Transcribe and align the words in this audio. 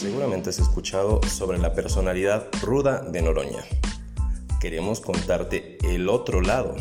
Seguramente 0.00 0.48
has 0.48 0.58
escuchado 0.58 1.20
sobre 1.28 1.58
la 1.58 1.74
personalidad 1.74 2.46
ruda 2.62 3.02
de 3.02 3.20
Noroña. 3.20 3.62
Queremos 4.58 4.98
contarte 4.98 5.76
el 5.82 6.08
otro 6.08 6.40
lado, 6.40 6.74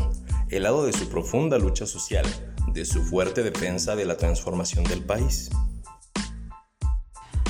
el 0.48 0.64
lado 0.64 0.86
de 0.86 0.94
su 0.94 1.10
profunda 1.10 1.58
lucha 1.58 1.86
social, 1.86 2.26
de 2.71 2.86
su 2.86 3.04
fuerte 3.04 3.44
defensa 3.44 3.97
de 3.97 4.05
la 4.05 4.16
transformación 4.16 4.86
del 4.86 5.04
país. 5.04 5.50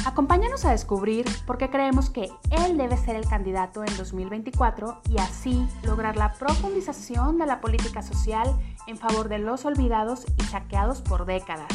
Acompáñanos 0.08 0.66
a 0.66 0.72
descubrir 0.72 1.28
por 1.46 1.60
qué 1.60 1.70
creemos 1.70 2.10
que 2.10 2.32
él 2.50 2.76
debe 2.76 2.98
ser 2.98 3.16
el 3.16 3.28
candidato 3.28 3.84
en 3.84 3.96
2024 3.96 5.02
y 5.08 5.20
así 5.20 5.68
lograr 5.84 6.18
la 6.18 6.34
profundización 6.34 7.38
de 7.38 7.46
la 7.46 7.62
política 7.62 8.02
social 8.02 8.60
en 8.88 8.98
favor 8.98 9.30
de 9.30 9.38
los 9.38 9.66
olvidados 9.66 10.26
y 10.36 10.44
saqueados 10.46 11.04
por 11.04 11.28
décadas. 11.28 11.72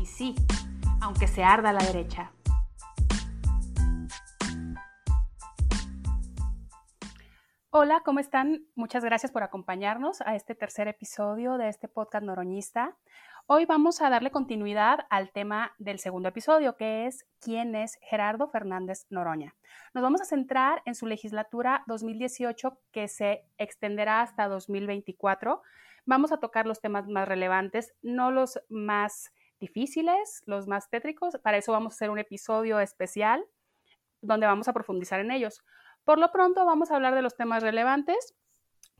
Y 0.00 0.06
sí, 0.06 0.36
aunque 1.00 1.26
se 1.26 1.42
arda 1.42 1.72
la 1.72 1.84
derecha. 1.84 2.30
Hola, 7.70 8.00
¿cómo 8.02 8.18
están? 8.18 8.66
Muchas 8.76 9.04
gracias 9.04 9.30
por 9.30 9.42
acompañarnos 9.42 10.22
a 10.22 10.34
este 10.34 10.54
tercer 10.54 10.88
episodio 10.88 11.58
de 11.58 11.68
este 11.68 11.86
podcast 11.86 12.24
noroñista. 12.24 12.96
Hoy 13.46 13.66
vamos 13.66 14.00
a 14.00 14.08
darle 14.08 14.30
continuidad 14.30 15.00
al 15.10 15.32
tema 15.32 15.74
del 15.76 15.98
segundo 15.98 16.30
episodio, 16.30 16.76
que 16.76 17.04
es 17.04 17.26
quién 17.42 17.74
es 17.74 17.98
Gerardo 18.00 18.48
Fernández 18.48 19.04
Noroña. 19.10 19.54
Nos 19.92 20.00
vamos 20.00 20.22
a 20.22 20.24
centrar 20.24 20.80
en 20.86 20.94
su 20.94 21.04
legislatura 21.04 21.84
2018 21.86 22.80
que 22.90 23.06
se 23.06 23.44
extenderá 23.58 24.22
hasta 24.22 24.48
2024. 24.48 25.60
Vamos 26.06 26.32
a 26.32 26.38
tocar 26.38 26.66
los 26.66 26.80
temas 26.80 27.06
más 27.06 27.28
relevantes, 27.28 27.92
no 28.00 28.30
los 28.30 28.58
más 28.70 29.30
difíciles, 29.60 30.42
los 30.46 30.68
más 30.68 30.88
tétricos. 30.88 31.36
Para 31.42 31.58
eso 31.58 31.72
vamos 31.72 31.92
a 31.92 31.96
hacer 31.96 32.08
un 32.08 32.18
episodio 32.18 32.80
especial 32.80 33.44
donde 34.22 34.46
vamos 34.46 34.68
a 34.68 34.72
profundizar 34.72 35.20
en 35.20 35.32
ellos. 35.32 35.62
Por 36.08 36.18
lo 36.18 36.32
pronto 36.32 36.64
vamos 36.64 36.90
a 36.90 36.96
hablar 36.96 37.14
de 37.14 37.20
los 37.20 37.36
temas 37.36 37.62
relevantes. 37.62 38.34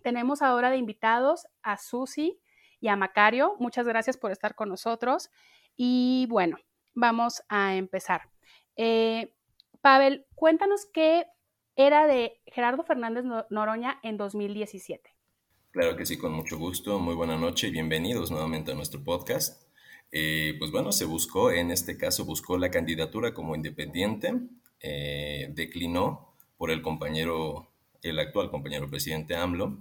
Tenemos 0.03 0.42
ahora 0.42 0.69
de 0.69 0.77
invitados 0.77 1.47
a 1.62 1.78
Susi, 1.78 2.39
y 2.81 2.89
a 2.89 2.97
Macario. 2.97 3.55
Muchas 3.59 3.87
gracias 3.87 4.19
por 4.19 4.31
estar 4.31 4.55
con 4.55 4.69
nosotros. 4.69 5.31
Y 5.75 6.27
bueno, 6.29 6.59
vamos 6.95 7.42
a 7.48 7.77
empezar. 7.77 8.29
Eh, 8.77 9.33
Pavel, 9.81 10.27
cuéntanos 10.34 10.84
qué 10.92 11.25
era 11.77 12.06
de 12.06 12.42
Gerardo 12.45 12.84
Fernández 12.84 13.25
Noroña 13.48 14.01
en 14.03 14.19
2017. 14.19 15.11
Claro 15.70 15.97
que 15.97 16.05
sí, 16.05 16.19
con 16.19 16.33
mucho 16.33 16.59
gusto. 16.59 16.98
Muy 16.98 17.14
buena 17.14 17.39
noche 17.39 17.69
y 17.69 17.70
bienvenidos 17.70 18.31
nuevamente 18.31 18.73
a 18.73 18.75
nuestro 18.75 19.03
podcast. 19.03 19.67
Eh, 20.12 20.56
pues 20.59 20.70
bueno, 20.70 20.92
se 20.92 21.06
buscó, 21.06 21.53
en 21.53 21.70
este 21.70 21.97
caso 21.97 22.27
buscó 22.27 22.59
la 22.59 22.70
candidatura 22.70 23.33
como 23.33 23.55
independiente, 23.55 24.34
eh, 24.81 25.48
declinó 25.55 26.28
por 26.59 26.70
el 26.70 26.83
compañero, 26.83 27.70
el 28.03 28.19
actual 28.19 28.51
compañero 28.51 28.91
presidente 28.91 29.34
AMLO, 29.34 29.78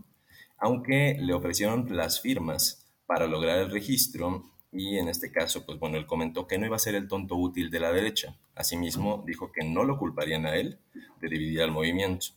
aunque 0.58 1.17
le 1.20 1.33
ofrecieron 1.33 1.88
las 1.95 2.22
firmas 2.22 2.86
para 3.06 3.28
lograr 3.28 3.59
el 3.59 3.72
registro 3.72 4.44
y 4.72 4.98
en 4.98 5.08
este 5.08 5.31
caso, 5.31 5.66
pues 5.66 5.80
bueno, 5.80 5.98
él 5.98 6.05
comentó 6.05 6.45
que 6.48 6.58
no 6.58 6.66
iba 6.66 6.75
a 6.75 6.80
ser 6.80 6.95
el 6.95 7.08
tonto 7.08 7.36
útil 7.36 7.70
de 7.70 7.80
la 7.80 7.92
derecha. 7.92 8.38
Asimismo, 8.55 9.23
dijo 9.25 9.52
que 9.52 9.66
no 9.66 9.83
lo 9.83 9.98
culparían 9.98 10.45
a 10.45 10.55
él 10.55 10.78
de 11.20 11.30
dividir 11.30 11.61
al 11.61 11.72
movimiento. 11.72 12.28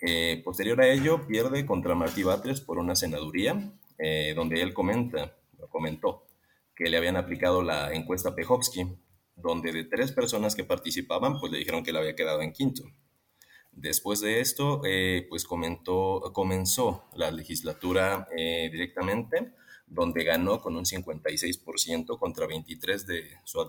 Eh, 0.00 0.42
posterior 0.44 0.80
a 0.80 0.88
ello, 0.88 1.26
pierde 1.26 1.64
contra 1.64 1.94
Martí 1.94 2.22
Batres 2.22 2.60
por 2.60 2.78
una 2.78 2.96
senaduría, 2.96 3.72
eh, 3.98 4.32
donde 4.34 4.62
él 4.62 4.74
comenta, 4.74 5.36
comentó, 5.70 6.24
que 6.76 6.88
le 6.88 6.96
habían 6.96 7.16
aplicado 7.16 7.62
la 7.62 7.92
encuesta 7.92 8.34
Pejovsky, 8.34 8.86
donde 9.34 9.72
de 9.72 9.84
tres 9.84 10.12
personas 10.12 10.54
que 10.54 10.64
participaban, 10.64 11.38
pues 11.40 11.52
le 11.52 11.58
dijeron 11.58 11.82
que 11.82 11.92
le 11.92 11.98
había 11.98 12.16
quedado 12.16 12.42
en 12.42 12.52
quinto. 12.52 12.82
Después 13.80 14.20
de 14.20 14.40
esto, 14.40 14.82
eh, 14.84 15.26
pues 15.28 15.44
comentó, 15.44 16.32
comenzó 16.32 17.04
la 17.14 17.30
legislatura 17.30 18.28
directamente 18.34 19.52
donde 19.90 20.24
ganó 20.24 20.60
con 20.60 20.76
un 20.76 20.84
56% 20.84 22.18
contra 22.18 22.46
23% 22.46 23.06
de 23.06 23.24
su, 23.44 23.60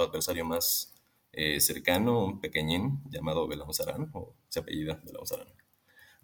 adversario 0.00 0.44
más 0.44 0.94
eh, 1.32 1.60
cercano, 1.60 2.24
un 2.24 2.40
pequeñín 2.40 3.00
llamado 3.08 3.46
Belamuzarán, 3.46 4.10
o 4.12 4.34
se 4.48 4.60
apellida 4.60 5.00
Belamuzarán. 5.04 5.46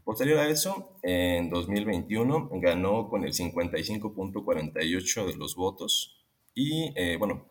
Posterior 0.04 0.38
a 0.38 0.48
eso, 0.48 0.98
en 1.02 1.50
2021 1.50 2.48
ganó 2.54 3.08
con 3.08 3.24
el 3.24 3.32
55.48% 3.32 5.26
de 5.26 5.36
los 5.36 5.56
votos 5.56 6.24
y, 6.54 6.92
eh, 6.96 7.16
bueno, 7.16 7.48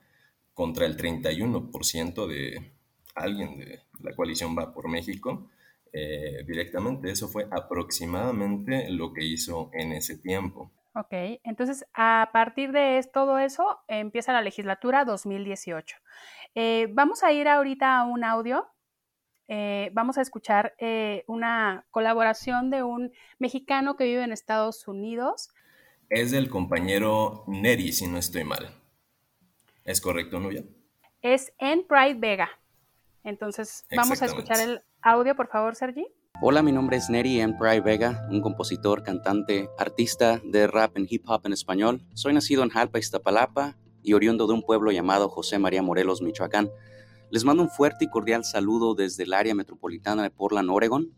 contra 0.54 0.86
el 0.86 0.96
31% 0.96 2.28
de 2.28 2.72
alguien 3.14 3.58
de 3.58 3.82
la 4.00 4.16
coalición 4.16 4.56
Va 4.58 4.74
por 4.74 4.88
México, 4.88 5.50
eh, 5.98 6.44
directamente. 6.46 7.10
Eso 7.10 7.30
fue 7.30 7.48
aproximadamente 7.50 8.90
lo 8.90 9.14
que 9.14 9.24
hizo 9.24 9.70
en 9.74 9.94
ese 9.94 10.18
tiempo. 10.18 10.72
Ok, 10.94 11.14
entonces 11.44 11.86
a 11.94 12.30
partir 12.32 12.72
de 12.72 13.02
todo 13.14 13.38
eso 13.38 13.80
empieza 13.88 14.32
la 14.32 14.42
legislatura 14.42 15.06
2018. 15.06 15.98
Eh, 16.56 16.88
vamos 16.92 17.24
a 17.24 17.34
ir 17.34 17.50
ahorita 17.50 17.98
a 17.98 18.06
un 18.06 18.24
audio. 18.24 18.66
Eh, 19.48 19.90
vamos 19.94 20.18
a 20.18 20.22
escuchar 20.22 20.74
eh, 20.80 21.24
una 21.28 21.86
colaboración 21.92 22.70
de 22.70 22.84
un 22.84 23.12
mexicano 23.40 23.98
que 23.98 24.06
vive 24.06 24.24
en 24.24 24.32
Estados 24.32 24.88
Unidos. 24.88 25.50
Es 26.10 26.32
del 26.32 26.50
compañero 26.50 27.44
Neri, 27.48 27.92
si 27.92 28.08
no 28.08 28.18
estoy 28.18 28.46
mal. 28.46 28.70
¿Es 29.84 30.00
correcto, 30.00 30.40
Nubia? 30.40 30.64
Es 31.22 31.54
en 31.58 31.86
Pride 31.86 32.16
Vega. 32.16 32.50
Entonces, 33.26 33.86
vamos 33.96 34.22
a 34.22 34.26
escuchar 34.26 34.60
el 34.62 34.82
audio, 35.06 35.36
por 35.36 35.48
favor, 35.48 35.76
Sergi. 35.76 36.06
Hola, 36.42 36.64
mi 36.64 36.72
nombre 36.72 36.98
es 36.98 37.10
Neri 37.10 37.40
Empray 37.40 37.80
Vega, 37.80 38.28
un 38.32 38.42
compositor, 38.42 39.04
cantante, 39.04 39.70
artista 39.78 40.42
de 40.44 40.66
rap 40.66 40.98
y 40.98 41.06
hip 41.08 41.24
hop 41.28 41.42
en 41.46 41.54
español. 41.54 42.02
Soy 42.16 42.34
nacido 42.34 42.64
en 42.64 42.70
Jalpa, 42.70 42.98
Iztapalapa 42.98 43.78
y 44.02 44.14
oriundo 44.14 44.48
de 44.48 44.54
un 44.54 44.64
pueblo 44.64 44.92
llamado 44.92 45.30
José 45.30 45.60
María 45.60 45.84
Morelos, 45.84 46.24
Michoacán. 46.24 46.72
Les 47.30 47.46
mando 47.46 47.62
un 47.62 47.70
fuerte 47.70 48.06
y 48.06 48.10
cordial 48.10 48.44
saludo 48.44 48.96
desde 48.96 49.24
el 49.24 49.34
área 49.34 49.54
metropolitana 49.54 50.24
de 50.24 50.32
Portland, 50.32 50.72
Oregon. 50.72 51.14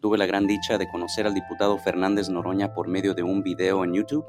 Tuve 0.00 0.18
la 0.18 0.26
gran 0.26 0.46
dicha 0.46 0.76
de 0.76 0.88
conocer 0.88 1.26
al 1.26 1.34
diputado 1.34 1.78
Fernández 1.78 2.28
Noroña 2.28 2.74
por 2.74 2.86
medio 2.86 3.14
de 3.14 3.22
un 3.22 3.42
video 3.42 3.82
en 3.82 3.94
YouTube, 3.94 4.26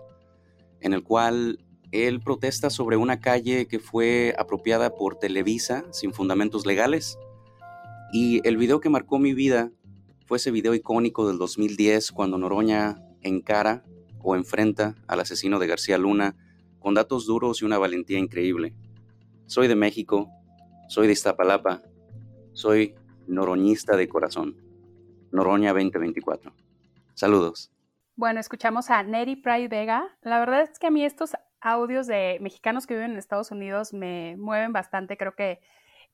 en 0.79 0.93
el 0.93 1.03
cual 1.03 1.59
él 1.91 2.21
protesta 2.21 2.69
sobre 2.69 2.95
una 2.95 3.19
calle 3.19 3.67
que 3.67 3.79
fue 3.79 4.33
apropiada 4.37 4.95
por 4.95 5.19
Televisa 5.19 5.83
sin 5.91 6.13
fundamentos 6.13 6.65
legales. 6.65 7.17
Y 8.15 8.47
el 8.47 8.57
video 8.57 8.79
que 8.79 8.91
marcó 8.91 9.17
mi 9.17 9.33
vida 9.33 9.71
fue 10.27 10.37
ese 10.37 10.51
video 10.51 10.75
icónico 10.75 11.27
del 11.27 11.39
2010 11.39 12.11
cuando 12.11 12.37
Noroña 12.37 13.01
encara 13.23 13.83
o 14.21 14.35
enfrenta 14.35 14.93
al 15.07 15.21
asesino 15.21 15.57
de 15.57 15.65
García 15.65 15.97
Luna 15.97 16.35
con 16.77 16.93
datos 16.93 17.25
duros 17.25 17.63
y 17.63 17.65
una 17.65 17.79
valentía 17.79 18.19
increíble. 18.19 18.75
Soy 19.47 19.67
de 19.67 19.75
México, 19.75 20.29
soy 20.89 21.07
de 21.07 21.13
Iztapalapa, 21.13 21.81
soy 22.51 22.93
noroñista 23.25 23.97
de 23.97 24.07
corazón. 24.07 24.57
Noroña 25.31 25.73
2024. 25.73 26.53
Saludos. 27.15 27.71
Bueno, 28.15 28.39
escuchamos 28.39 28.91
a 28.91 29.01
Neri 29.01 29.37
Pride 29.37 29.69
Vega. 29.69 30.15
La 30.21 30.37
verdad 30.37 30.61
es 30.61 30.77
que 30.77 30.85
a 30.85 30.91
mí 30.91 31.03
estos 31.03 31.31
audios 31.61 32.05
de 32.05 32.37
mexicanos 32.41 32.85
que 32.85 32.93
viven 32.93 33.13
en 33.13 33.17
Estados 33.17 33.49
Unidos 33.49 33.91
me 33.91 34.37
mueven 34.37 34.71
bastante. 34.71 35.17
Creo 35.17 35.33
que 35.33 35.61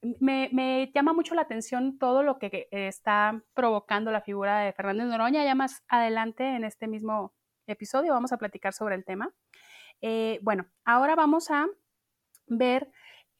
me, 0.01 0.91
llama 0.93 1.13
mucho 1.13 1.35
la 1.35 1.41
atención 1.41 1.97
todo 1.97 2.23
lo 2.23 2.39
que 2.39 2.67
está 2.71 3.43
provocando 3.53 4.11
la 4.11 4.21
figura 4.21 4.59
de 4.59 4.73
Fernández 4.73 5.07
Noroña. 5.07 5.43
Ya 5.43 5.55
más 5.55 5.83
adelante 5.87 6.55
en 6.55 6.63
este 6.63 6.87
mismo 6.87 7.33
episodio 7.67 8.13
vamos 8.13 8.31
a 8.31 8.37
platicar 8.37 8.73
sobre 8.73 8.95
el 8.95 9.05
tema. 9.05 9.33
Eh, 10.01 10.39
bueno, 10.41 10.65
ahora 10.85 11.15
vamos 11.15 11.51
a 11.51 11.67
ver, 12.47 12.89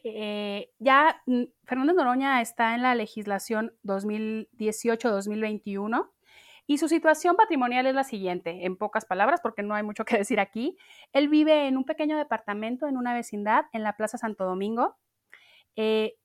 eh, 0.04 0.72
ya 0.80 1.22
Fernández 1.66 1.96
Noroña 1.96 2.42
está 2.42 2.76
en 2.76 2.84
la 2.84 2.96
legislación 2.96 3.74
2018-2021 3.84 6.12
y 6.68 6.78
su 6.78 6.88
situación 6.88 7.36
patrimonial 7.36 7.88
es 7.88 7.96
la 7.96 8.04
siguiente, 8.04 8.66
en 8.66 8.78
pocas 8.78 9.06
palabras, 9.06 9.40
porque 9.42 9.64
no 9.64 9.74
hay 9.74 9.84
mucho 9.84 10.06
que 10.06 10.18
decir 10.20 10.40
aquí. 10.40 10.78
Él 11.14 11.30
vive 11.30 11.68
en 11.68 11.78
un 11.78 11.86
pequeño 11.86 12.18
departamento 12.18 12.88
en 12.88 12.98
una 12.98 13.14
vecindad 13.14 13.66
en 13.74 13.84
la 13.84 13.98
Plaza 13.98 14.18
Santo 14.18 14.46
Domingo. 14.46 14.98
Eh, 15.76 16.16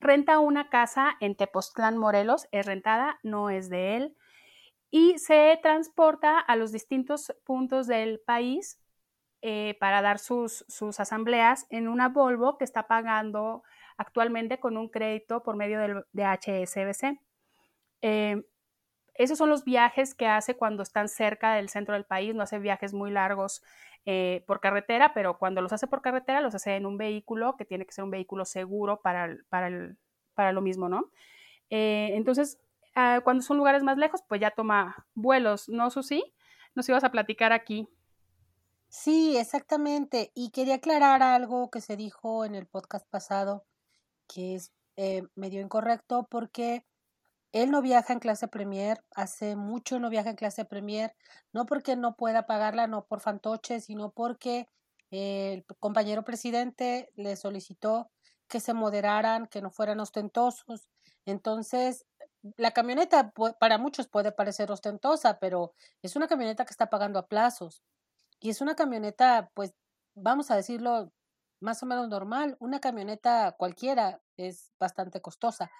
renta 0.00 0.38
una 0.38 0.68
casa 0.70 1.16
en 1.20 1.34
Tepoztlán, 1.34 1.98
Morelos, 1.98 2.48
es 2.52 2.66
rentada, 2.66 3.18
no 3.22 3.50
es 3.50 3.68
de 3.68 3.96
él, 3.96 4.16
y 4.90 5.18
se 5.18 5.58
transporta 5.62 6.38
a 6.38 6.56
los 6.56 6.72
distintos 6.72 7.34
puntos 7.44 7.86
del 7.86 8.20
país 8.20 8.80
eh, 9.42 9.76
para 9.80 10.02
dar 10.02 10.18
sus, 10.18 10.64
sus, 10.68 10.98
asambleas 10.98 11.66
en 11.70 11.88
una 11.88 12.08
Volvo 12.08 12.58
que 12.58 12.64
está 12.64 12.88
pagando 12.88 13.62
actualmente 13.96 14.58
con 14.58 14.76
un 14.76 14.88
crédito 14.88 15.42
por 15.42 15.56
medio 15.56 15.78
del, 15.78 16.04
de 16.12 16.24
HSBC. 16.24 17.20
Eh, 18.02 18.42
esos 19.18 19.38
son 19.38 19.50
los 19.50 19.64
viajes 19.64 20.14
que 20.14 20.26
hace 20.26 20.56
cuando 20.56 20.82
están 20.82 21.08
cerca 21.08 21.54
del 21.54 21.68
centro 21.68 21.94
del 21.94 22.04
país, 22.04 22.34
no 22.34 22.42
hace 22.42 22.58
viajes 22.58 22.94
muy 22.94 23.10
largos 23.10 23.62
eh, 24.06 24.44
por 24.46 24.60
carretera, 24.60 25.12
pero 25.12 25.38
cuando 25.38 25.60
los 25.60 25.72
hace 25.72 25.86
por 25.86 26.00
carretera 26.00 26.40
los 26.40 26.54
hace 26.54 26.76
en 26.76 26.86
un 26.86 26.96
vehículo 26.96 27.56
que 27.56 27.64
tiene 27.64 27.84
que 27.84 27.92
ser 27.92 28.04
un 28.04 28.10
vehículo 28.10 28.44
seguro 28.44 29.00
para 29.02 29.36
para 30.38 30.52
lo 30.52 30.60
mismo, 30.60 30.88
¿no? 30.88 31.10
Eh, 31.68 32.10
entonces, 32.14 32.58
ah, 32.94 33.20
cuando 33.24 33.42
son 33.42 33.56
lugares 33.56 33.82
más 33.82 33.98
lejos, 33.98 34.22
pues 34.28 34.40
ya 34.40 34.52
toma 34.52 35.06
vuelos, 35.14 35.68
¿no, 35.68 35.90
Susi? 35.90 36.22
Nos 36.76 36.88
ibas 36.88 37.04
a 37.04 37.10
platicar 37.10 37.52
aquí. 37.52 37.88
Sí, 38.88 39.36
exactamente. 39.36 40.30
Y 40.34 40.50
quería 40.50 40.76
aclarar 40.76 41.22
algo 41.22 41.70
que 41.70 41.80
se 41.80 41.96
dijo 41.96 42.44
en 42.44 42.54
el 42.54 42.66
podcast 42.66 43.06
pasado, 43.10 43.66
que 44.28 44.54
es 44.54 44.72
eh, 44.96 45.24
medio 45.34 45.60
incorrecto, 45.60 46.26
porque 46.30 46.86
él 47.52 47.70
no 47.70 47.82
viaja 47.82 48.12
en 48.12 48.18
clase 48.18 48.48
Premier, 48.48 49.02
hace 49.14 49.56
mucho 49.56 49.98
no 49.98 50.10
viaja 50.10 50.30
en 50.30 50.36
clase 50.36 50.64
Premier, 50.64 51.14
no 51.52 51.66
porque 51.66 51.96
no 51.96 52.16
pueda 52.16 52.46
pagarla, 52.46 52.86
no 52.86 53.06
por 53.06 53.20
fantoche, 53.20 53.80
sino 53.80 54.10
porque 54.10 54.68
el 55.10 55.64
compañero 55.80 56.24
presidente 56.24 57.10
le 57.16 57.36
solicitó 57.36 58.10
que 58.48 58.60
se 58.60 58.74
moderaran, 58.74 59.46
que 59.46 59.62
no 59.62 59.70
fueran 59.70 60.00
ostentosos. 60.00 60.88
Entonces, 61.24 62.06
la 62.56 62.72
camioneta 62.72 63.32
para 63.58 63.78
muchos 63.78 64.08
puede 64.08 64.32
parecer 64.32 64.70
ostentosa, 64.70 65.38
pero 65.38 65.72
es 66.02 66.16
una 66.16 66.28
camioneta 66.28 66.64
que 66.64 66.70
está 66.72 66.90
pagando 66.90 67.18
a 67.18 67.26
plazos. 67.26 67.82
Y 68.40 68.50
es 68.50 68.60
una 68.60 68.74
camioneta, 68.74 69.50
pues, 69.54 69.74
vamos 70.14 70.50
a 70.50 70.56
decirlo, 70.56 71.12
más 71.60 71.82
o 71.82 71.86
menos 71.86 72.08
normal. 72.08 72.56
Una 72.60 72.80
camioneta 72.80 73.52
cualquiera 73.58 74.20
es 74.46 74.72
bastante 74.78 75.20
costosa. 75.20 75.70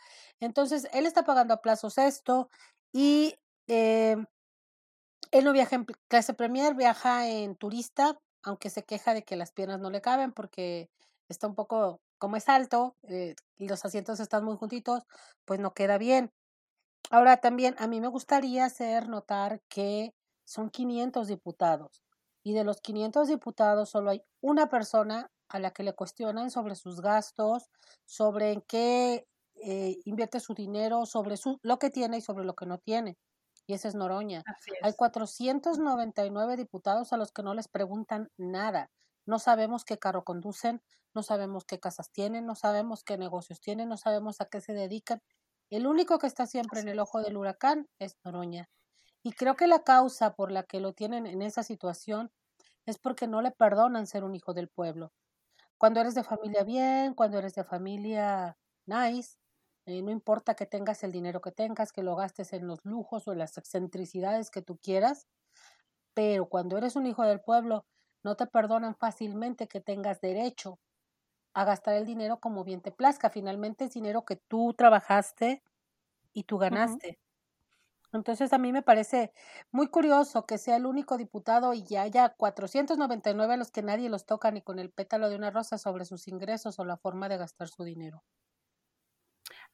Entonces, 0.41 0.89
él 0.93 1.07
está 1.07 1.25
pagando 1.25 1.55
a 1.55 1.63
plazos 1.63 1.99
esto 1.99 2.49
y 2.93 3.37
eh, 3.69 4.17
él 5.31 5.45
no 5.45 5.53
viaja 5.53 5.77
en 5.77 5.87
clase 6.09 6.35
premier, 6.35 6.75
viaja 6.75 7.29
en 7.29 7.57
turista, 7.57 8.19
aunque 8.43 8.71
se 8.71 8.85
queja 8.85 9.15
de 9.15 9.23
que 9.25 9.37
las 9.37 9.53
piernas 9.53 9.81
no 9.81 9.91
le 9.91 10.01
caben 10.01 10.33
porque 10.33 10.91
está 11.29 11.47
un 11.47 11.55
poco, 11.55 12.01
como 12.19 12.37
es 12.37 12.49
alto 12.49 12.97
eh, 13.03 13.35
y 13.57 13.69
los 13.69 13.85
asientos 13.85 14.21
están 14.21 14.45
muy 14.45 14.57
juntitos, 14.57 15.05
pues 15.45 15.61
no 15.61 15.75
queda 15.75 15.99
bien. 15.99 16.33
Ahora 17.11 17.39
también 17.39 17.75
a 17.79 17.87
mí 17.87 18.01
me 18.01 18.09
gustaría 18.09 18.65
hacer 18.65 19.09
notar 19.09 19.61
que 19.69 20.15
son 20.45 20.71
500 20.71 21.29
diputados 21.29 22.03
y 22.43 22.55
de 22.55 22.65
los 22.65 22.81
500 22.81 23.29
diputados 23.29 23.91
solo 23.91 24.11
hay 24.11 24.23
una 24.41 24.69
persona 24.69 25.31
a 25.49 25.59
la 25.59 25.71
que 25.71 25.83
le 25.83 25.95
cuestionan 25.95 26.51
sobre 26.51 26.75
sus 26.75 27.01
gastos, 27.01 27.71
sobre 28.05 28.53
en 28.53 28.63
qué 28.63 29.27
eh, 29.63 29.97
invierte 30.05 30.41
su 30.41 30.55
dinero, 30.55 31.07
sobre 31.07 31.37
su, 31.37 31.59
lo 31.63 31.79
que 31.79 31.91
tiene 31.91 32.19
y 32.19 32.21
sobre 32.21 32.45
lo 32.45 32.55
que 32.55 32.67
no 32.67 32.79
tiene. 32.79 33.17
Y 33.67 33.75
ese 33.75 33.89
es 33.89 33.95
Noroña. 33.95 34.45
Hay 34.83 34.95
499 34.95 36.57
diputados 36.57 37.13
a 37.13 37.17
los 37.17 37.33
que 37.33 37.43
no 37.43 37.55
les 37.55 37.69
preguntan 37.69 38.31
nada. 38.39 38.91
No 39.27 39.39
sabemos 39.39 39.85
qué 39.85 39.99
carro 39.99 40.25
conducen, 40.25 40.81
no 41.15 41.23
sabemos 41.23 41.65
qué 41.67 41.79
casas 41.79 42.11
tienen, 42.11 42.47
no 42.47 42.55
sabemos 42.55 43.05
qué 43.05 43.19
negocios 43.19 43.61
tienen, 43.61 43.89
no 43.89 43.99
sabemos 43.99 44.41
a 44.41 44.47
qué 44.47 44.61
se 44.61 44.73
dedican. 44.73 45.21
El 45.71 45.87
único 45.87 46.19
que 46.19 46.27
está 46.27 46.47
siempre 46.47 46.81
en 46.81 46.89
el 46.89 46.99
ojo 46.99 47.21
del 47.21 47.37
huracán 47.37 47.89
es 47.99 48.17
Noroña. 48.25 48.71
Y 49.23 49.33
creo 49.33 49.55
que 49.57 49.67
la 49.67 49.83
causa 49.83 50.35
por 50.35 50.51
la 50.51 50.63
que 50.63 50.81
lo 50.81 50.95
tienen 50.95 51.27
en 51.27 51.43
esa 51.43 51.63
situación 51.63 52.31
es 52.87 52.99
porque 52.99 53.27
no 53.27 53.43
le 53.43 53.51
perdonan 53.51 54.07
ser 54.07 54.25
un 54.25 54.35
hijo 54.35 54.55
del 54.55 54.69
pueblo. 54.69 55.13
Cuando 55.79 56.01
eres 56.01 56.15
de 56.15 56.25
familia 56.25 56.65
bien, 56.65 57.15
cuando 57.15 57.39
eres 57.39 57.55
de 57.55 57.65
familia 57.65 58.59
nice, 58.87 59.39
eh, 59.87 60.03
no 60.03 60.11
importa 60.11 60.55
que 60.55 60.67
tengas 60.67 61.03
el 61.05 61.13
dinero 61.13 61.41
que 61.41 61.53
tengas, 61.53 61.93
que 61.93 62.03
lo 62.03 62.17
gastes 62.17 62.53
en 62.53 62.67
los 62.67 62.85
lujos 62.85 63.29
o 63.29 63.33
en 63.33 63.39
las 63.39 63.57
excentricidades 63.59 64.51
que 64.51 64.63
tú 64.63 64.79
quieras, 64.79 65.29
pero 66.15 66.49
cuando 66.49 66.79
eres 66.79 66.97
un 66.97 67.07
hijo 67.07 67.25
del 67.25 67.41
pueblo, 67.43 67.87
no 68.25 68.37
te 68.37 68.47
perdonan 68.47 68.97
fácilmente 68.97 69.69
que 69.69 69.81
tengas 69.81 70.21
derecho 70.21 70.81
a 71.55 71.65
gastar 71.65 71.95
el 71.97 72.07
dinero 72.07 72.41
como 72.41 72.65
bien 72.65 72.83
te 72.83 72.93
plazca. 72.93 73.31
Finalmente 73.31 73.85
es 73.87 73.93
dinero 73.95 74.25
que 74.25 74.37
tú 74.37 74.75
trabajaste 74.77 75.63
y 76.33 76.45
tú 76.45 76.59
ganaste. 76.59 77.19
Entonces 78.13 78.53
a 78.53 78.59
mí 78.59 78.73
me 78.73 78.83
parece 78.83 79.33
muy 79.71 79.89
curioso 79.89 80.47
que 80.47 80.59
sea 80.59 80.77
el 80.77 80.87
único 80.87 81.19
diputado 81.19 81.75
y 81.75 81.83
ya 81.85 82.03
haya 82.03 82.31
499 82.31 83.55
a 83.55 83.57
los 83.57 83.71
que 83.71 83.83
nadie 83.83 84.09
los 84.09 84.27
toca 84.27 84.51
ni 84.51 84.63
con 84.63 84.79
el 84.79 84.91
pétalo 84.91 85.29
de 85.29 85.37
una 85.37 85.51
rosa 85.51 85.79
sobre 85.79 86.05
sus 86.05 86.29
ingresos 86.29 86.79
o 86.79 86.85
la 86.85 86.97
forma 86.97 87.29
de 87.29 87.37
gastar 87.37 87.69
su 87.69 87.85
dinero. 87.85 88.23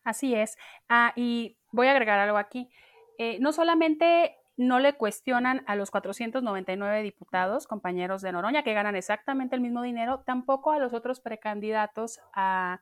Así 0.02 0.34
es. 0.34 0.56
Ah, 0.88 1.12
y 1.16 1.58
voy 1.72 1.86
a 1.86 1.92
agregar 1.92 2.18
algo 2.18 2.36
aquí. 2.36 2.70
Eh, 3.18 3.38
no 3.40 3.52
solamente 3.52 4.36
no 4.56 4.78
le 4.78 4.94
cuestionan 4.94 5.64
a 5.66 5.76
los 5.76 5.90
499 5.90 7.02
diputados, 7.02 7.66
compañeros 7.66 8.22
de 8.22 8.32
Noroña, 8.32 8.62
que 8.62 8.74
ganan 8.74 8.96
exactamente 8.96 9.56
el 9.56 9.62
mismo 9.62 9.82
dinero, 9.82 10.22
tampoco 10.24 10.72
a 10.72 10.78
los 10.78 10.92
otros 10.92 11.20
precandidatos 11.20 12.20
a 12.32 12.80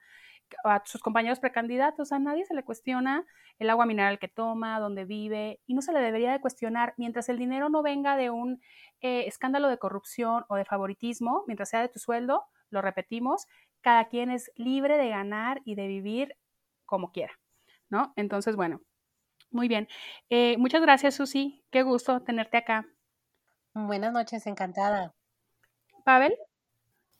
a 0.64 0.82
sus 0.84 1.00
compañeros 1.00 1.40
precandidatos, 1.40 2.12
a 2.12 2.18
nadie 2.18 2.44
se 2.44 2.54
le 2.54 2.64
cuestiona 2.64 3.24
el 3.58 3.70
agua 3.70 3.86
mineral 3.86 4.18
que 4.18 4.28
toma, 4.28 4.80
dónde 4.80 5.04
vive, 5.04 5.60
y 5.66 5.74
no 5.74 5.82
se 5.82 5.92
le 5.92 6.00
debería 6.00 6.32
de 6.32 6.40
cuestionar 6.40 6.94
mientras 6.96 7.28
el 7.28 7.38
dinero 7.38 7.68
no 7.68 7.82
venga 7.82 8.16
de 8.16 8.30
un 8.30 8.60
eh, 9.00 9.24
escándalo 9.26 9.68
de 9.68 9.78
corrupción 9.78 10.44
o 10.48 10.56
de 10.56 10.64
favoritismo, 10.64 11.44
mientras 11.46 11.70
sea 11.70 11.80
de 11.80 11.88
tu 11.88 11.98
sueldo, 11.98 12.44
lo 12.70 12.82
repetimos, 12.82 13.46
cada 13.80 14.08
quien 14.08 14.30
es 14.30 14.50
libre 14.56 14.96
de 14.96 15.08
ganar 15.08 15.60
y 15.64 15.74
de 15.74 15.86
vivir 15.86 16.36
como 16.86 17.12
quiera, 17.12 17.32
¿no? 17.88 18.12
Entonces, 18.16 18.56
bueno, 18.56 18.80
muy 19.50 19.68
bien. 19.68 19.88
Eh, 20.30 20.56
muchas 20.58 20.80
gracias, 20.82 21.14
Susi. 21.14 21.62
Qué 21.70 21.82
gusto 21.82 22.22
tenerte 22.22 22.56
acá. 22.56 22.86
Buenas 23.74 24.12
noches, 24.12 24.46
encantada. 24.46 25.14
Pavel. 26.04 26.36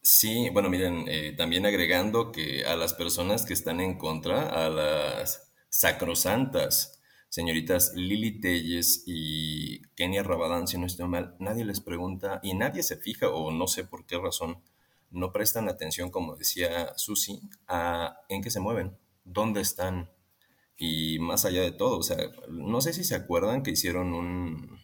Sí, 0.03 0.51
bueno, 0.51 0.69
miren, 0.69 1.05
eh, 1.09 1.33
también 1.37 1.65
agregando 1.65 2.33
que 2.33 2.65
a 2.65 2.75
las 2.77 2.93
personas 2.95 3.45
que 3.47 3.53
están 3.53 3.81
en 3.81 3.99
contra, 3.99 4.49
a 4.49 4.69
las 4.69 5.53
sacrosantas 5.69 7.01
señoritas 7.29 7.93
Lili 7.95 8.41
Telles 8.41 9.05
y 9.07 9.81
Kenia 9.95 10.23
Rabadán, 10.23 10.67
si 10.67 10.77
no 10.77 10.87
estoy 10.87 11.09
mal, 11.09 11.37
nadie 11.39 11.65
les 11.65 11.81
pregunta 11.81 12.41
y 12.43 12.55
nadie 12.55 12.83
se 12.83 12.97
fija, 12.97 13.29
o 13.31 13.53
no 13.53 13.67
sé 13.69 13.85
por 13.85 14.05
qué 14.05 14.19
razón, 14.19 14.63
no 15.11 15.33
prestan 15.33 15.69
atención, 15.69 16.11
como 16.11 16.37
decía 16.37 16.93
Susi, 16.97 17.41
a 17.69 18.19
en 18.29 18.43
qué 18.43 18.51
se 18.51 18.61
mueven, 18.61 18.99
dónde 19.25 19.61
están 19.61 20.11
y 20.77 21.19
más 21.21 21.45
allá 21.45 21.63
de 21.63 21.73
todo. 21.73 21.99
O 21.99 22.03
sea, 22.03 22.19
no 22.51 22.81
sé 22.81 22.93
si 22.93 23.05
se 23.05 23.15
acuerdan 23.15 23.63
que 23.63 23.71
hicieron 23.71 24.15
un, 24.15 24.81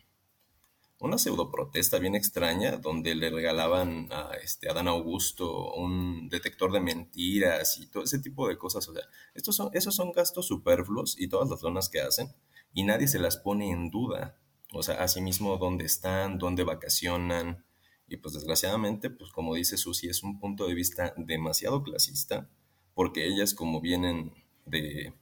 una 1.00 1.18
pseudo 1.18 1.50
protesta 1.50 1.98
bien 1.98 2.14
extraña 2.14 2.76
donde 2.76 3.14
le 3.14 3.30
regalaban 3.30 4.08
a 4.10 4.32
este 4.42 4.66
Dan 4.66 4.88
Augusto 4.88 5.74
un 5.74 6.28
detector 6.28 6.72
de 6.72 6.80
mentiras 6.80 7.78
y 7.78 7.87
todo 7.87 8.02
ese 8.02 8.18
tipo 8.18 8.49
de 8.49 8.58
cosas. 8.58 8.88
O 8.88 8.94
sea, 8.94 9.04
estos 9.34 9.56
son, 9.56 9.70
esos 9.73 9.94
son 9.94 10.12
gastos 10.12 10.46
superfluos 10.46 11.18
y 11.18 11.28
todas 11.28 11.49
las 11.49 11.61
zonas 11.61 11.88
que 11.88 12.00
hacen 12.00 12.34
y 12.73 12.82
nadie 12.82 13.08
se 13.08 13.20
las 13.20 13.37
pone 13.37 13.70
en 13.70 13.90
duda. 13.90 14.38
O 14.73 14.82
sea, 14.82 15.02
asimismo, 15.02 15.56
dónde 15.56 15.84
están, 15.84 16.38
dónde 16.38 16.64
vacacionan. 16.64 17.64
Y 18.08 18.16
pues 18.16 18.34
desgraciadamente, 18.34 19.11
pues 19.11 19.30
como 19.30 19.54
dice 19.54 19.76
Susi, 19.76 20.08
es 20.08 20.23
un 20.23 20.38
punto 20.40 20.66
de 20.66 20.75
vista 20.75 21.14
demasiado 21.16 21.82
clasista 21.82 22.49
porque 22.94 23.26
ellas 23.26 23.54
como 23.54 23.80
vienen 23.80 24.32
de 24.66 25.14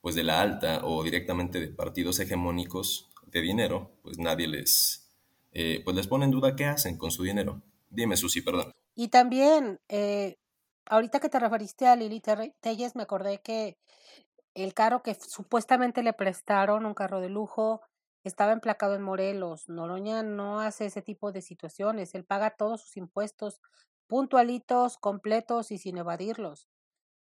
pues 0.00 0.14
de 0.14 0.22
la 0.22 0.40
alta 0.40 0.84
o 0.84 1.02
directamente 1.02 1.60
de 1.60 1.68
partidos 1.68 2.20
hegemónicos, 2.20 3.09
de 3.32 3.40
dinero, 3.40 3.90
pues 4.02 4.18
nadie 4.18 4.46
les, 4.48 5.08
eh, 5.52 5.80
pues 5.84 5.96
les 5.96 6.06
pone 6.06 6.24
en 6.24 6.30
duda 6.30 6.56
qué 6.56 6.66
hacen 6.66 6.96
con 6.96 7.10
su 7.10 7.22
dinero. 7.22 7.62
Dime, 7.88 8.16
Susi, 8.16 8.42
perdón. 8.42 8.72
Y 8.94 9.08
también, 9.08 9.80
eh, 9.88 10.36
ahorita 10.86 11.20
que 11.20 11.28
te 11.28 11.40
referiste 11.40 11.86
a 11.86 11.96
Lili 11.96 12.20
Telles, 12.20 12.96
me 12.96 13.02
acordé 13.02 13.40
que 13.40 13.78
el 14.54 14.74
carro 14.74 15.02
que 15.02 15.14
supuestamente 15.14 16.02
le 16.02 16.12
prestaron, 16.12 16.86
un 16.86 16.94
carro 16.94 17.20
de 17.20 17.28
lujo, 17.28 17.82
estaba 18.24 18.52
emplacado 18.52 18.94
en 18.94 19.02
Morelos. 19.02 19.68
Noroña 19.68 20.22
no 20.22 20.60
hace 20.60 20.86
ese 20.86 21.02
tipo 21.02 21.32
de 21.32 21.42
situaciones. 21.42 22.14
Él 22.14 22.24
paga 22.24 22.50
todos 22.50 22.82
sus 22.82 22.96
impuestos 22.96 23.60
puntualitos, 24.06 24.98
completos 24.98 25.70
y 25.70 25.78
sin 25.78 25.96
evadirlos, 25.96 26.68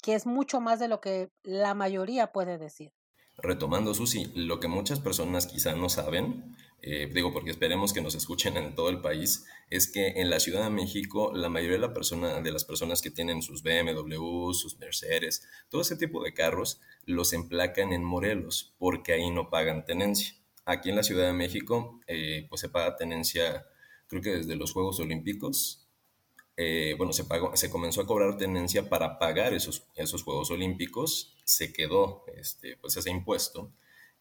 que 0.02 0.14
es 0.14 0.24
mucho 0.24 0.60
más 0.60 0.78
de 0.78 0.88
lo 0.88 1.00
que 1.00 1.30
la 1.42 1.74
mayoría 1.74 2.32
puede 2.32 2.58
decir. 2.58 2.92
Retomando, 3.42 3.94
Susi, 3.94 4.30
lo 4.34 4.60
que 4.60 4.68
muchas 4.68 5.00
personas 5.00 5.46
quizá 5.46 5.74
no 5.74 5.88
saben, 5.88 6.56
eh, 6.82 7.10
digo 7.12 7.32
porque 7.32 7.50
esperemos 7.50 7.92
que 7.92 8.00
nos 8.00 8.14
escuchen 8.14 8.56
en 8.56 8.74
todo 8.74 8.88
el 8.88 9.00
país, 9.00 9.46
es 9.68 9.90
que 9.90 10.08
en 10.16 10.30
la 10.30 10.40
Ciudad 10.40 10.64
de 10.64 10.70
México 10.70 11.32
la 11.34 11.48
mayoría 11.48 11.78
de, 11.78 12.52
las 12.52 12.64
personas 12.64 13.02
que 13.02 13.10
tienen 13.10 13.42
sus 13.42 13.62
BMW, 13.62 14.52
sus 14.52 14.78
Mercedes, 14.78 15.46
todo 15.68 15.82
ese 15.82 15.96
tipo 15.96 16.22
de 16.22 16.32
carros, 16.32 16.80
los 17.04 17.32
emplacan 17.32 17.92
en 17.92 18.02
Morelos 18.02 18.74
porque 18.78 19.12
ahí 19.12 19.30
no 19.30 19.50
pagan 19.50 19.84
tenencia. 19.84 20.34
Aquí 20.64 20.90
en 20.90 20.96
la 20.96 21.02
Ciudad 21.02 21.26
de 21.26 21.32
México, 21.32 22.00
eh, 22.06 22.46
pues 22.48 22.60
se 22.60 22.68
paga 22.68 22.96
tenencia, 22.96 23.66
creo 24.06 24.22
que 24.22 24.30
desde 24.30 24.56
los 24.56 24.72
Juegos 24.72 25.00
Olímpicos, 25.00 25.86
eh, 26.56 26.94
bueno, 26.98 27.12
se, 27.12 27.24
pagó, 27.24 27.56
se 27.56 27.70
comenzó 27.70 28.02
a 28.02 28.06
cobrar 28.06 28.36
tenencia 28.36 28.88
para 28.88 29.18
pagar 29.18 29.54
esos, 29.54 29.84
esos 29.94 30.22
Juegos 30.22 30.50
Olímpicos, 30.50 31.34
se 31.50 31.72
quedó 31.72 32.24
este, 32.36 32.76
pues 32.76 32.96
ese 32.96 33.10
impuesto 33.10 33.72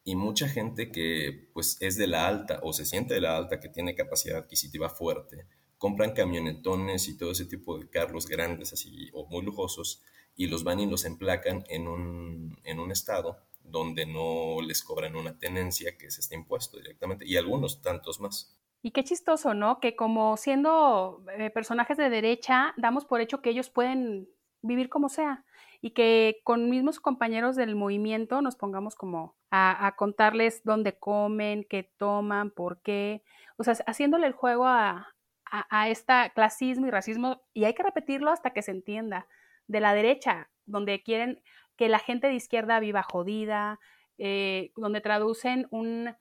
y 0.03 0.15
mucha 0.15 0.49
gente 0.49 0.91
que 0.91 1.51
pues 1.53 1.77
es 1.79 1.95
de 1.95 2.07
la 2.07 2.27
alta 2.27 2.59
o 2.63 2.73
se 2.73 2.87
siente 2.87 3.13
de 3.13 3.21
la 3.21 3.37
alta, 3.37 3.59
que 3.59 3.69
tiene 3.69 3.93
capacidad 3.93 4.39
adquisitiva 4.39 4.89
fuerte, 4.89 5.45
compran 5.77 6.13
camionetones 6.13 7.07
y 7.07 7.17
todo 7.17 7.31
ese 7.31 7.45
tipo 7.45 7.77
de 7.77 7.87
carros 7.87 8.25
grandes 8.25 8.73
así 8.73 9.11
o 9.13 9.27
muy 9.27 9.43
lujosos 9.45 10.01
y 10.35 10.47
los 10.47 10.63
van 10.63 10.79
y 10.79 10.87
los 10.87 11.05
emplacan 11.05 11.63
en 11.69 11.87
un, 11.87 12.57
en 12.63 12.79
un 12.79 12.91
estado 12.91 13.37
donde 13.63 14.07
no 14.07 14.61
les 14.65 14.81
cobran 14.81 15.15
una 15.15 15.37
tenencia 15.37 15.97
que 15.99 16.07
es 16.07 16.17
este 16.17 16.33
impuesto 16.33 16.77
directamente 16.77 17.27
y 17.27 17.37
algunos 17.37 17.83
tantos 17.83 18.19
más. 18.19 18.57
Y 18.81 18.89
qué 18.89 19.03
chistoso, 19.03 19.53
¿no? 19.53 19.79
Que 19.79 19.95
como 19.95 20.35
siendo 20.35 21.23
eh, 21.37 21.51
personajes 21.51 21.97
de 21.97 22.09
derecha, 22.09 22.73
damos 22.77 23.05
por 23.05 23.21
hecho 23.21 23.43
que 23.43 23.51
ellos 23.51 23.69
pueden 23.69 24.29
vivir 24.63 24.89
como 24.89 25.09
sea 25.09 25.45
y 25.81 25.91
que 25.91 26.41
con 26.43 26.69
mismos 26.69 26.99
compañeros 26.99 27.55
del 27.55 27.75
movimiento 27.75 28.41
nos 28.41 28.55
pongamos 28.55 28.95
como 28.95 29.35
a, 29.51 29.93
contarles 29.97 30.63
dónde 30.63 30.97
comen, 30.97 31.65
qué 31.69 31.83
toman, 31.97 32.51
por 32.51 32.81
qué, 32.81 33.23
o 33.57 33.63
sea, 33.63 33.75
haciéndole 33.87 34.27
el 34.27 34.33
juego 34.33 34.65
a, 34.65 35.15
a, 35.45 35.89
este 35.89 36.13
clasismo 36.35 36.87
y 36.87 36.91
racismo, 36.91 37.41
y 37.53 37.63
hay 37.65 37.73
que 37.73 37.83
repetirlo 37.83 38.31
hasta 38.31 38.51
que 38.51 38.61
se 38.61 38.71
entienda, 38.71 39.27
de 39.67 39.79
la 39.79 39.93
derecha, 39.93 40.49
donde 40.65 41.01
quieren 41.03 41.41
que 41.77 41.89
la 41.89 41.99
gente 41.99 42.27
de 42.27 42.35
izquierda 42.35 42.79
viva 42.79 43.03
jodida, 43.03 43.79
eh, 44.17 44.71
donde 44.75 45.01
traducen 45.01 45.67
un, 45.71 46.15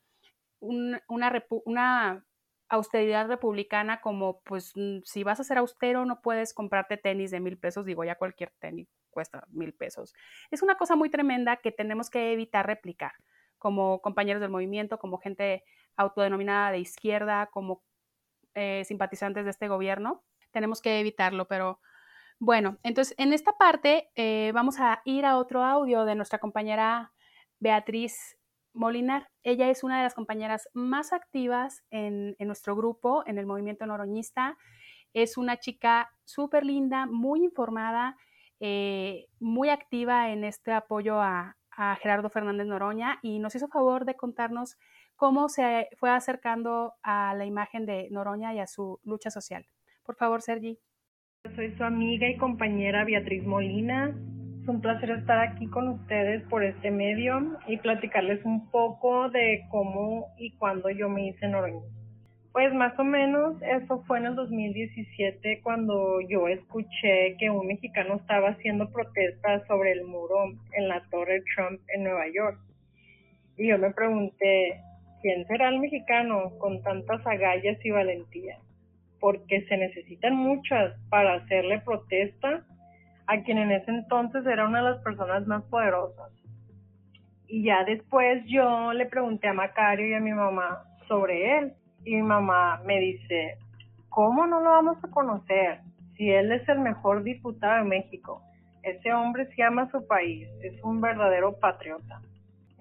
una, 0.61 1.03
una 1.65 2.25
austeridad 2.69 3.29
republicana 3.29 4.01
como, 4.01 4.41
pues, 4.43 4.73
mm, 4.77 5.01
si 5.05 5.25
vas 5.25 5.41
a 5.41 5.45
ser 5.45 5.59
austero 5.59 6.05
no 6.05 6.21
puedes 6.23 6.55
comprarte 6.55 6.97
tenis 6.97 7.31
de 7.31 7.41
mil 7.41 7.59
pesos, 7.59 7.87
digo, 7.87 8.05
ya 8.05 8.17
cualquier 8.17 8.53
tenis 8.61 8.89
cuesta 9.19 9.45
mil 9.51 9.75
pesos. 9.75 10.15
Es 10.53 10.63
una 10.63 10.77
cosa 10.77 10.95
muy 10.95 11.11
tremenda 11.11 11.57
que 11.57 11.73
tenemos 11.73 12.09
que 12.09 12.33
evitar 12.33 12.65
replicar 12.65 13.15
como 13.59 14.01
compañeros 14.01 14.41
del 14.41 14.51
movimiento, 14.51 15.01
como 15.01 15.19
gente 15.19 15.65
autodenominada 15.97 16.71
de 16.71 16.79
izquierda, 16.79 17.51
como 17.53 17.83
eh, 18.55 18.85
simpatizantes 18.85 19.45
de 19.45 19.51
este 19.51 19.67
gobierno. 19.67 20.23
Tenemos 20.53 20.81
que 20.81 21.01
evitarlo, 21.01 21.49
pero 21.49 21.81
bueno, 22.39 22.79
entonces 22.85 23.13
en 23.19 23.33
esta 23.33 23.59
parte 23.59 24.11
eh, 24.15 24.53
vamos 24.55 24.79
a 24.79 25.03
ir 25.05 25.27
a 25.27 25.37
otro 25.37 25.65
audio 25.65 26.05
de 26.05 26.15
nuestra 26.15 26.39
compañera 26.39 27.13
Beatriz 27.59 28.39
Molinar. 28.73 29.29
Ella 29.43 29.69
es 29.69 29.83
una 29.83 29.97
de 29.97 30.05
las 30.05 30.15
compañeras 30.15 30.69
más 30.73 31.13
activas 31.13 31.83
en, 31.91 32.37
nuestro 32.39 32.77
grupo, 32.77 33.25
en 33.27 33.39
el 33.39 33.47
movimiento 33.47 33.87
noroñista. 33.87 34.57
Es 35.13 35.37
una 35.37 35.59
chica 35.59 36.13
súper 36.25 36.65
linda, 36.65 37.07
muy 37.07 37.43
informada, 37.43 38.17
eh, 38.61 39.27
muy 39.41 39.69
activa 39.69 40.31
en 40.31 40.45
este 40.45 40.73
apoyo 40.73 41.21
a, 41.21 41.55
Gerardo 42.03 42.29
Fernández 42.29 42.67
Noroña 42.67 43.21
y 43.23 43.39
nos 43.39 43.55
hizo 43.55 43.69
favor 43.69 44.05
de 44.05 44.17
contarnos 44.17 44.77
cómo 45.15 45.49
se 45.49 45.87
fue 45.97 46.11
acercando 46.11 46.95
a 47.05 47.37
la 47.37 47.47
imagen 47.47 47.87
de 47.87 48.09
Noroña 48.11 48.53
y 48.53 48.59
a 48.59 48.67
su 48.67 48.99
lucha 49.05 49.31
social. 49.31 49.65
Por 50.03 50.17
favor, 50.17 50.43
Sergi. 50.43 50.77
Soy 51.55 51.73
su 51.77 51.85
amiga 51.85 52.29
y 52.29 52.37
compañera 52.37 53.05
Beatriz 53.05 53.47
Molina 53.47 54.13
un 54.69 54.81
placer 54.81 55.11
estar 55.11 55.39
aquí 55.41 55.67
con 55.69 55.89
ustedes 55.89 56.43
por 56.49 56.63
este 56.63 56.91
medio 56.91 57.59
y 57.67 57.79
platicarles 57.79 58.45
un 58.45 58.71
poco 58.71 59.31
de 59.31 59.67
cómo 59.71 60.27
y 60.39 60.55
cuándo 60.57 60.91
yo 60.91 61.09
me 61.09 61.29
hice 61.29 61.49
Noroña. 61.49 61.81
Pues 62.59 62.75
más 62.75 62.99
o 62.99 63.05
menos 63.05 63.55
eso 63.63 64.03
fue 64.09 64.19
en 64.19 64.27
el 64.27 64.35
2017 64.35 65.61
cuando 65.63 66.21
yo 66.23 66.49
escuché 66.49 67.37
que 67.39 67.51
un 67.51 67.69
mexicano 67.69 68.17
estaba 68.17 68.49
haciendo 68.49 68.91
protestas 68.91 69.65
sobre 69.69 69.93
el 69.93 70.03
muro 70.03 70.43
en 70.73 70.89
la 70.89 71.01
Torre 71.09 71.41
Trump 71.55 71.81
en 71.95 72.03
Nueva 72.03 72.25
York. 72.35 72.59
Y 73.59 73.69
yo 73.69 73.79
me 73.79 73.93
pregunté, 73.93 74.81
¿quién 75.23 75.47
será 75.47 75.69
el 75.69 75.79
mexicano 75.79 76.51
con 76.59 76.83
tantas 76.83 77.25
agallas 77.25 77.79
y 77.85 77.93
valentía? 77.93 78.59
Porque 79.21 79.65
se 79.69 79.77
necesitan 79.77 80.35
muchas 80.35 80.95
para 81.11 81.35
hacerle 81.35 81.79
protesta 81.83 82.65
a 83.29 83.41
quien 83.45 83.59
en 83.59 83.71
ese 83.71 83.93
entonces 83.93 84.45
era 84.45 84.67
una 84.67 84.83
de 84.83 84.91
las 84.91 85.03
personas 85.05 85.47
más 85.47 85.63
poderosas. 85.67 86.33
Y 87.47 87.63
ya 87.63 87.85
después 87.85 88.45
yo 88.47 88.93
le 88.95 89.07
pregunté 89.07 89.47
a 89.47 89.53
Macario 89.53 90.09
y 90.09 90.15
a 90.15 90.21
mi 90.21 90.33
mamá 90.33 90.83
sobre 91.07 91.59
él. 91.59 91.75
Y 92.09 92.17
mi 92.17 92.23
mamá 92.23 92.81
me 92.87 92.99
dice, 93.01 93.59
¿cómo 94.09 94.47
no 94.47 94.61
lo 94.61 94.71
vamos 94.71 94.97
a 95.05 95.11
conocer? 95.11 95.81
Si 96.17 96.31
él 96.31 96.51
es 96.53 96.67
el 96.67 96.79
mejor 96.79 97.23
diputado 97.23 97.85
de 97.85 97.91
México. 97.91 98.41
Ese 98.83 99.13
hombre 99.13 99.47
se 99.55 99.63
ama 99.63 99.91
su 99.91 100.07
país, 100.07 100.49
es 100.63 100.83
un 100.83 101.03
verdadero 101.03 101.59
patriota. 101.61 102.23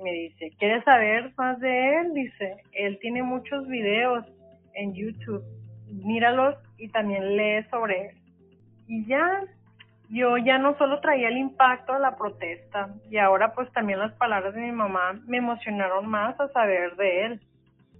Me 0.01 0.13
dice, 0.13 0.53
¿quieres 0.57 0.81
saber 0.85 1.33
más 1.35 1.59
de 1.59 1.97
él? 1.97 2.13
Dice, 2.13 2.55
él 2.71 2.99
tiene 3.01 3.21
muchos 3.21 3.67
videos 3.67 4.23
en 4.75 4.93
YouTube. 4.93 5.43
Míralos 5.91 6.55
y 6.77 6.87
también 6.87 7.35
lee 7.35 7.65
sobre 7.69 8.07
él. 8.07 8.15
Y 8.87 9.05
ya 9.07 9.43
yo 10.09 10.37
ya 10.37 10.57
no 10.57 10.77
solo 10.77 11.01
traía 11.01 11.27
el 11.27 11.37
impacto 11.37 11.91
de 11.93 11.99
la 11.99 12.15
protesta 12.15 12.95
y 13.09 13.17
ahora 13.17 13.53
pues 13.53 13.69
también 13.73 13.99
las 13.99 14.13
palabras 14.13 14.53
de 14.53 14.61
mi 14.61 14.71
mamá 14.71 15.19
me 15.27 15.37
emocionaron 15.39 16.07
más 16.07 16.39
a 16.39 16.47
saber 16.53 16.95
de 16.95 17.25
él. 17.25 17.41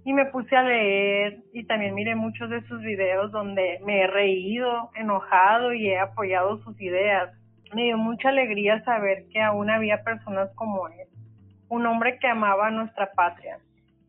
Y 0.08 0.14
me 0.14 0.24
puse 0.24 0.56
a 0.56 0.62
leer 0.62 1.40
y 1.52 1.64
también 1.64 1.94
miré 1.94 2.14
muchos 2.14 2.48
de 2.48 2.62
sus 2.62 2.80
videos 2.80 3.30
donde 3.30 3.78
me 3.84 4.00
he 4.00 4.06
reído, 4.06 4.90
enojado 4.94 5.74
y 5.74 5.86
he 5.90 5.98
apoyado 5.98 6.62
sus 6.62 6.80
ideas. 6.80 7.30
Me 7.74 7.82
dio 7.82 7.98
mucha 7.98 8.30
alegría 8.30 8.82
saber 8.84 9.26
que 9.30 9.42
aún 9.42 9.68
había 9.68 10.02
personas 10.04 10.48
como 10.54 10.88
él, 10.88 11.08
un 11.68 11.84
hombre 11.84 12.18
que 12.18 12.26
amaba 12.26 12.68
a 12.68 12.70
nuestra 12.70 13.12
patria 13.12 13.58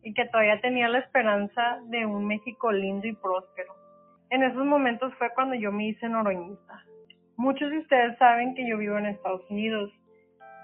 y 0.02 0.14
que 0.14 0.24
todavía 0.28 0.62
tenía 0.62 0.88
la 0.88 1.00
esperanza 1.00 1.80
de 1.88 2.06
un 2.06 2.26
México 2.28 2.72
lindo 2.72 3.06
y 3.06 3.12
próspero. 3.12 3.74
En 4.30 4.44
esos 4.44 4.66
momentos 4.66 5.14
fue 5.16 5.34
cuando 5.36 5.56
yo 5.56 5.74
me 5.74 5.90
hice 5.90 6.08
noroñista 6.08 6.82
Muchos 7.36 7.72
de 7.72 7.80
ustedes 7.80 8.18
saben 8.20 8.56
que 8.56 8.66
yo 8.66 8.78
vivo 8.78 8.98
en 8.98 9.08
Estados 9.08 9.42
Unidos. 9.50 9.92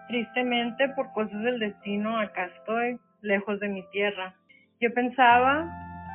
Tristemente, 0.07 0.87
por 0.95 1.11
cosas 1.11 1.43
del 1.43 1.59
destino, 1.59 2.17
acá 2.19 2.45
estoy, 2.57 2.97
lejos 3.19 3.59
de 3.59 3.67
mi 3.67 3.83
tierra. 3.89 4.33
Yo 4.81 4.93
pensaba 4.93 5.65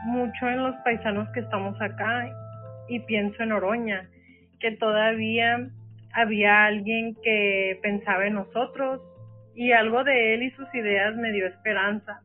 mucho 0.05 0.49
en 0.49 0.63
los 0.63 0.77
paisanos 0.85 1.29
que 1.31 1.41
estamos 1.41 1.81
acá 1.81 2.29
y 2.89 3.01
pienso 3.01 3.43
en 3.43 3.53
Oroña, 3.53 4.09
que 4.59 4.73
todavía 4.73 5.69
había 6.13 6.67
alguien 6.67 7.17
que 7.23 7.79
pensaba 7.83 8.27
en 8.27 8.35
nosotros 8.35 9.01
y 9.55 9.73
algo 9.73 10.05
de 10.05 10.35
él 10.35 10.43
y 10.43 10.51
sus 10.51 10.73
ideas 10.75 11.17
me 11.17 11.33
dio 11.33 11.47
esperanza. 11.47 12.21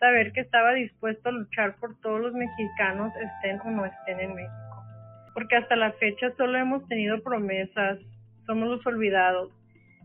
Saber 0.00 0.32
que 0.32 0.40
estaba 0.40 0.72
dispuesto 0.72 1.28
a 1.28 1.32
luchar 1.32 1.76
por 1.76 2.00
todos 2.00 2.20
los 2.20 2.32
mexicanos, 2.32 3.12
estén 3.16 3.60
o 3.60 3.70
no 3.70 3.84
estén 3.84 4.20
en 4.20 4.34
México. 4.34 4.84
Porque 5.34 5.56
hasta 5.56 5.76
la 5.76 5.92
fecha 5.92 6.30
solo 6.38 6.58
hemos 6.58 6.86
tenido 6.88 7.22
promesas, 7.22 7.98
somos 8.46 8.68
los 8.68 8.86
olvidados, 8.86 9.50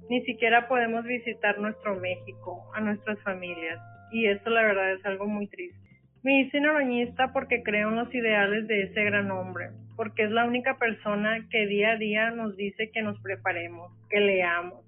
ni 0.10 0.22
siquiera 0.26 0.68
podemos 0.68 1.06
visitar 1.06 1.58
nuestro 1.60 1.96
México, 1.96 2.70
a 2.76 2.82
nuestras 2.82 3.20
familias, 3.24 3.80
y 4.12 4.28
eso 4.28 4.50
la 4.50 4.64
verdad 4.64 4.94
es 4.94 5.06
algo 5.06 5.28
muy 5.28 5.48
triste. 5.48 5.78
Me 6.24 6.42
hice 6.42 6.60
noroñista 6.60 7.32
porque 7.32 7.64
creo 7.64 7.90
en 7.90 7.96
los 7.96 8.14
ideales 8.14 8.68
de 8.68 8.84
ese 8.84 9.04
gran 9.06 9.32
hombre, 9.32 9.70
porque 9.96 10.24
es 10.24 10.32
la 10.32 10.46
única 10.46 10.78
persona 10.78 11.48
que 11.50 11.66
día 11.68 11.92
a 11.92 11.98
día 11.98 12.32
nos 12.32 12.58
dice 12.58 12.92
que 12.92 13.02
nos 13.02 13.20
preparemos, 13.22 13.92
que 14.10 14.20
leamos, 14.20 14.84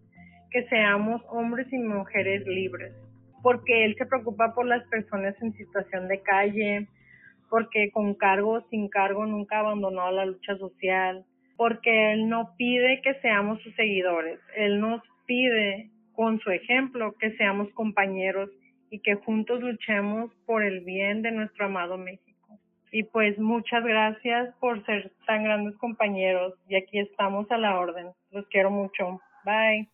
que 0.49 0.67
seamos 0.67 1.21
hombres 1.29 1.71
y 1.71 1.77
mujeres 1.77 2.45
libres, 2.45 2.93
porque 3.41 3.85
él 3.85 3.95
se 3.97 4.05
preocupa 4.05 4.53
por 4.53 4.65
las 4.65 4.83
personas 4.89 5.35
en 5.41 5.53
situación 5.53 6.07
de 6.09 6.21
calle, 6.21 6.87
porque 7.49 7.91
con 7.91 8.15
cargo 8.15 8.53
o 8.53 8.69
sin 8.69 8.87
cargo 8.87 9.25
nunca 9.25 9.59
abandonó 9.59 10.09
la 10.11 10.25
lucha 10.25 10.57
social, 10.57 11.25
porque 11.57 12.13
Él 12.13 12.27
no 12.27 12.55
pide 12.57 13.01
que 13.03 13.13
seamos 13.21 13.61
sus 13.61 13.75
seguidores, 13.75 14.39
Él 14.55 14.79
nos 14.79 15.01
pide 15.27 15.91
con 16.13 16.39
su 16.39 16.49
ejemplo 16.49 17.13
que 17.19 17.37
seamos 17.37 17.69
compañeros 17.73 18.49
y 18.91 18.99
que 18.99 19.15
juntos 19.15 19.61
luchemos 19.61 20.31
por 20.45 20.61
el 20.61 20.81
bien 20.81 21.23
de 21.23 21.31
nuestro 21.31 21.65
amado 21.65 21.97
México. 21.97 22.59
Y 22.91 23.03
pues 23.03 23.39
muchas 23.39 23.83
gracias 23.83 24.53
por 24.59 24.85
ser 24.85 25.11
tan 25.25 25.43
grandes 25.43 25.75
compañeros 25.77 26.53
y 26.67 26.75
aquí 26.75 26.99
estamos 26.99 27.49
a 27.49 27.57
la 27.57 27.79
orden. 27.79 28.11
Los 28.29 28.45
quiero 28.47 28.69
mucho. 28.69 29.19
Bye 29.43 29.89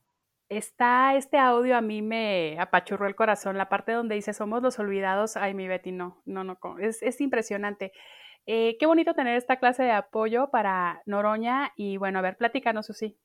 está 0.50 1.16
este 1.16 1.38
audio 1.38 1.75
a 1.75 1.82
mí 1.82 2.01
me 2.01 2.58
apachurró 2.60 3.08
el 3.08 3.16
corazón, 3.16 3.58
la 3.58 3.70
parte 3.70 3.92
donde 3.92 4.16
dice 4.16 4.34
somos 4.34 4.62
los 4.62 4.80
olvidados, 4.80 5.38
ay 5.38 5.54
mi 5.54 5.68
Betty, 5.68 5.92
no, 5.92 6.22
no, 6.25 6.44
no, 6.44 6.58
es, 6.80 7.01
es 7.04 7.20
impresionante. 7.22 7.92
Eh, 8.46 8.77
qué 8.80 8.86
bonito 8.86 9.13
tener 9.13 9.36
esta 9.36 9.58
clase 9.58 9.84
de 9.84 9.92
apoyo 9.92 10.50
para 10.50 11.01
Noroña 11.06 11.74
y 11.75 11.98
bueno, 11.98 12.20
a 12.20 12.22
ver, 12.22 12.38
platícanos, 12.38 12.88
sí. 12.88 13.18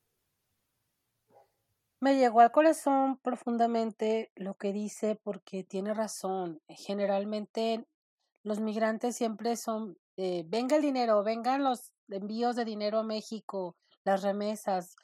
Me 2.03 2.17
llegó 2.17 2.41
al 2.41 2.51
corazón 2.51 3.17
profundamente 3.19 4.33
lo 4.35 4.55
que 4.55 4.73
dice 4.73 5.15
porque 5.23 5.63
tiene 5.63 5.95
razón. 5.95 6.61
Generalmente 6.67 7.87
los 8.43 8.59
migrantes 8.59 9.15
siempre 9.15 9.55
son, 9.55 9.97
eh, 10.17 10.43
venga 10.49 10.75
el 10.75 10.83
dinero, 10.83 11.23
vengan 11.23 11.63
los 11.63 11.93
envíos 12.09 12.57
de 12.57 12.65
dinero 12.65 12.99
a 12.99 13.05
México, 13.05 13.77
las 14.05 14.23
remesas, 14.23 14.97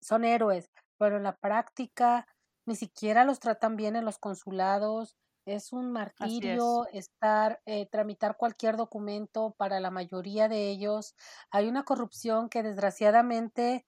son 0.00 0.24
héroes 0.24 0.70
pero 0.98 1.18
en 1.18 1.24
la 1.24 1.36
práctica 1.36 2.26
ni 2.66 2.74
siquiera 2.74 3.24
los 3.24 3.38
tratan 3.38 3.76
bien 3.76 3.96
en 3.96 4.04
los 4.04 4.18
consulados. 4.18 5.14
Es 5.44 5.72
un 5.72 5.92
martirio 5.92 6.86
estar, 6.92 7.60
eh, 7.66 7.86
tramitar 7.86 8.36
cualquier 8.36 8.76
documento 8.76 9.54
para 9.56 9.78
la 9.78 9.90
mayoría 9.90 10.48
de 10.48 10.70
ellos. 10.70 11.14
Hay 11.50 11.68
una 11.68 11.84
corrupción 11.84 12.48
que 12.48 12.62
desgraciadamente 12.62 13.86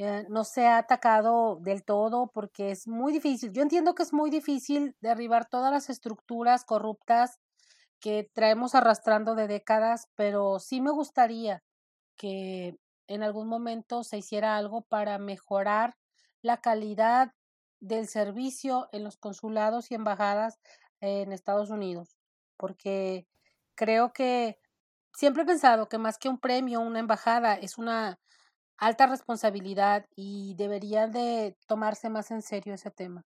eh, 0.00 0.26
no 0.28 0.44
se 0.44 0.64
ha 0.64 0.78
atacado 0.78 1.58
del 1.60 1.82
todo 1.82 2.30
porque 2.32 2.70
es 2.70 2.86
muy 2.86 3.12
difícil. 3.12 3.52
Yo 3.52 3.62
entiendo 3.62 3.96
que 3.96 4.04
es 4.04 4.12
muy 4.12 4.30
difícil 4.30 4.94
derribar 5.00 5.48
todas 5.48 5.72
las 5.72 5.90
estructuras 5.90 6.64
corruptas 6.64 7.40
que 7.98 8.30
traemos 8.32 8.76
arrastrando 8.76 9.34
de 9.34 9.48
décadas, 9.48 10.08
pero 10.14 10.60
sí 10.60 10.80
me 10.80 10.92
gustaría 10.92 11.64
que 12.16 12.78
en 13.08 13.24
algún 13.24 13.48
momento 13.48 14.04
se 14.04 14.18
hiciera 14.18 14.56
algo 14.56 14.82
para 14.82 15.18
mejorar 15.18 15.96
la 16.42 16.58
calidad 16.60 17.32
del 17.80 18.06
servicio 18.06 18.88
en 18.92 19.02
los 19.02 19.16
consulados 19.16 19.90
y 19.90 19.96
embajadas 19.96 20.60
en 21.00 21.32
Estados 21.32 21.70
Unidos, 21.70 22.16
porque 22.56 23.26
creo 23.74 24.12
que 24.12 24.60
siempre 25.12 25.42
he 25.42 25.46
pensado 25.46 25.88
que 25.88 25.98
más 25.98 26.18
que 26.18 26.28
un 26.28 26.38
premio, 26.38 26.78
una 26.78 27.00
embajada 27.00 27.54
es 27.54 27.78
una 27.78 28.20
alta 28.78 29.06
responsabilidad 29.06 30.06
y 30.16 30.54
debería 30.56 31.08
de 31.08 31.56
tomarse 31.66 32.08
más 32.08 32.30
en 32.30 32.42
serio 32.42 32.74
ese 32.74 32.90
tema. 32.90 33.24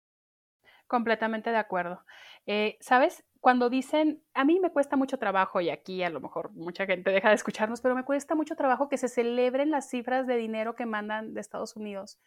Completamente 0.87 1.51
de 1.51 1.57
acuerdo. 1.57 2.03
Eh, 2.45 2.77
¿Sabes? 2.79 3.23
Cuando 3.39 3.69
dicen, 3.69 4.23
a 4.33 4.43
mí 4.43 4.59
me 4.59 4.71
cuesta 4.71 4.95
mucho 4.95 5.17
trabajo, 5.17 5.61
y 5.61 5.69
aquí 5.69 6.03
a 6.03 6.09
lo 6.09 6.19
mejor 6.19 6.51
mucha 6.53 6.85
gente 6.85 7.11
deja 7.11 7.29
de 7.29 7.35
escucharnos, 7.35 7.81
pero 7.81 7.95
me 7.95 8.03
cuesta 8.03 8.35
mucho 8.35 8.55
trabajo 8.55 8.89
que 8.89 8.97
se 8.97 9.07
celebren 9.07 9.71
las 9.71 9.89
cifras 9.89 10.27
de 10.27 10.35
dinero 10.35 10.75
que 10.75 10.85
mandan 10.85 11.33
de 11.33 11.41
Estados 11.41 11.75
Unidos. 11.75 12.19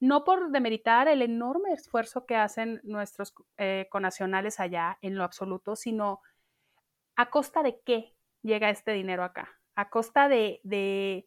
No 0.00 0.24
por 0.24 0.50
demeritar 0.50 1.08
el 1.08 1.22
enorme 1.22 1.72
esfuerzo 1.72 2.24
que 2.24 2.36
hacen 2.36 2.80
nuestros 2.84 3.34
eh, 3.58 3.86
conacionales 3.90 4.60
allá 4.60 4.98
en 5.02 5.14
lo 5.14 5.24
absoluto, 5.24 5.76
sino 5.76 6.20
a 7.16 7.30
costa 7.30 7.62
de 7.62 7.80
qué 7.84 8.14
llega 8.42 8.70
este 8.70 8.92
dinero 8.92 9.24
acá. 9.24 9.50
A 9.74 9.90
costa 9.90 10.28
de, 10.28 10.60
de 10.62 11.26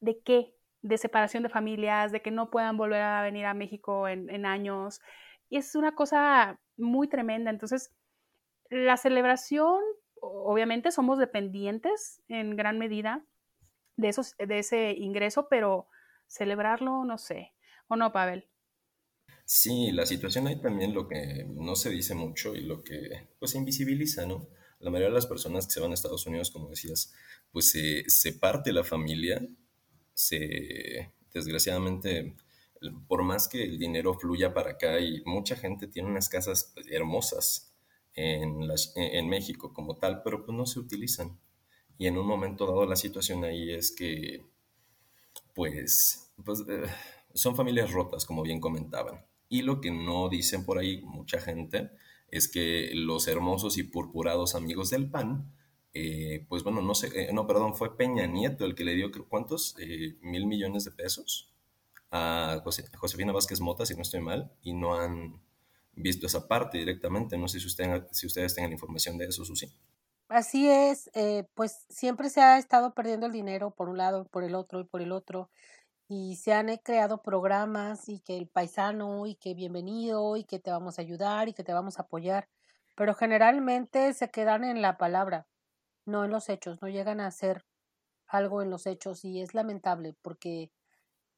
¿De 0.00 0.20
qué? 0.22 0.54
De 0.82 0.98
separación 0.98 1.42
de 1.42 1.48
familias, 1.48 2.12
de 2.12 2.22
que 2.22 2.30
no 2.30 2.50
puedan 2.50 2.76
volver 2.76 3.02
a 3.02 3.22
venir 3.22 3.46
a 3.46 3.54
México 3.54 4.08
en, 4.08 4.46
años. 4.46 5.00
Y 5.48 5.56
es 5.56 5.74
una 5.74 5.94
cosa 5.94 6.60
muy 6.76 7.08
tremenda. 7.08 7.50
Entonces, 7.50 7.94
la 8.70 8.96
celebración, 8.96 9.80
obviamente 10.20 10.90
somos 10.90 11.18
dependientes 11.18 12.22
en 12.28 12.56
gran 12.56 12.78
medida 12.78 13.24
de, 13.96 14.08
esos, 14.08 14.36
de 14.38 14.58
ese 14.58 14.92
ingreso, 14.92 15.48
pero 15.48 15.88
celebrarlo, 16.26 17.04
no 17.04 17.18
sé. 17.18 17.52
¿O 17.88 17.96
no, 17.96 18.12
Pavel? 18.12 18.48
Sí, 19.44 19.92
la 19.92 20.06
situación 20.06 20.48
hay 20.48 20.60
también 20.60 20.92
lo 20.92 21.06
que 21.06 21.46
no 21.48 21.76
se 21.76 21.90
dice 21.90 22.14
mucho 22.14 22.54
y 22.54 22.62
lo 22.62 22.82
que 22.82 23.28
pues 23.38 23.52
se 23.52 23.58
invisibiliza, 23.58 24.26
¿no? 24.26 24.48
La 24.80 24.90
mayoría 24.90 25.08
de 25.08 25.14
las 25.14 25.26
personas 25.26 25.66
que 25.66 25.72
se 25.72 25.80
van 25.80 25.92
a 25.92 25.94
Estados 25.94 26.26
Unidos, 26.26 26.50
como 26.50 26.68
decías, 26.68 27.14
pues 27.52 27.72
se 27.72 28.32
parte 28.32 28.72
la 28.72 28.84
familia 28.84 29.40
se, 30.16 31.12
desgraciadamente, 31.32 32.34
por 33.06 33.22
más 33.22 33.48
que 33.48 33.62
el 33.62 33.78
dinero 33.78 34.14
fluya 34.14 34.54
para 34.54 34.72
acá 34.72 34.98
y 34.98 35.22
mucha 35.24 35.56
gente 35.56 35.86
tiene 35.86 36.08
unas 36.08 36.28
casas 36.28 36.72
hermosas 36.90 37.74
en, 38.14 38.62
en 38.96 39.28
México 39.28 39.72
como 39.72 39.96
tal, 39.98 40.22
pero 40.22 40.44
pues 40.44 40.56
no 40.56 40.66
se 40.66 40.80
utilizan. 40.80 41.38
Y 41.98 42.06
en 42.06 42.18
un 42.18 42.26
momento 42.26 42.66
dado 42.66 42.86
la 42.86 42.96
situación 42.96 43.44
ahí 43.44 43.70
es 43.70 43.92
que, 43.92 44.44
pues, 45.54 46.32
pues 46.44 46.64
eh, 46.68 46.84
son 47.34 47.54
familias 47.54 47.92
rotas, 47.92 48.24
como 48.24 48.42
bien 48.42 48.60
comentaban. 48.60 49.24
Y 49.48 49.62
lo 49.62 49.80
que 49.80 49.90
no 49.90 50.28
dicen 50.28 50.64
por 50.64 50.78
ahí 50.78 51.02
mucha 51.02 51.40
gente 51.40 51.90
es 52.28 52.48
que 52.48 52.90
los 52.94 53.28
hermosos 53.28 53.76
y 53.78 53.84
purpurados 53.84 54.54
amigos 54.54 54.90
del 54.90 55.10
PAN 55.10 55.55
eh, 55.98 56.44
pues 56.46 56.62
bueno, 56.62 56.82
no 56.82 56.94
sé, 56.94 57.08
eh, 57.14 57.32
no, 57.32 57.46
perdón, 57.46 57.74
fue 57.74 57.96
Peña 57.96 58.26
Nieto 58.26 58.66
el 58.66 58.74
que 58.74 58.84
le 58.84 58.92
dio, 58.92 59.10
¿cuántos? 59.30 59.74
Eh, 59.78 60.18
mil 60.20 60.46
millones 60.46 60.84
de 60.84 60.90
pesos 60.90 61.54
a 62.10 62.62
Josefina 62.98 63.32
Vázquez 63.32 63.62
Mota, 63.62 63.86
si 63.86 63.94
no 63.94 64.02
estoy 64.02 64.20
mal, 64.20 64.52
y 64.60 64.74
no 64.74 64.94
han 64.94 65.40
visto 65.94 66.26
esa 66.26 66.46
parte 66.46 66.76
directamente. 66.76 67.38
No 67.38 67.48
sé 67.48 67.60
si, 67.60 67.70
si 68.10 68.26
ustedes 68.26 68.54
tengan 68.54 68.72
información 68.72 69.16
de 69.16 69.24
eso, 69.24 69.42
Susi. 69.46 69.72
Así 70.28 70.68
es, 70.68 71.10
pues 71.54 71.86
siempre 71.88 72.28
se 72.28 72.42
ha 72.42 72.58
estado 72.58 72.92
perdiendo 72.92 73.24
el 73.24 73.32
dinero 73.32 73.70
por 73.70 73.88
un 73.88 73.96
lado, 73.96 74.26
por 74.26 74.44
el 74.44 74.54
otro 74.54 74.80
y 74.80 74.84
por 74.84 75.00
el 75.00 75.12
otro, 75.12 75.48
y 76.08 76.36
se 76.36 76.52
han 76.52 76.76
creado 76.78 77.22
programas 77.22 78.10
y 78.10 78.20
que 78.20 78.36
el 78.36 78.48
paisano 78.48 79.26
y 79.26 79.36
que 79.36 79.54
bienvenido 79.54 80.36
y 80.36 80.44
que 80.44 80.58
te 80.58 80.70
vamos 80.70 80.98
a 80.98 81.02
ayudar 81.02 81.48
y 81.48 81.54
que 81.54 81.64
te 81.64 81.72
vamos 81.72 81.98
a 81.98 82.02
apoyar, 82.02 82.48
pero 82.94 83.14
generalmente 83.14 84.12
se 84.12 84.30
quedan 84.30 84.64
en 84.64 84.82
la 84.82 84.98
palabra 84.98 85.46
no 86.06 86.24
en 86.24 86.30
los 86.30 86.48
hechos, 86.48 86.80
no 86.80 86.88
llegan 86.88 87.20
a 87.20 87.26
hacer 87.26 87.64
algo 88.26 88.62
en 88.62 88.70
los 88.70 88.86
hechos 88.86 89.24
y 89.24 89.40
es 89.40 89.54
lamentable 89.54 90.14
porque 90.22 90.70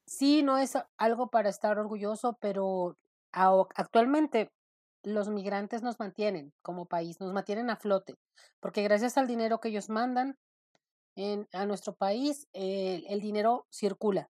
sí, 0.07 0.43
no 0.43 0.59
es 0.59 0.75
algo 0.97 1.29
para 1.31 1.49
estar 1.49 1.79
orgulloso, 1.79 2.39
pero 2.41 2.97
actualmente 3.33 4.51
los 5.03 5.29
migrantes 5.29 5.83
nos 5.83 5.99
mantienen 5.99 6.53
como 6.63 6.87
país, 6.87 7.21
nos 7.21 7.33
mantienen 7.33 7.71
a 7.71 7.77
flote, 7.77 8.17
porque 8.61 8.83
gracias 8.83 9.19
al 9.19 9.27
dinero 9.27 9.61
que 9.61 9.69
ellos 9.69 9.91
mandan 9.91 10.37
en, 11.17 11.49
a 11.53 11.67
nuestro 11.67 11.95
país, 11.95 12.49
el 12.53 13.21
dinero 13.21 13.67
circula 13.71 14.31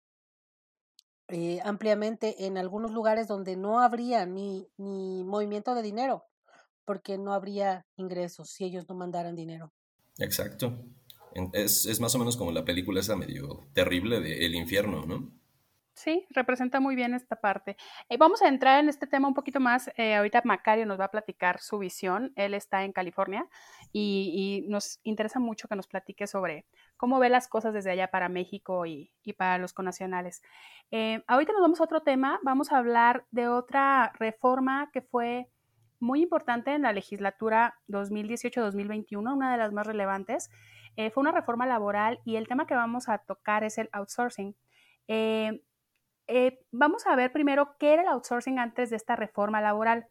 eh, 1.29 1.61
ampliamente 1.63 2.45
en 2.45 2.57
algunos 2.57 2.91
lugares 2.91 3.27
donde 3.27 3.55
no 3.55 3.79
habría 3.79 4.25
ni, 4.25 4.67
ni 4.77 5.23
movimiento 5.23 5.73
de 5.73 5.81
dinero, 5.81 6.25
porque 6.85 7.17
no 7.17 7.33
habría 7.33 7.85
ingresos 7.95 8.49
si 8.49 8.65
ellos 8.65 8.87
no 8.89 8.95
mandaran 8.95 9.35
dinero. 9.35 9.71
Exacto. 10.17 10.86
Es, 11.54 11.86
es, 11.86 11.99
más 11.99 12.13
o 12.13 12.19
menos 12.19 12.38
como 12.38 12.52
la 12.52 12.65
película 12.65 12.99
esa 12.99 13.15
medio 13.15 13.67
terrible 13.73 14.19
de 14.19 14.45
El 14.45 14.54
infierno, 14.54 15.06
¿no? 15.06 15.32
Sí, 15.95 16.26
representa 16.32 16.80
muy 16.80 16.95
bien 16.95 17.13
esta 17.13 17.36
parte. 17.36 17.78
Eh, 18.10 18.17
vamos 18.17 18.41
a 18.41 18.47
entrar 18.47 18.80
en 18.80 18.89
este 18.89 19.06
tema 19.06 19.28
un 19.28 19.36
poquito 19.36 19.60
más. 19.60 19.91
Eh, 19.95 20.15
ahorita 20.15 20.41
Macario 20.43 20.88
nos 20.88 20.99
va 20.99 21.06
a 21.06 21.12
platicar 21.12 21.60
su 21.60 21.78
visión. 21.78 22.34
Él 22.36 22.56
está 22.56 22.84
en 22.84 22.93
California 22.93 23.47
y, 23.91 24.65
nos 24.69 24.99
interesa 25.04 25.39
mucho 25.39 25.67
que 25.67 25.76
nos 25.76 25.88
platique 25.88 26.26
sobre 26.26 26.65
cómo 26.97 27.19
ve 27.19 27.30
las 27.30 27.47
cosas 27.47 27.73
desde 27.73 27.91
allá 27.91 28.10
para 28.10 28.28
México 28.28 28.88
y, 28.88 29.12
y 29.23 29.34
para 29.34 29.60
los 29.60 29.73
conacionales. 29.73 30.41
Eh, 30.89 31.23
ahorita 31.28 31.54
nos 31.54 31.62
vamos 31.62 31.80
a 31.80 31.84
otro 31.84 32.02
tema. 32.02 32.39
Vamos 32.43 32.71
a 32.71 32.78
hablar 32.80 33.26
de 33.30 33.47
otra 33.47 34.13
reforma 34.17 34.89
que 34.91 35.02
fue 35.02 35.47
muy 36.03 36.21
importante 36.21 36.73
en 36.73 36.81
la 36.81 36.91
legislatura 36.91 37.79
2018-2021, 37.87 39.33
una 39.33 39.51
de 39.51 39.57
las 39.57 39.71
más 39.71 39.87
relevantes. 39.87 40.51
Eh, 40.97 41.09
fue 41.09 41.21
una 41.21 41.31
reforma 41.31 41.65
laboral 41.65 42.19
y 42.25 42.35
el 42.35 42.47
tema 42.47 42.67
que 42.67 42.75
vamos 42.75 43.07
a 43.09 43.19
tocar 43.19 43.63
es 43.63 43.77
el 43.77 43.89
outsourcing. 43.93 44.55
Eh, 45.07 45.63
eh, 46.27 46.59
vamos 46.71 47.07
a 47.07 47.15
ver 47.15 47.31
primero 47.31 47.77
qué 47.79 47.93
era 47.93 48.01
el 48.03 48.09
outsourcing 48.09 48.59
antes 48.59 48.89
de 48.89 48.97
esta 48.97 49.15
reforma 49.15 49.61
laboral. 49.61 50.07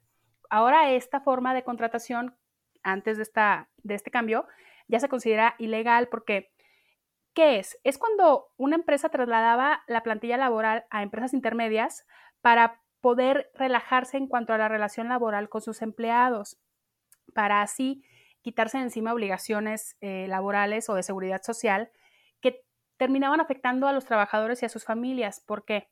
Ahora 0.49 0.91
esta 0.91 1.21
forma 1.21 1.55
de 1.55 1.63
contratación, 1.63 2.37
antes 2.83 3.19
de, 3.19 3.23
esta, 3.23 3.69
de 3.83 3.95
este 3.95 4.11
cambio, 4.11 4.47
ya 4.89 4.99
se 4.99 5.11
considera 5.11 5.55
ilegal 5.59 6.09
porque, 6.09 6.53
¿qué 7.35 7.59
es? 7.59 7.79
Es 7.85 7.99
cuando 7.99 8.49
una 8.57 8.77
empresa 8.77 9.11
trasladaba 9.11 9.83
la 9.87 10.03
plantilla 10.03 10.39
laboral 10.39 10.87
a 10.91 11.03
empresas 11.03 11.35
intermedias 11.35 12.07
para 12.41 12.82
poder 13.03 13.51
relajarse 13.55 14.17
en 14.17 14.29
cuanto 14.29 14.55
a 14.55 14.59
la 14.59 14.69
relación 14.69 15.09
laboral 15.09 15.51
con 15.51 15.61
sus 15.61 15.83
empleados, 15.83 16.59
para 17.35 17.61
así 17.61 18.05
quitarse 18.43 18.79
encima 18.79 19.13
obligaciones 19.13 19.97
eh, 20.01 20.27
laborales 20.29 20.89
o 20.89 20.95
de 20.95 21.03
seguridad 21.03 21.43
social 21.43 21.91
que 22.41 22.65
terminaban 22.97 23.41
afectando 23.41 23.89
a 23.89 23.93
los 23.93 24.05
trabajadores 24.05 24.63
y 24.63 24.67
a 24.67 24.69
sus 24.69 24.85
familias, 24.85 25.43
porque 25.47 25.89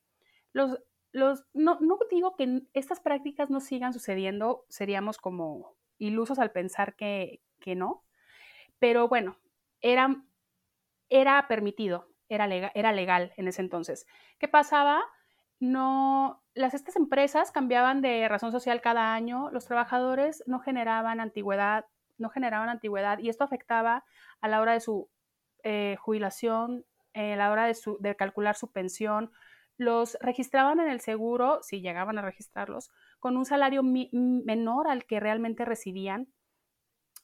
los, 0.53 0.79
los, 1.12 1.44
no, 1.53 1.79
no 1.81 1.99
digo 2.11 2.37
que 2.37 2.62
estas 2.75 3.01
prácticas 3.01 3.51
no 3.51 3.61
sigan 3.61 3.92
sucediendo, 3.92 4.64
seríamos 4.68 5.18
como 5.18 5.77
ilusos 5.99 6.38
al 6.38 6.53
pensar 6.53 6.94
que, 6.94 7.42
que 7.59 7.75
no, 7.75 8.05
pero 8.79 9.09
bueno, 9.09 9.37
era, 9.81 10.23
era 11.09 11.49
permitido, 11.49 12.09
era 12.29 12.46
era 12.46 12.92
legal 12.92 13.33
en 13.37 13.49
ese 13.49 13.62
entonces. 13.62 14.07
¿Qué 14.38 14.46
pasaba? 14.46 15.03
No, 15.61 16.42
las, 16.55 16.75
estas 16.75 16.96
empresas 16.96 17.53
cambiaban 17.53 18.01
de 18.01 18.27
razón 18.29 18.51
social 18.51 18.81
cada 18.81 19.14
año, 19.14 19.51
los 19.51 19.66
trabajadores 19.66 20.42
no 20.46 20.59
generaban 20.59 21.20
antigüedad, 21.20 21.85
no 22.18 22.31
generaban 22.31 22.70
antigüedad 22.70 23.18
y 23.18 23.29
esto 23.29 23.44
afectaba 23.44 24.05
a 24.40 24.49
la 24.49 24.61
hora 24.61 24.73
de 24.73 24.81
su 24.81 25.09
eh, 25.62 25.96
jubilación, 26.01 26.85
eh, 27.12 27.35
a 27.35 27.37
la 27.37 27.53
hora 27.53 27.66
de, 27.66 27.75
su, 27.75 27.99
de 28.01 28.16
calcular 28.16 28.57
su 28.57 28.73
pensión, 28.73 29.31
los 29.77 30.16
registraban 30.20 30.81
en 30.81 30.88
el 30.88 31.01
seguro, 31.01 31.61
si 31.62 31.81
llegaban 31.81 32.18
a 32.18 32.23
registrarlos, 32.23 32.90
con 33.18 33.37
un 33.37 33.44
salario 33.44 33.83
menor 33.83 34.88
al 34.88 35.05
que 35.05 35.20
realmente 35.20 35.64
recibían 35.64 36.29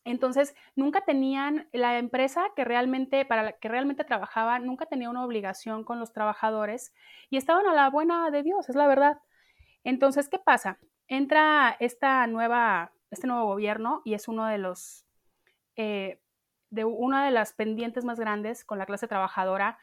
entonces, 0.07 0.55
nunca 0.77 1.01
tenían, 1.01 1.69
la 1.73 1.99
empresa 1.99 2.47
que 2.55 2.65
realmente, 2.65 3.25
para 3.25 3.43
la 3.43 3.53
que 3.53 3.69
realmente 3.69 4.05
trabajaba, 4.05 4.61
nunca 4.61 4.87
tenía 4.87 5.11
una 5.11 5.25
obligación 5.25 5.83
con 5.83 5.99
los 5.99 6.13
trabajadores 6.13 6.95
y 7.29 7.37
estaban 7.37 7.67
a 7.67 7.75
la 7.75 7.91
buena 7.91 8.31
de 8.31 8.45
Dios, 8.45 8.69
es 8.69 8.77
la 8.77 8.87
verdad. 8.87 9.19
Entonces, 9.83 10.29
¿qué 10.29 10.39
pasa? 10.39 10.79
Entra 11.09 11.77
esta 11.81 12.25
nueva, 12.29 12.93
este 13.11 13.27
nuevo 13.27 13.47
gobierno 13.47 14.03
y 14.05 14.15
es 14.15 14.29
uno 14.29 14.47
de 14.47 14.59
los, 14.59 15.05
eh, 15.75 16.21
de 16.71 16.85
una 16.85 17.25
de 17.25 17.33
las 17.33 17.53
pendientes 17.53 18.05
más 18.05 18.21
grandes 18.21 18.65
con 18.65 18.79
la 18.79 18.87
clase 18.87 19.09
trabajadora. 19.09 19.77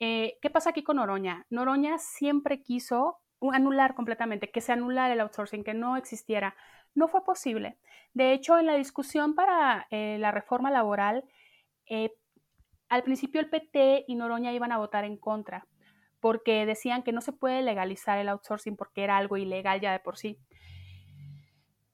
Eh, 0.00 0.38
¿Qué 0.40 0.48
pasa 0.48 0.70
aquí 0.70 0.84
con 0.84 0.96
Noroña? 0.96 1.44
Noroña 1.50 1.98
siempre 1.98 2.62
quiso 2.62 3.18
anular 3.52 3.94
completamente, 3.94 4.50
que 4.50 4.62
se 4.62 4.72
anulara 4.72 5.12
el 5.12 5.20
outsourcing, 5.20 5.64
que 5.64 5.74
no 5.74 5.98
existiera. 5.98 6.56
No 6.96 7.08
fue 7.08 7.24
posible. 7.24 7.76
De 8.14 8.32
hecho, 8.32 8.58
en 8.58 8.64
la 8.64 8.74
discusión 8.74 9.34
para 9.34 9.86
eh, 9.90 10.16
la 10.18 10.32
reforma 10.32 10.70
laboral, 10.70 11.24
eh, 11.84 12.14
al 12.88 13.02
principio 13.02 13.40
el 13.40 13.50
PT 13.50 14.06
y 14.08 14.14
Noroña 14.14 14.54
iban 14.54 14.72
a 14.72 14.78
votar 14.78 15.04
en 15.04 15.18
contra, 15.18 15.66
porque 16.20 16.64
decían 16.64 17.02
que 17.02 17.12
no 17.12 17.20
se 17.20 17.32
puede 17.32 17.60
legalizar 17.60 18.18
el 18.18 18.30
outsourcing 18.30 18.76
porque 18.76 19.04
era 19.04 19.18
algo 19.18 19.36
ilegal 19.36 19.82
ya 19.82 19.92
de 19.92 20.00
por 20.00 20.16
sí. 20.16 20.38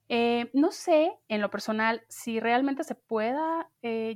Eh, 0.07 0.49
no 0.53 0.71
sé, 0.71 1.11
en 1.27 1.41
lo 1.41 1.51
personal, 1.51 2.03
si 2.07 2.39
realmente 2.39 2.85
se 2.85 2.95
pueda 2.95 3.69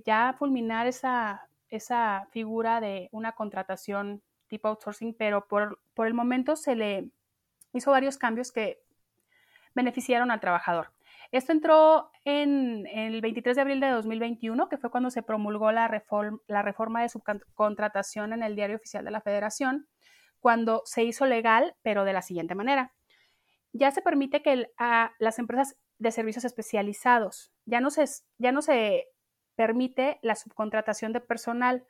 ya 0.05 0.33
fulminar 0.39 0.87
esa, 0.87 1.49
esa 1.67 2.29
figura 2.31 2.79
de 2.79 3.09
una 3.11 3.33
contratación 3.33 4.23
tipo 4.47 4.69
outsourcing, 4.69 5.13
pero 5.13 5.49
por, 5.49 5.81
por 5.93 6.07
el 6.07 6.13
momento 6.13 6.55
se 6.55 6.75
le 6.75 7.09
hizo 7.73 7.91
varios 7.91 8.17
cambios 8.17 8.53
que 8.53 8.79
beneficiaron 9.77 10.31
al 10.31 10.41
trabajador. 10.41 10.91
Esto 11.31 11.51
entró 11.51 12.09
en, 12.25 12.87
el 12.87 13.21
23 13.21 13.55
de 13.55 13.61
abril 13.61 13.79
de 13.79 13.89
2021, 13.89 14.69
que 14.69 14.77
fue 14.77 14.89
cuando 14.89 15.09
se 15.09 15.23
promulgó 15.23 15.71
la, 15.71 15.87
reforma 15.87 17.01
de 17.01 17.09
subcontratación 17.09 18.33
en 18.33 18.43
el 18.43 18.55
Diario 18.55 18.77
Oficial 18.77 19.05
de 19.05 19.11
la 19.11 19.21
Federación, 19.21 19.87
cuando 20.39 20.81
se 20.85 21.03
hizo 21.03 21.25
legal, 21.25 21.75
pero 21.81 22.05
de 22.05 22.13
la 22.13 22.21
siguiente 22.21 22.55
manera. 22.55 22.93
Ya 23.73 23.91
se 23.91 24.01
permite 24.01 24.41
que 24.41 24.67
a 24.77 25.11
las 25.19 25.39
empresas 25.39 25.77
de 25.99 26.11
servicios 26.11 26.45
especializados, 26.45 27.51
ya 27.65 27.81
no 27.81 27.89
se, 27.89 28.05
ya 28.37 28.51
no 28.51 28.61
se 28.61 29.07
permite 29.55 30.19
la 30.21 30.35
subcontratación 30.35 31.13
de 31.13 31.19
personal, 31.19 31.85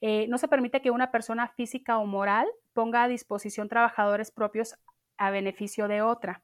eh, 0.00 0.26
no 0.28 0.38
se 0.38 0.48
permite 0.48 0.82
que 0.82 0.90
una 0.90 1.10
persona 1.10 1.48
física 1.48 1.98
o 1.98 2.06
moral 2.06 2.46
ponga 2.74 3.04
a 3.04 3.08
disposición 3.08 3.68
trabajadores 3.68 4.30
propios 4.30 4.76
a 5.16 5.30
beneficio 5.30 5.88
de 5.88 6.02
otra. 6.02 6.42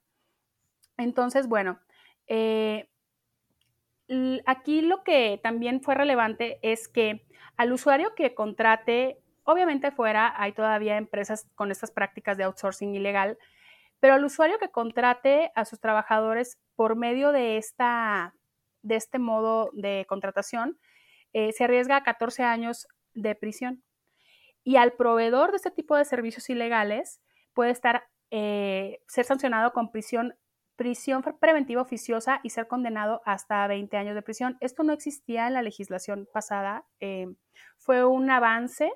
Entonces, 0.97 1.49
bueno, 1.49 1.81
eh, 2.27 2.89
aquí 4.47 4.81
lo 4.83 5.03
que 5.03 5.41
también 5.43 5.81
fue 5.83 5.95
relevante 5.95 6.59
es 6.63 6.89
que 6.89 7.27
al 7.57 7.73
usuario 7.73 8.15
que 8.15 8.35
contrate, 8.35 9.19
obviamente 9.45 9.91
fuera, 9.91 10.35
hay 10.37 10.53
todavía 10.53 10.97
empresas 10.97 11.47
con 11.55 11.71
estas 11.71 11.91
prácticas 11.91 12.37
de 12.37 12.45
outsourcing 12.45 12.95
ilegal, 12.95 13.39
pero 14.01 14.15
al 14.15 14.25
usuario 14.25 14.59
que 14.59 14.71
contrate 14.71 15.51
a 15.55 15.65
sus 15.65 15.81
trabajadores 15.81 16.59
por 16.77 16.97
medio 16.97 17.33
de, 17.33 17.57
esta, 17.57 18.35
de 18.83 18.97
este 18.97 19.19
modo 19.19 19.71
de 19.73 20.05
contratación, 20.09 20.79
eh, 21.33 21.53
se 21.53 21.65
arriesga 21.65 21.97
a 21.97 22.03
14 22.03 22.43
años 22.43 22.87
de 23.15 23.35
prisión. 23.35 23.83
Y 24.63 24.77
al 24.77 24.93
proveedor 24.93 25.51
de 25.51 25.57
este 25.57 25.71
tipo 25.71 25.97
de 25.97 26.05
servicios 26.05 26.49
ilegales 26.51 27.21
puede 27.53 27.71
estar, 27.71 28.05
eh, 28.31 29.01
ser 29.07 29.25
sancionado 29.25 29.73
con 29.73 29.91
prisión 29.91 30.35
prisión 30.77 31.23
preventiva 31.41 31.83
oficiosa 31.83 32.41
y 32.43 32.51
ser 32.51 32.67
condenado 32.67 33.23
hasta 33.25 33.67
20 33.67 33.97
años 33.97 34.15
de 34.15 34.23
prisión. 34.23 34.57
Esto 34.61 34.83
no 34.83 34.93
existía 34.93 35.47
en 35.47 35.55
la 35.55 35.63
legislación 35.63 36.29
pasada. 36.33 36.85
Eh, 37.01 37.35
fue 37.79 38.05
un 38.05 38.31
avance. 38.31 38.93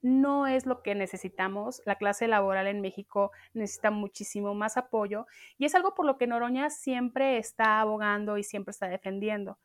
No 0.00 0.48
es 0.48 0.66
lo 0.66 0.82
que 0.82 0.96
necesitamos. 0.96 1.80
La 1.86 1.94
clase 1.96 2.26
laboral 2.26 2.66
en 2.66 2.80
México 2.80 3.30
necesita 3.54 3.92
muchísimo 3.92 4.52
más 4.52 4.76
apoyo 4.76 5.26
y 5.58 5.64
es 5.64 5.76
algo 5.76 5.94
por 5.94 6.06
lo 6.06 6.18
que 6.18 6.26
Noroña 6.26 6.70
siempre 6.70 7.38
está 7.38 7.80
abogando 7.80 8.36
y 8.36 8.42
siempre 8.42 8.72
está 8.72 8.88
defendiendo. 8.88 9.58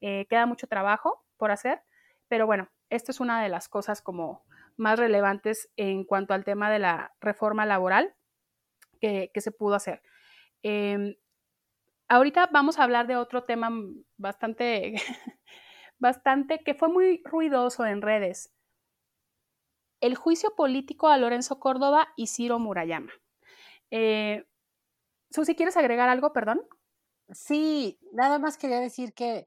Eh, 0.00 0.26
queda 0.28 0.46
mucho 0.46 0.66
trabajo 0.66 1.24
por 1.36 1.52
hacer, 1.52 1.82
pero 2.26 2.44
bueno, 2.44 2.68
esto 2.90 3.12
es 3.12 3.20
una 3.20 3.40
de 3.40 3.48
las 3.48 3.68
cosas 3.68 4.02
como 4.02 4.42
más 4.76 4.98
relevantes 4.98 5.70
en 5.76 6.02
cuanto 6.02 6.34
al 6.34 6.44
tema 6.44 6.72
de 6.72 6.80
la 6.80 7.12
reforma 7.20 7.64
laboral 7.64 8.14
que 9.00 9.30
se 9.36 9.52
pudo 9.52 9.74
hacer. 9.74 10.00
Em, 10.64 11.14
ahorita 12.08 12.48
vamos 12.50 12.78
a 12.78 12.84
hablar 12.84 13.06
de 13.06 13.16
otro 13.16 13.44
tema 13.44 13.70
bastante, 14.16 14.94
bastante, 15.98 16.60
que 16.64 16.74
fue 16.74 16.88
muy 16.88 17.22
ruidoso 17.24 17.84
en 17.84 18.00
redes. 18.00 18.50
El 20.00 20.16
juicio 20.16 20.54
político 20.56 21.08
a 21.08 21.18
Lorenzo 21.18 21.60
Córdoba 21.60 22.08
y 22.16 22.28
Ciro 22.28 22.58
Murayama. 22.58 23.12
Eh, 23.90 24.46
Susi, 25.30 25.54
¿quieres 25.54 25.76
agregar 25.76 26.08
algo, 26.08 26.32
perdón? 26.32 26.62
Sí, 27.30 27.98
nada 28.12 28.38
más 28.38 28.56
quería 28.56 28.80
decir 28.80 29.12
que 29.12 29.46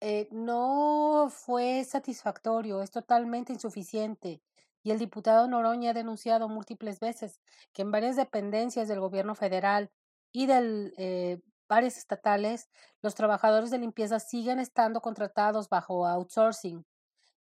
eh, 0.00 0.28
no 0.30 1.28
fue 1.30 1.84
satisfactorio, 1.84 2.82
es 2.82 2.92
totalmente 2.92 3.52
insuficiente. 3.52 4.42
Y 4.84 4.92
el 4.92 4.98
diputado 5.00 5.48
Noroña 5.48 5.90
ha 5.90 5.94
denunciado 5.94 6.48
múltiples 6.48 7.00
veces 7.00 7.40
que 7.72 7.82
en 7.82 7.90
varias 7.90 8.14
dependencias 8.16 8.86
del 8.88 9.00
gobierno 9.00 9.34
federal 9.34 9.90
y 10.36 10.44
de 10.44 10.92
eh, 10.98 11.40
estatales, 11.86 12.68
los 13.00 13.14
trabajadores 13.14 13.70
de 13.70 13.78
limpieza 13.78 14.20
siguen 14.20 14.58
estando 14.58 15.00
contratados 15.00 15.70
bajo 15.70 16.06
outsourcing. 16.06 16.84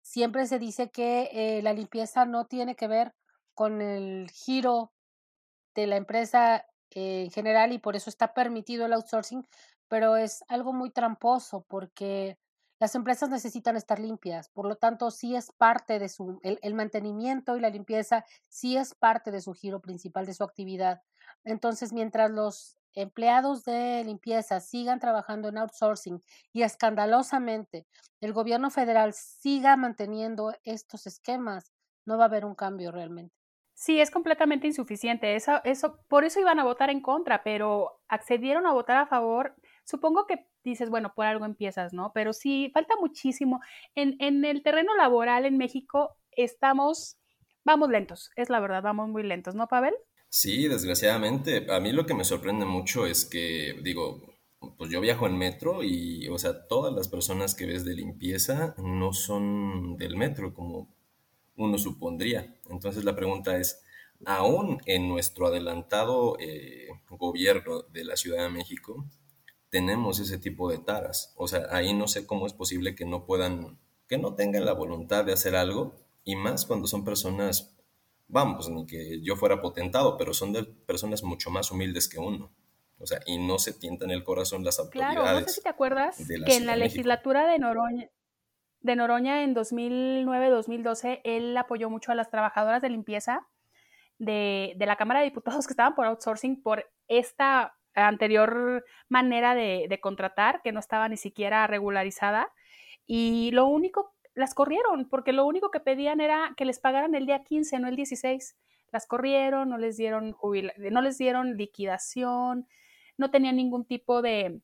Siempre 0.02 0.48
se 0.48 0.60
dice 0.60 0.90
que 0.92 1.30
eh, 1.34 1.62
la 1.62 1.74
limpieza 1.74 2.26
no 2.26 2.46
tiene 2.46 2.78
que 2.78 2.88
ver 2.88 3.14
con 3.54 3.82
el 3.82 4.32
giro 4.32 4.94
de 5.76 5.88
la 5.88 5.98
empresa 5.98 6.66
en 6.92 7.30
general 7.32 7.74
y 7.74 7.80
por 7.80 7.98
eso 7.98 8.10
está 8.10 8.34
permitido 8.34 8.86
el 8.86 8.94
outsourcing, 8.94 9.46
pero 9.90 10.16
es 10.16 10.46
algo 10.48 10.72
muy 10.72 10.90
tramposo 10.90 11.66
porque 11.68 12.40
las 12.80 12.96
empresas 12.96 13.28
necesitan 13.28 13.76
estar 13.76 14.00
limpias, 14.00 14.48
por 14.48 14.68
lo 14.68 14.78
tanto 14.78 15.12
sí 15.12 15.36
es 15.36 15.52
parte 15.52 16.00
de 16.00 16.08
su, 16.08 16.40
el 16.44 16.74
mantenimiento 16.76 17.58
y 17.58 17.60
la 17.60 17.70
limpieza 17.70 18.24
sí 18.48 18.78
es 18.78 18.96
parte 18.96 19.32
de 19.32 19.42
su 19.42 19.54
giro 19.54 19.82
principal, 19.82 20.26
de 20.26 20.34
su 20.34 20.46
actividad. 20.46 21.02
Entonces, 21.44 21.94
mientras 21.94 22.32
los 22.32 22.78
empleados 22.96 23.64
de 23.66 24.04
limpieza 24.06 24.60
sigan 24.60 25.00
trabajando 25.00 25.50
en 25.50 25.58
outsourcing 25.58 26.22
y 26.54 26.64
escandalosamente 26.64 27.86
el 28.22 28.34
gobierno 28.34 28.72
federal 28.72 29.14
siga 29.14 29.78
manteniendo 29.78 30.54
estos 30.64 31.06
esquemas, 31.08 31.72
no 32.06 32.18
va 32.18 32.26
a 32.26 32.28
haber 32.28 32.46
un 32.46 32.56
cambio 32.56 32.92
realmente. 32.92 33.36
Sí, 33.78 34.00
es 34.00 34.10
completamente 34.10 34.68
insuficiente. 34.68 35.36
Eso, 35.36 35.62
eso, 35.66 36.00
por 36.08 36.24
eso 36.24 36.40
iban 36.40 36.60
a 36.60 36.64
votar 36.64 36.90
en 36.90 37.02
contra, 37.02 37.44
pero 37.44 38.00
accedieron 38.08 38.66
a 38.66 38.72
votar 38.72 38.98
a 38.98 39.06
favor. 39.08 39.56
Supongo 39.84 40.26
que 40.26 40.48
dices, 40.64 40.90
bueno, 40.90 41.14
por 41.14 41.26
algo 41.26 41.46
empiezas, 41.46 41.94
¿no? 41.94 42.12
Pero 42.14 42.32
sí, 42.32 42.72
falta 42.74 42.96
muchísimo. 43.00 43.60
En, 43.94 44.16
en 44.20 44.46
el 44.46 44.64
terreno 44.64 44.96
laboral 44.96 45.46
en 45.46 45.58
México 45.58 46.18
estamos, 46.32 47.18
vamos 47.66 47.90
lentos, 47.90 48.32
es 48.38 48.50
la 48.50 48.62
verdad, 48.62 48.82
vamos 48.82 49.10
muy 49.10 49.24
lentos, 49.24 49.56
¿no, 49.56 49.68
Pavel? 49.68 49.94
Sí, 50.38 50.68
desgraciadamente. 50.68 51.66
A 51.72 51.80
mí 51.80 51.94
lo 51.94 52.06
que 52.06 52.14
me 52.14 52.26
sorprende 52.26 52.66
mucho 52.66 53.06
es 53.06 53.24
que, 53.24 53.80
digo, 53.82 54.22
pues 54.78 54.92
yo 54.92 55.00
viajo 55.00 55.28
en 55.28 55.38
metro 55.38 55.82
y, 55.82 56.28
o 56.28 56.38
sea, 56.38 56.68
todas 56.68 56.94
las 56.94 57.08
personas 57.08 57.56
que 57.56 57.66
ves 57.66 57.86
de 57.86 57.94
limpieza 57.94 58.76
no 58.78 59.14
son 59.14 59.96
del 59.96 60.18
metro, 60.18 60.54
como 60.54 60.94
uno 61.56 61.78
supondría. 61.78 62.54
Entonces 62.70 63.06
la 63.06 63.16
pregunta 63.16 63.58
es, 63.58 63.82
aún 64.26 64.82
en 64.86 65.08
nuestro 65.08 65.48
adelantado 65.48 66.36
eh, 66.38 66.90
gobierno 67.10 67.84
de 67.84 68.04
la 68.04 68.18
Ciudad 68.18 68.44
de 68.44 68.50
México, 68.50 69.06
tenemos 69.70 70.20
ese 70.20 70.38
tipo 70.38 70.70
de 70.70 70.80
taras. 70.80 71.34
O 71.38 71.48
sea, 71.48 71.68
ahí 71.72 71.94
no 71.94 72.10
sé 72.10 72.28
cómo 72.28 72.46
es 72.46 72.52
posible 72.52 72.94
que 72.94 73.06
no 73.06 73.26
puedan, 73.26 73.80
que 74.10 74.18
no 74.18 74.36
tengan 74.36 74.66
la 74.66 74.74
voluntad 74.74 75.24
de 75.24 75.32
hacer 75.32 75.56
algo, 75.56 75.96
y 76.26 76.36
más 76.36 76.66
cuando 76.66 76.88
son 76.88 77.06
personas 77.06 77.75
vamos, 78.28 78.70
ni 78.70 78.86
que 78.86 79.22
yo 79.22 79.36
fuera 79.36 79.62
potentado, 79.62 80.18
pero 80.18 80.34
son 80.34 80.54
de 80.54 80.64
personas 80.64 81.24
mucho 81.24 81.50
más 81.50 81.72
humildes 81.72 82.08
que 82.08 82.20
uno. 82.20 82.52
O 82.98 83.06
sea, 83.06 83.20
y 83.26 83.38
no 83.38 83.60
se 83.60 83.74
tientan 83.74 84.12
el 84.12 84.24
corazón 84.24 84.64
las 84.64 84.80
autoridades. 84.80 85.18
Claro, 85.18 85.40
no 85.40 85.46
sé 85.46 85.54
si 85.54 85.62
te 85.62 85.70
acuerdas 85.70 86.18
que 86.46 86.56
en 86.56 86.66
la 86.66 86.78
legislatura 86.78 87.46
de 87.46 87.60
Noroña, 87.60 88.10
de 88.80 88.96
Noroña 88.96 89.44
en 89.44 89.54
2009-2012, 89.54 91.22
él 91.24 91.58
apoyó 91.58 91.90
mucho 91.90 92.12
a 92.12 92.16
las 92.16 92.30
trabajadoras 92.30 92.82
de 92.82 92.90
limpieza 92.90 93.48
de, 94.18 94.74
de, 94.78 94.86
la 94.86 94.96
Cámara 94.96 95.20
de 95.20 95.26
Diputados 95.26 95.68
que 95.68 95.74
estaban 95.74 95.94
por 95.94 96.06
outsourcing 96.06 96.62
por 96.62 96.90
esta 97.10 97.76
anterior 97.96 98.86
manera 99.10 99.56
de, 99.56 99.88
de 99.90 100.00
contratar 100.00 100.62
que 100.62 100.72
no 100.72 100.80
estaba 100.80 101.10
ni 101.10 101.18
siquiera 101.18 101.68
regularizada. 101.68 102.50
Y 103.06 103.52
lo 103.52 103.66
único 103.68 104.15
las 104.36 104.54
corrieron, 104.54 105.08
porque 105.10 105.34
lo 105.34 105.46
único 105.46 105.72
que 105.72 105.80
pedían 105.80 106.20
era 106.20 106.54
que 106.58 106.66
les 106.66 106.80
pagaran 106.80 107.16
el 107.16 107.26
día 107.26 107.44
15, 107.44 107.80
no 107.80 107.88
el 107.88 107.96
16. 107.96 108.56
Las 108.92 109.08
corrieron, 109.08 109.70
no 109.70 109.78
les 109.78 109.98
dieron 109.98 110.36
no 110.92 111.02
les 111.02 111.18
dieron 111.18 111.58
liquidación, 111.58 112.68
no 113.18 113.32
tenían 113.32 113.56
ningún 113.56 113.86
tipo 113.86 114.22
de 114.22 114.62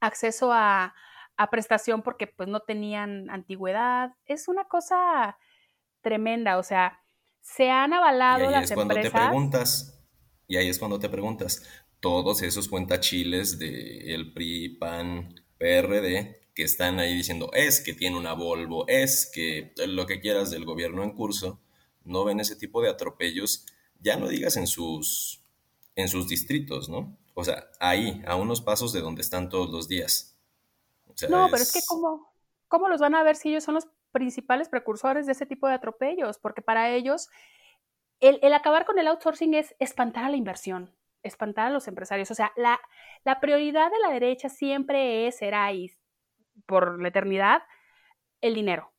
acceso 0.00 0.52
a, 0.52 0.94
prestación 1.50 2.02
porque 2.02 2.26
pues 2.26 2.48
no 2.48 2.60
tenían 2.60 3.30
antigüedad. 3.30 4.12
Es 4.24 4.48
una 4.48 4.64
cosa 4.64 5.36
tremenda, 6.00 6.58
o 6.58 6.62
sea, 6.62 7.00
se 7.40 7.70
han 7.70 7.92
avalado 7.92 8.50
y 8.50 8.54
ahí 8.54 8.64
es 8.64 8.72
cuando 8.72 8.94
te 8.94 9.10
preguntas, 9.10 10.06
y 10.46 10.56
ahí 10.56 10.68
es 10.68 10.78
cuando 10.78 10.98
te 10.98 11.08
preguntas, 11.08 11.86
todos 12.00 12.42
esos 12.42 12.68
cuentachiles 12.68 13.58
de 13.58 14.14
el 14.14 14.32
PRI, 14.32 14.76
PAN, 14.76 15.34
PRD, 15.58 16.43
que 16.54 16.62
están 16.62 17.00
ahí 17.00 17.14
diciendo 17.14 17.50
es 17.52 17.80
que 17.80 17.94
tiene 17.94 18.16
una 18.16 18.32
Volvo, 18.32 18.86
es 18.86 19.30
que 19.32 19.72
lo 19.86 20.06
que 20.06 20.20
quieras 20.20 20.50
del 20.50 20.64
gobierno 20.64 21.02
en 21.02 21.12
curso, 21.12 21.60
no 22.04 22.24
ven 22.24 22.40
ese 22.40 22.56
tipo 22.56 22.80
de 22.80 22.90
atropellos, 22.90 23.66
ya 24.00 24.16
no 24.16 24.28
digas 24.28 24.56
en 24.56 24.66
sus, 24.66 25.42
en 25.96 26.08
sus 26.08 26.28
distritos, 26.28 26.88
¿no? 26.88 27.16
O 27.34 27.44
sea, 27.44 27.68
ahí, 27.80 28.22
a 28.26 28.36
unos 28.36 28.60
pasos 28.60 28.92
de 28.92 29.00
donde 29.00 29.22
están 29.22 29.48
todos 29.48 29.70
los 29.70 29.88
días. 29.88 30.36
no, 31.28 31.48
pero 31.50 31.62
es 31.62 31.72
que 31.72 31.80
¿cómo, 31.86 32.32
¿cómo 32.68 32.88
los 32.88 33.00
van 33.00 33.14
a 33.14 33.24
ver 33.24 33.36
si 33.36 33.48
ellos 33.48 33.64
son 33.64 33.74
los 33.74 33.88
principales 34.12 34.68
precursores 34.68 35.26
de 35.26 35.32
ese 35.32 35.46
tipo 35.46 35.66
de 35.66 35.74
atropellos? 35.74 36.38
Porque 36.38 36.62
para 36.62 36.94
ellos 36.94 37.28
el, 38.20 38.38
el 38.42 38.52
acabar 38.52 38.86
con 38.86 38.98
el 38.98 39.08
outsourcing 39.08 39.54
es 39.54 39.74
espantar 39.80 40.24
a 40.24 40.28
la 40.28 40.36
inversión, 40.36 40.94
espantar 41.24 41.66
a 41.66 41.70
los 41.70 41.88
empresarios. 41.88 42.30
O 42.30 42.34
sea, 42.36 42.52
la, 42.56 42.80
la 43.24 43.40
prioridad 43.40 43.90
de 43.90 43.98
la 43.98 44.12
derecha 44.12 44.48
siempre 44.48 45.26
es, 45.26 45.38
será 45.38 45.72
y 45.72 45.90
por 46.66 47.00
la 47.00 47.08
eternidad, 47.08 47.62
el 48.40 48.54
dinero. 48.54 48.92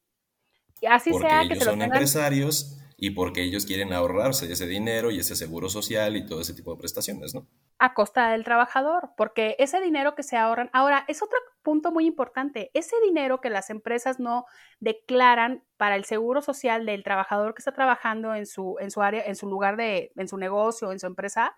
Así 0.88 1.12
porque 1.12 1.28
sea 1.28 1.42
ellos 1.42 1.60
que 1.60 1.66
son 1.66 1.82
empresarios 1.82 2.78
y 2.98 3.12
porque 3.12 3.44
ellos 3.44 3.66
quieren 3.66 3.94
ahorrarse 3.94 4.52
ese 4.52 4.68
dinero 4.68 5.12
y 5.12 5.20
ese 5.20 5.36
seguro 5.36 5.70
social 5.70 6.16
y 6.16 6.26
todo 6.26 6.42
ese 6.42 6.54
tipo 6.54 6.72
de 6.72 6.80
prestaciones, 6.80 7.36
¿no? 7.36 7.48
A 7.78 7.94
costa 7.94 8.32
del 8.32 8.46
trabajador, 8.46 9.12
porque 9.18 9.56
ese 9.60 9.82
dinero 9.82 10.16
que 10.16 10.24
se 10.24 10.38
ahorran, 10.38 10.70
ahora 10.72 11.04
es 11.08 11.22
otro 11.22 11.38
punto 11.62 11.92
muy 11.92 12.06
importante, 12.06 12.72
ese 12.74 12.96
dinero 13.04 13.42
que 13.42 13.50
las 13.50 13.70
empresas 13.70 14.20
no 14.20 14.46
declaran 14.80 15.64
para 15.76 15.96
el 15.96 16.06
seguro 16.06 16.42
social 16.42 16.86
del 16.86 17.04
trabajador 17.04 17.54
que 17.54 17.60
está 17.60 17.74
trabajando 17.74 18.34
en 18.34 18.46
su, 18.46 18.78
en 18.80 18.92
su 18.92 19.02
área, 19.02 19.24
en 19.26 19.36
su 19.36 19.50
lugar 19.50 19.76
de, 19.76 20.12
en 20.16 20.28
su 20.30 20.38
negocio, 20.38 20.92
en 20.92 21.00
su 21.00 21.08
empresa, 21.08 21.56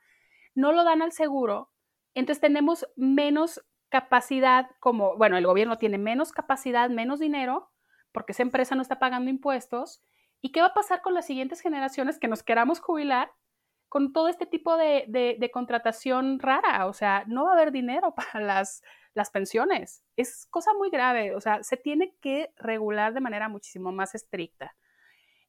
no 0.55 0.71
lo 0.71 0.83
dan 0.83 1.03
al 1.03 1.11
seguro, 1.11 1.71
entonces 2.15 2.41
tenemos 2.41 2.87
menos 2.95 3.63
capacidad 3.89 4.69
como, 4.79 5.17
bueno, 5.17 5.37
el 5.37 5.45
gobierno 5.45 5.77
tiene 5.77 5.97
menos 5.97 6.31
capacidad, 6.31 6.89
menos 6.89 7.19
dinero, 7.19 7.71
porque 8.11 8.31
esa 8.31 8.43
empresa 8.43 8.75
no 8.75 8.81
está 8.81 8.99
pagando 8.99 9.29
impuestos. 9.29 10.01
¿Y 10.41 10.51
qué 10.51 10.61
va 10.61 10.67
a 10.67 10.73
pasar 10.73 11.01
con 11.01 11.13
las 11.13 11.25
siguientes 11.25 11.61
generaciones 11.61 12.19
que 12.19 12.27
nos 12.27 12.43
queramos 12.43 12.79
jubilar 12.79 13.31
con 13.89 14.13
todo 14.13 14.27
este 14.27 14.45
tipo 14.45 14.77
de, 14.77 15.49
contratación 15.53 16.39
rara? 16.39 16.85
O 16.87 16.93
sea, 16.93 17.23
no 17.27 17.45
va 17.45 17.51
a 17.51 17.53
haber 17.53 17.71
dinero 17.71 18.13
para 18.15 18.39
las, 18.43 18.81
las 19.13 19.29
pensiones. 19.31 20.03
Es 20.15 20.47
cosa 20.49 20.73
muy 20.73 20.89
grave. 20.89 21.35
O 21.35 21.41
sea, 21.41 21.63
se 21.63 21.77
tiene 21.77 22.15
que 22.21 22.51
regular 22.57 23.13
de 23.13 23.21
manera 23.21 23.49
muchísimo 23.49 23.91
más 23.91 24.15
estricta. 24.15 24.75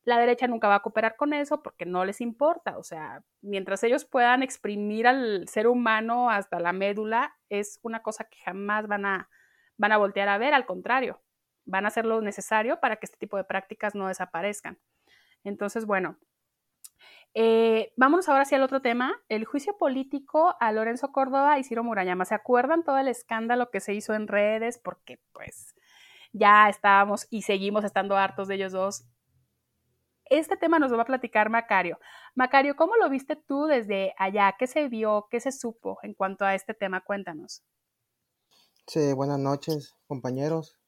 La 0.09 0.19
derecha 0.19 0.47
nunca 0.47 0.69
va 0.69 0.77
a 0.77 0.81
cooperar 0.81 1.17
con 1.17 1.35
eso 1.35 1.63
porque 1.63 1.85
no 1.85 2.07
les 2.07 2.23
importa. 2.23 2.79
O 2.79 2.83
sea, 2.83 3.23
mientras 3.43 3.85
ellos 3.85 4.07
puedan 4.07 4.43
exprimir 4.43 5.07
al 5.07 5.47
ser 5.49 5.67
humano 5.67 6.31
hasta 6.31 6.59
la 6.61 6.73
médula, 6.73 7.37
es 7.51 7.79
una 7.83 8.01
cosa 8.01 8.25
que 8.25 8.39
jamás 8.39 8.87
van 8.87 9.05
a, 9.05 9.29
van 9.77 9.93
a 9.93 9.99
voltear 9.99 10.31
a 10.31 10.39
ver. 10.39 10.55
Al 10.55 10.65
contrario, 10.65 11.21
van 11.67 11.85
a 11.85 11.89
hacer 11.89 12.07
lo 12.07 12.23
necesario 12.23 12.81
para 12.81 12.97
que 12.97 13.05
este 13.05 13.19
tipo 13.19 13.37
de 13.37 13.45
prácticas 13.45 13.95
no 13.95 14.09
desaparezcan. 14.09 14.79
Entonces, 15.45 15.85
bueno, 15.85 16.17
eh, 17.35 17.93
vámonos 17.99 18.31
ahora 18.31 18.45
hacia 18.45 18.57
el 18.57 18.63
otro 18.63 18.81
tema, 18.81 19.15
el 19.29 19.45
juicio 19.45 19.77
político 19.77 20.57
a 20.59 20.73
Lorenzo 20.73 21.13
Córdoba 21.13 21.59
y 21.59 21.65
Ciro 21.65 21.85
Murayama. 21.85 22.25
¿Se 22.25 22.35
acuerdan 22.35 22.83
todo 22.83 22.97
el 22.97 23.09
escándalo 23.09 23.71
que 23.71 23.81
se 23.81 23.93
hizo 23.93 24.15
en 24.15 24.27
redes? 24.27 24.79
Porque 24.79 25.21
pues 25.35 25.75
ya 26.33 26.71
estábamos 26.71 27.27
y 27.29 27.43
seguimos 27.43 27.85
estando 27.85 28.17
hartos 28.17 28.49
de 28.49 28.55
ellos 28.55 28.73
dos 28.73 29.05
este 30.31 30.57
tema 30.57 30.79
nos 30.79 30.91
lo 30.91 30.97
va 30.97 31.03
a 31.03 31.07
platicar 31.07 31.51
Macario. 31.51 31.99
Macario, 32.35 32.77
¿cómo 32.77 32.97
lo 32.97 33.09
viste 33.11 33.37
tú 33.37 33.67
desde 33.67 34.15
allá? 34.19 34.55
¿Qué 34.59 34.67
se 34.67 34.89
vio? 34.89 35.27
¿Qué 35.31 35.41
se 35.41 35.53
supo 35.53 35.99
en 36.03 36.15
cuanto 36.15 36.45
a 36.45 36.55
este 36.55 36.75
tema? 36.75 37.05
Cuéntanos. 37.05 37.63
Sí, 38.87 39.13
buenas 39.13 39.39
noches, 39.39 39.97
compañeros. 40.07 40.79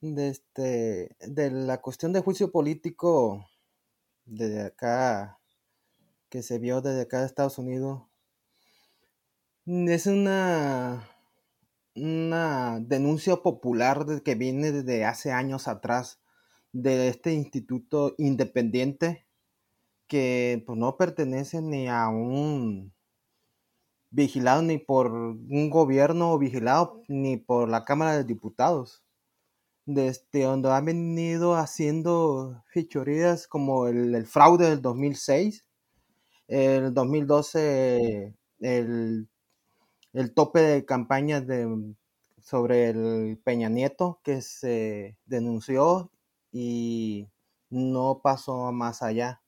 De, 0.00 0.28
este, 0.28 1.16
de 1.20 1.50
la 1.50 1.80
cuestión 1.80 2.12
de 2.12 2.22
juicio 2.22 2.50
político 2.50 3.46
desde 4.24 4.62
acá, 4.62 5.38
que 6.28 6.42
se 6.42 6.58
vio 6.58 6.80
desde 6.80 7.02
acá 7.02 7.20
de 7.20 7.26
Estados 7.26 7.58
Unidos, 7.58 8.02
es 9.66 10.06
una, 10.06 11.08
una 11.94 12.80
denuncia 12.80 13.36
popular 13.36 14.22
que 14.22 14.34
viene 14.34 14.72
desde 14.72 15.04
hace 15.04 15.32
años 15.32 15.68
atrás 15.68 16.21
de 16.72 17.08
este 17.08 17.32
instituto 17.32 18.14
independiente 18.18 19.26
que 20.06 20.62
pues, 20.66 20.78
no 20.78 20.96
pertenece 20.96 21.62
ni 21.62 21.88
a 21.88 22.08
un 22.08 22.92
vigilado 24.10 24.62
ni 24.62 24.78
por 24.78 25.10
un 25.12 25.70
gobierno 25.70 26.38
vigilado 26.38 27.02
ni 27.08 27.36
por 27.38 27.68
la 27.68 27.84
Cámara 27.84 28.16
de 28.16 28.24
Diputados. 28.24 29.02
Desde 29.84 30.42
donde 30.44 30.70
han 30.70 30.84
venido 30.84 31.56
haciendo 31.56 32.62
fechorías 32.68 33.48
como 33.48 33.88
el, 33.88 34.26
fraude 34.26 34.70
del 34.70 34.82
2006, 34.82 35.66
el 36.48 36.94
2012 36.94 38.34
el, 38.60 39.28
el 40.12 40.34
tope 40.34 40.60
de 40.60 40.84
campaña 40.84 41.40
de, 41.40 41.94
sobre 42.40 42.90
el 42.90 43.40
Peña 43.42 43.68
Nieto 43.68 44.20
que 44.22 44.42
se 44.42 45.16
denunció 45.26 46.10
y 46.52 47.28
no 47.70 48.20
pasó 48.22 48.70
más 48.70 49.02
allá 49.02 49.42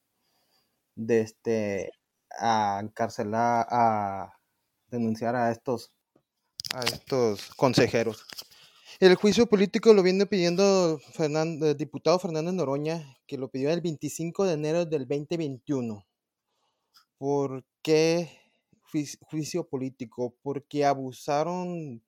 de 0.97 1.21
este 1.21 1.93
a 2.31 2.81
encarcelar 2.83 3.67
a 3.71 4.40
denunciar 4.88 5.37
a 5.37 5.53
estos 5.53 5.93
a 6.75 6.81
estos 6.81 7.55
consejeros. 7.55 8.27
El 9.01 9.17
juicio 9.17 9.47
político 9.47 9.93
lo 9.93 10.03
viene 10.03 10.25
pidiendo 10.25 11.01
el 11.19 11.77
diputado 11.77 12.19
Fernández 12.19 12.55
Noroña, 12.55 13.19
que 13.27 13.37
lo 13.37 13.51
pidió 13.51 13.71
el 13.71 13.81
25 13.81 14.45
de 14.45 14.55
enero 14.55 14.87
del 14.87 15.07
2021. 15.07 16.07
¿Por 17.19 17.64
qué 17.83 18.31
juicio 19.23 19.69
político? 19.69 20.37
Porque 20.43 20.85
abusaron 20.85 22.03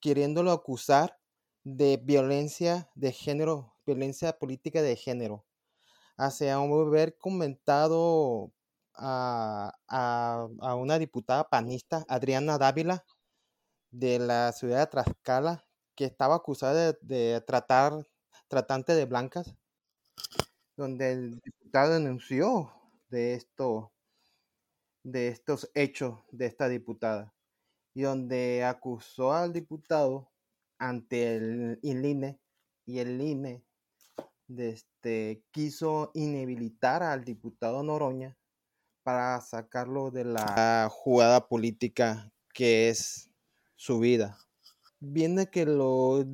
queriéndolo 0.00 0.50
acusar 0.50 1.18
de 1.64 2.00
violencia 2.02 2.90
de 2.94 3.12
género 3.12 3.77
violencia 3.88 4.38
política 4.38 4.82
de 4.82 4.96
género, 4.96 5.46
hacia 6.18 6.56
haber 6.56 7.16
comentado 7.16 8.52
a, 8.94 10.48
una 10.76 10.98
diputada 10.98 11.48
panista, 11.48 12.04
Adriana 12.08 12.58
Dávila, 12.58 13.04
de 13.90 14.18
la 14.18 14.52
ciudad 14.52 14.80
de 14.80 14.86
Tlaxcala, 14.88 15.64
que 15.94 16.04
estaba 16.04 16.36
acusada 16.36 16.92
de, 17.00 17.42
tratar 17.46 18.06
tratante 18.48 18.94
de 18.94 19.06
blancas, 19.06 19.54
donde 20.76 21.12
el 21.12 21.40
diputado 21.40 21.94
denunció 21.94 22.70
de 23.08 23.34
esto, 23.34 23.92
de 25.02 25.28
estos 25.28 25.70
hechos 25.74 26.20
de 26.30 26.46
esta 26.46 26.68
diputada, 26.68 27.34
y 27.94 28.02
donde 28.02 28.64
acusó 28.64 29.32
al 29.32 29.52
diputado 29.52 30.30
ante 30.78 31.36
el 31.36 31.78
INE 31.82 32.38
y 32.84 32.98
el 32.98 33.20
INE 33.20 33.67
este, 34.56 35.44
quiso 35.50 36.10
inhabilitar 36.14 37.02
al 37.02 37.24
diputado 37.24 37.82
Noroña 37.82 38.36
para 39.02 39.40
sacarlo 39.40 40.10
de 40.10 40.24
la 40.24 40.88
jugada 40.90 41.48
política 41.48 42.32
que 42.52 42.88
es 42.88 43.30
su 43.76 43.98
vida. 44.00 44.38
Viene 45.00 45.48
que 45.50 45.62
el 45.62 45.78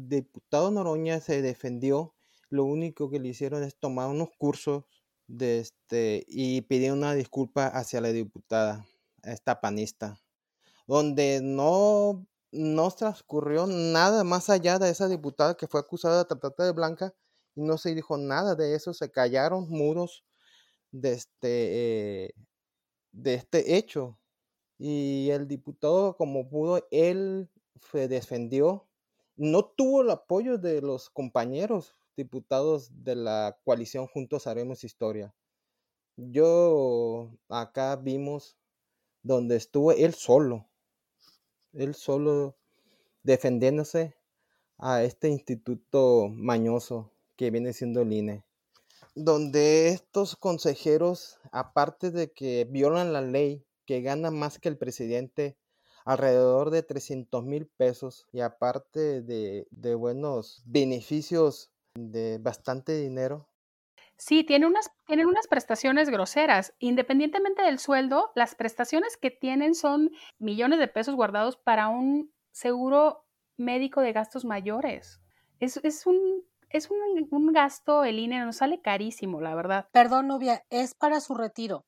diputado 0.09 0.71
Noroña 0.71 1.21
se 1.21 1.43
defendió, 1.43 2.15
lo 2.49 2.65
único 2.65 3.11
que 3.11 3.21
le 3.21 3.29
hicieron 3.29 3.63
es 3.63 3.77
tomar 3.79 4.09
unos 4.09 4.31
cursos 4.39 4.85
de 5.27 5.61
este, 5.61 6.25
y 6.29 6.63
pedir 6.63 6.93
una 6.93 7.15
disculpa 7.15 7.67
hacia 7.67 8.01
la 8.01 8.09
diputada, 8.09 8.87
esta 9.23 9.61
panista, 9.61 10.21
donde 10.87 11.41
no, 11.43 12.27
no 12.53 12.91
transcurrió 12.91 13.67
nada 13.67 14.25
más 14.25 14.51
allá 14.51 14.79
de 14.79 14.91
esa 14.91 15.09
diputada 15.09 15.57
que 15.57 15.67
fue 15.67 15.81
acusada 15.81 16.19
de 16.19 16.25
tratarte 16.25 16.63
de 16.63 16.73
blanca, 16.73 17.15
y 17.55 17.63
no 17.63 17.79
se 17.79 17.95
dijo 17.95 18.17
nada 18.17 18.55
de 18.55 18.75
eso, 18.75 18.95
se 18.95 19.11
callaron 19.11 19.69
muros 19.69 20.25
de 20.91 21.13
este, 21.13 22.27
eh, 22.27 22.35
de 23.13 23.35
este 23.35 23.77
hecho. 23.77 24.19
Y 24.79 25.31
el 25.31 25.47
diputado, 25.47 26.17
como 26.17 26.49
pudo, 26.49 26.87
él 26.91 27.49
se 27.93 28.09
defendió. 28.09 28.89
No 29.37 29.65
tuvo 29.65 30.03
el 30.03 30.11
apoyo 30.11 30.59
de 30.59 30.81
los 30.83 31.11
compañeros 31.11 31.97
diputados 32.17 32.91
de 33.05 33.17
la 33.17 33.59
coalición 33.65 34.07
Juntos 34.07 34.47
Haremos 34.47 34.85
Historia. 34.85 35.35
Yo 36.17 37.33
acá 37.49 37.97
vimos 37.97 38.57
donde 39.23 39.57
estuvo 39.57 39.91
él 39.91 40.15
solo, 40.15 40.69
él 41.73 41.95
solo 41.95 42.57
defendiéndose 43.25 44.15
a 44.79 45.03
este 45.03 45.29
instituto 45.29 46.29
mañoso 46.29 47.14
que 47.37 47.51
viene 47.51 47.73
siendo 47.73 48.03
el 48.03 48.13
INE, 48.13 48.45
donde 49.15 49.89
estos 49.89 50.37
consejeros, 50.37 51.39
aparte 51.53 52.11
de 52.11 52.33
que 52.33 52.67
violan 52.69 53.13
la 53.13 53.21
ley, 53.21 53.65
que 53.87 54.01
ganan 54.01 54.39
más 54.39 54.59
que 54.59 54.69
el 54.69 54.79
presidente, 54.79 55.57
alrededor 56.05 56.71
de 56.71 56.83
300 56.83 57.45
mil 57.45 57.67
pesos, 57.67 58.27
y 58.33 58.41
aparte 58.41 59.23
de, 59.23 59.95
buenos 59.95 60.63
beneficios 60.67 61.71
de 61.95 62.39
bastante 62.39 62.99
dinero, 62.99 63.49
Sí, 64.17 64.45
tiene 64.45 64.67
unas, 64.67 64.93
tienen 65.07 65.27
unas 65.27 65.49
prestaciones 65.49 66.09
groseras. 66.09 66.73
Independientemente 66.79 67.63
del 67.63 67.81
sueldo, 67.81 68.31
las 68.37 68.55
prestaciones 68.55 69.17
que 69.17 69.33
tienen 69.33 69.75
son 69.75 70.13
millones 70.39 70.79
de 70.79 70.87
pesos 70.87 71.17
guardados 71.17 71.57
para 71.57 71.89
un 71.89 72.33
seguro 72.53 73.27
médico 73.57 74.01
de 74.01 74.13
gastos 74.13 74.45
mayores. 74.45 75.21
Es, 75.59 75.79
es 75.79 76.07
un, 76.07 76.45
es 76.75 76.91
un, 76.91 77.29
un 77.31 77.53
gasto, 77.53 78.05
el 78.05 78.19
INE 78.19 78.45
nos 78.45 78.57
sale 78.57 78.81
carísimo, 78.81 79.41
la 79.41 79.55
verdad. 79.55 79.89
Perdón, 79.93 80.27
novia, 80.27 80.65
es 80.71 80.95
para 80.95 81.21
su 81.21 81.35
retiro. 81.35 81.87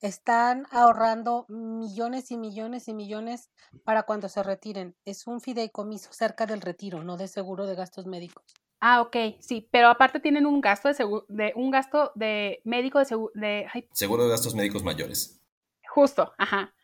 Están 0.00 0.66
ahorrando 0.70 1.46
millones 1.48 2.30
y 2.30 2.36
millones 2.36 2.88
y 2.88 2.94
millones 2.94 3.50
para 3.84 4.04
cuando 4.04 4.28
se 4.28 4.42
retiren. 4.42 4.94
Es 5.04 5.26
un 5.26 5.40
fideicomiso 5.40 6.12
cerca 6.12 6.46
del 6.46 6.60
retiro, 6.60 7.02
no 7.02 7.16
de 7.16 7.28
seguro 7.28 7.66
de 7.66 7.74
gastos 7.74 8.06
médicos. 8.06 8.44
Ah, 8.80 9.00
ok, 9.00 9.16
sí, 9.40 9.68
pero 9.70 9.88
aparte 9.88 10.20
tienen 10.20 10.46
un 10.46 10.60
gasto 10.60 10.88
de, 10.88 10.94
seguro, 10.94 11.24
de 11.28 11.52
un 11.56 11.70
gasto 11.70 12.12
de 12.14 12.60
médico 12.64 12.98
de 12.98 13.04
seguro 13.06 13.32
de 13.34 13.66
ay, 13.72 13.88
Seguro 13.92 14.24
de 14.24 14.30
gastos 14.30 14.54
médicos 14.54 14.82
mayores. 14.82 15.40
justo, 15.88 16.32
ajá. 16.38 16.74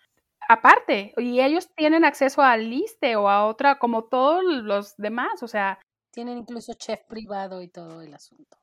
Aparte, 0.48 1.12
y 1.18 1.40
ellos 1.40 1.68
tienen 1.76 2.04
acceso 2.04 2.42
al 2.42 2.68
liste 2.68 3.16
o 3.16 3.28
a 3.28 3.46
otra, 3.46 3.78
como 3.78 4.04
todos 4.04 4.42
los 4.44 4.96
demás, 4.96 5.42
o 5.42 5.48
sea, 5.48 5.78
Tienen 6.12 6.38
incluso 6.38 6.74
chef 6.74 7.00
privado 7.08 7.62
y 7.62 7.68
todo 7.68 8.02
el 8.02 8.14
asunto. 8.14 8.58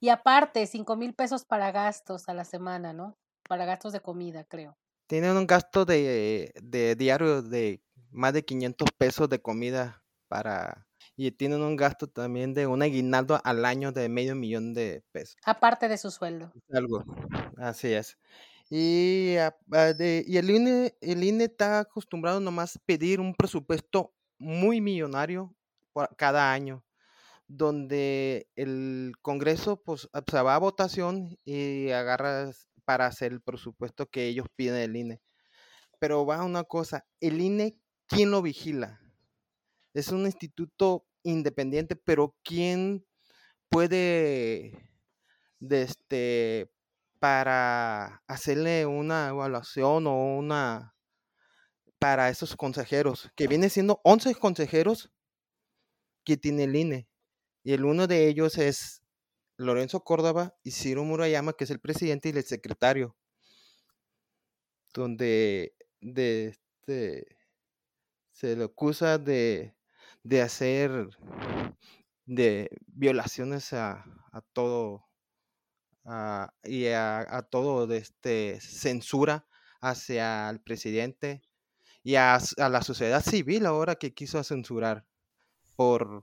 Y 0.00 0.08
aparte, 0.08 0.66
cinco 0.66 0.96
mil 0.96 1.14
pesos 1.14 1.44
para 1.44 1.72
gastos 1.72 2.28
a 2.28 2.34
la 2.34 2.44
semana, 2.44 2.92
¿no? 2.92 3.18
Para 3.48 3.64
gastos 3.64 3.92
de 3.92 4.00
comida, 4.00 4.44
creo. 4.44 4.76
Tienen 5.06 5.36
un 5.36 5.46
gasto 5.46 5.84
de, 5.84 6.52
de 6.62 6.96
diario 6.96 7.42
de 7.42 7.82
más 8.10 8.32
de 8.32 8.44
500 8.44 8.88
pesos 8.96 9.28
de 9.28 9.40
comida 9.40 10.02
para... 10.28 10.86
Y 11.18 11.30
tienen 11.30 11.62
un 11.62 11.76
gasto 11.76 12.08
también 12.08 12.52
de 12.52 12.66
un 12.66 12.82
aguinaldo 12.82 13.40
al 13.42 13.64
año 13.64 13.90
de 13.92 14.08
medio 14.08 14.34
millón 14.34 14.74
de 14.74 15.02
pesos. 15.12 15.36
Aparte 15.44 15.88
de 15.88 15.96
su 15.96 16.10
sueldo. 16.10 16.52
Algo. 16.70 17.04
Así 17.56 17.92
es. 17.92 18.18
Y, 18.68 19.36
y 19.36 20.36
el 20.36 20.50
INE, 20.50 20.94
el 21.00 21.24
INE 21.24 21.44
está 21.44 21.80
acostumbrado 21.80 22.40
nomás 22.40 22.76
a 22.76 22.80
pedir 22.84 23.20
un 23.20 23.34
presupuesto 23.34 24.14
muy 24.38 24.80
millonario 24.82 25.55
cada 26.16 26.52
año, 26.52 26.84
donde 27.48 28.48
el 28.56 29.12
Congreso 29.22 29.82
pues 29.82 30.08
se 30.30 30.42
va 30.42 30.54
a 30.54 30.58
votación 30.58 31.36
y 31.44 31.90
agarra 31.90 32.50
para 32.84 33.06
hacer 33.06 33.32
el 33.32 33.40
presupuesto 33.40 34.06
que 34.06 34.26
ellos 34.26 34.46
piden 34.54 34.76
del 34.76 34.96
INE. 34.96 35.20
Pero 35.98 36.26
va 36.26 36.44
una 36.44 36.64
cosa, 36.64 37.06
el 37.20 37.40
INE, 37.40 37.78
¿quién 38.06 38.30
lo 38.30 38.42
vigila? 38.42 39.00
Es 39.94 40.12
un 40.12 40.26
instituto 40.26 41.06
independiente, 41.22 41.96
pero 41.96 42.36
¿quién 42.42 43.06
puede 43.68 44.90
de 45.58 45.82
este 45.82 46.70
para 47.18 48.22
hacerle 48.26 48.86
una 48.86 49.28
evaluación 49.28 50.06
o 50.06 50.36
una 50.36 50.94
para 51.98 52.28
esos 52.28 52.56
consejeros, 52.56 53.30
que 53.34 53.48
viene 53.48 53.70
siendo 53.70 54.00
11 54.04 54.34
consejeros 54.34 55.10
que 56.26 56.36
tiene 56.38 56.64
el 56.64 56.76
INE. 56.76 57.08
Y 57.64 57.74
el 57.74 57.86
uno 57.86 58.08
de 58.08 58.28
ellos 58.28 58.58
es 58.58 59.02
Lorenzo 59.58 60.04
Córdoba 60.04 60.56
y 60.64 60.72
Ciro 60.72 61.04
Murayama, 61.04 61.54
que 61.54 61.64
es 61.64 61.70
el 61.70 61.80
presidente 61.80 62.30
y 62.30 62.32
el 62.32 62.44
secretario. 62.44 63.16
Donde 64.92 65.74
de 66.00 66.46
este, 66.48 67.38
se 68.32 68.54
le 68.56 68.64
acusa 68.64 69.18
de, 69.18 69.76
de 70.22 70.42
hacer 70.42 71.08
de 72.26 72.68
violaciones 72.86 73.72
a, 73.72 74.04
a 74.32 74.40
todo 74.52 75.04
a- 76.04 76.52
y 76.64 76.86
a, 76.88 77.42
todo 77.50 77.86
de 77.86 77.98
este 77.98 78.60
censura 78.60 79.46
hacia 79.80 80.48
el 80.50 80.60
presidente 80.60 81.42
y 82.02 82.16
a 82.16 82.38
la 82.58 82.82
sociedad 82.82 83.22
civil 83.22 83.66
ahora 83.66 83.96
que 83.96 84.14
quiso 84.14 84.42
censurar 84.44 85.06
por, 85.76 86.22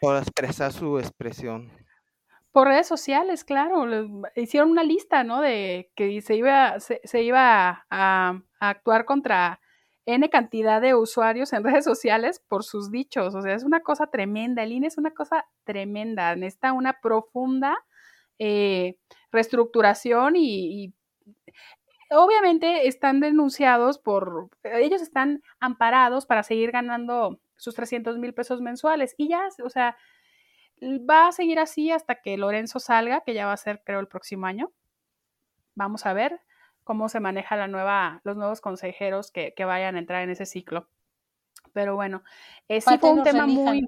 por 0.00 0.16
expresar 0.16 0.72
su 0.72 0.98
expresión. 0.98 1.70
por 2.52 2.68
redes 2.68 2.86
sociales, 2.86 3.44
claro, 3.44 3.86
hicieron 4.36 4.70
una 4.70 4.84
lista, 4.84 5.24
¿no? 5.24 5.40
De 5.40 5.90
que 5.96 6.20
se 6.20 6.36
iba, 6.36 6.78
se, 6.80 7.00
se 7.04 7.22
iba 7.22 7.86
a, 7.90 8.42
a 8.60 8.68
actuar 8.68 9.04
contra 9.04 9.60
N 10.06 10.28
cantidad 10.30 10.80
de 10.80 10.94
usuarios 10.94 11.52
en 11.52 11.64
redes 11.64 11.84
sociales 11.84 12.42
por 12.48 12.64
sus 12.64 12.90
dichos. 12.90 13.34
O 13.34 13.42
sea, 13.42 13.54
es 13.54 13.64
una 13.64 13.80
cosa 13.80 14.08
tremenda. 14.08 14.62
El 14.62 14.72
INE 14.72 14.88
es 14.88 14.98
una 14.98 15.12
cosa 15.12 15.46
tremenda. 15.64 16.34
Necesita 16.36 16.72
una 16.72 17.00
profunda 17.00 17.78
eh, 18.38 18.96
reestructuración 19.30 20.36
y, 20.36 20.84
y 20.84 20.94
obviamente 22.10 22.88
están 22.88 23.20
denunciados 23.20 23.98
por, 23.98 24.50
ellos 24.64 25.02
están 25.02 25.42
amparados 25.60 26.26
para 26.26 26.42
seguir 26.42 26.72
ganando 26.72 27.38
sus 27.62 27.76
300 27.76 28.18
mil 28.18 28.34
pesos 28.34 28.60
mensuales 28.60 29.14
y 29.16 29.28
ya, 29.28 29.46
o 29.62 29.70
sea, 29.70 29.96
va 30.82 31.28
a 31.28 31.32
seguir 31.32 31.60
así 31.60 31.92
hasta 31.92 32.16
que 32.16 32.36
Lorenzo 32.36 32.80
salga, 32.80 33.20
que 33.20 33.34
ya 33.34 33.46
va 33.46 33.52
a 33.52 33.56
ser 33.56 33.82
creo 33.84 34.00
el 34.00 34.08
próximo 34.08 34.46
año. 34.46 34.72
Vamos 35.76 36.04
a 36.04 36.12
ver 36.12 36.40
cómo 36.82 37.08
se 37.08 37.20
maneja 37.20 37.54
la 37.54 37.68
nueva, 37.68 38.20
los 38.24 38.36
nuevos 38.36 38.60
consejeros 38.60 39.30
que, 39.30 39.54
que 39.54 39.64
vayan 39.64 39.94
a 39.94 40.00
entrar 40.00 40.24
en 40.24 40.30
ese 40.30 40.44
ciclo. 40.44 40.88
Pero 41.72 41.94
bueno, 41.94 42.24
eh, 42.66 42.80
sí 42.80 42.98
fue 42.98 43.12
un 43.12 43.22
tema 43.22 43.46
muy... 43.46 43.86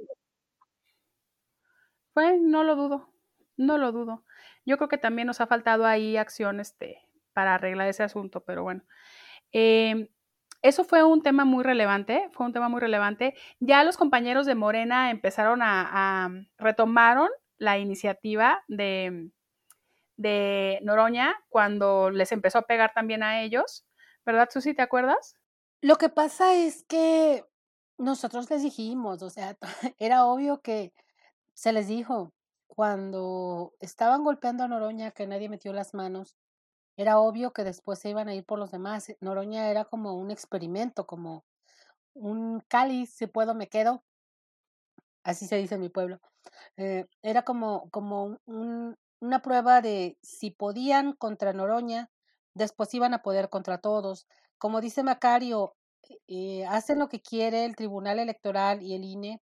Fue, 2.12 2.38
no 2.38 2.62
lo 2.62 2.76
dudo, 2.76 3.12
no 3.56 3.76
lo 3.76 3.90
dudo. 3.90 4.22
Yo 4.64 4.76
creo 4.76 4.88
que 4.88 4.98
también 4.98 5.26
nos 5.26 5.40
ha 5.40 5.48
faltado 5.48 5.84
ahí 5.84 6.16
acción 6.16 6.60
este, 6.60 7.02
para 7.32 7.56
arreglar 7.56 7.88
ese 7.88 8.04
asunto, 8.04 8.44
pero 8.44 8.62
bueno. 8.62 8.84
Eh, 9.50 10.10
eso 10.64 10.82
fue 10.82 11.04
un 11.04 11.22
tema 11.22 11.44
muy 11.44 11.62
relevante, 11.62 12.30
fue 12.32 12.46
un 12.46 12.54
tema 12.54 12.70
muy 12.70 12.80
relevante. 12.80 13.34
Ya 13.60 13.84
los 13.84 13.98
compañeros 13.98 14.46
de 14.46 14.54
Morena 14.54 15.10
empezaron 15.10 15.60
a, 15.60 16.24
a 16.24 16.30
retomaron 16.56 17.28
la 17.58 17.76
iniciativa 17.76 18.64
de, 18.66 19.30
de 20.16 20.78
Noroña 20.82 21.36
cuando 21.50 22.08
les 22.08 22.32
empezó 22.32 22.60
a 22.60 22.66
pegar 22.66 22.92
también 22.94 23.22
a 23.22 23.42
ellos, 23.42 23.84
¿verdad, 24.24 24.48
Susi? 24.50 24.72
¿Te 24.72 24.80
acuerdas? 24.80 25.36
Lo 25.82 25.96
que 25.96 26.08
pasa 26.08 26.54
es 26.54 26.82
que 26.84 27.44
nosotros 27.98 28.48
les 28.48 28.62
dijimos, 28.62 29.22
o 29.22 29.28
sea, 29.28 29.58
era 29.98 30.24
obvio 30.24 30.62
que 30.62 30.94
se 31.52 31.74
les 31.74 31.88
dijo 31.88 32.32
cuando 32.66 33.74
estaban 33.80 34.24
golpeando 34.24 34.64
a 34.64 34.68
Noroña 34.68 35.10
que 35.10 35.26
nadie 35.26 35.50
metió 35.50 35.74
las 35.74 35.92
manos, 35.92 36.38
era 36.96 37.18
obvio 37.18 37.52
que 37.52 37.64
después 37.64 37.98
se 37.98 38.10
iban 38.10 38.28
a 38.28 38.34
ir 38.34 38.44
por 38.44 38.58
los 38.58 38.70
demás. 38.70 39.12
Noroña 39.20 39.70
era 39.70 39.84
como 39.84 40.14
un 40.14 40.30
experimento, 40.30 41.06
como 41.06 41.44
un 42.14 42.60
cáliz, 42.68 43.10
si 43.10 43.26
puedo 43.26 43.54
me 43.54 43.68
quedo, 43.68 44.04
así 45.24 45.46
se 45.46 45.56
dice 45.56 45.74
en 45.76 45.80
mi 45.80 45.88
pueblo. 45.88 46.20
Eh, 46.76 47.06
era 47.22 47.42
como, 47.42 47.90
como 47.90 48.38
un, 48.46 48.96
una 49.20 49.42
prueba 49.42 49.80
de 49.80 50.18
si 50.22 50.50
podían 50.50 51.14
contra 51.14 51.52
Noroña, 51.52 52.10
después 52.54 52.94
iban 52.94 53.14
a 53.14 53.22
poder 53.22 53.48
contra 53.48 53.78
todos. 53.78 54.26
Como 54.58 54.80
dice 54.80 55.02
Macario, 55.02 55.74
eh, 56.28 56.64
hacen 56.66 56.98
lo 56.98 57.08
que 57.08 57.20
quiere 57.20 57.64
el 57.64 57.76
Tribunal 57.76 58.18
Electoral 58.18 58.82
y 58.82 58.94
el 58.94 59.04
INE. 59.04 59.42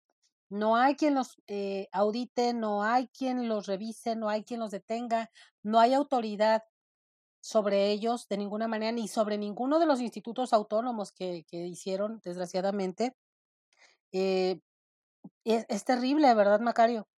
No 0.50 0.76
hay 0.76 0.96
quien 0.96 1.14
los 1.14 1.36
eh, 1.46 1.88
audite, 1.92 2.52
no 2.54 2.82
hay 2.82 3.08
quien 3.08 3.48
los 3.48 3.66
revise, 3.66 4.16
no 4.16 4.28
hay 4.28 4.44
quien 4.44 4.60
los 4.60 4.72
detenga, 4.72 5.30
no 5.62 5.78
hay 5.78 5.94
autoridad 5.94 6.64
sobre 7.40 7.90
ellos 7.90 8.28
de 8.28 8.38
ninguna 8.38 8.68
manera, 8.68 8.92
ni 8.92 9.08
sobre 9.08 9.38
ninguno 9.38 9.78
de 9.78 9.86
los 9.86 10.00
institutos 10.00 10.52
autónomos 10.52 11.12
que, 11.12 11.44
que 11.48 11.66
hicieron, 11.66 12.20
desgraciadamente. 12.24 13.16
Eh, 14.12 14.60
es, 15.44 15.66
es 15.68 15.84
terrible, 15.84 16.34
¿verdad, 16.34 16.60
Macario? 16.60 17.08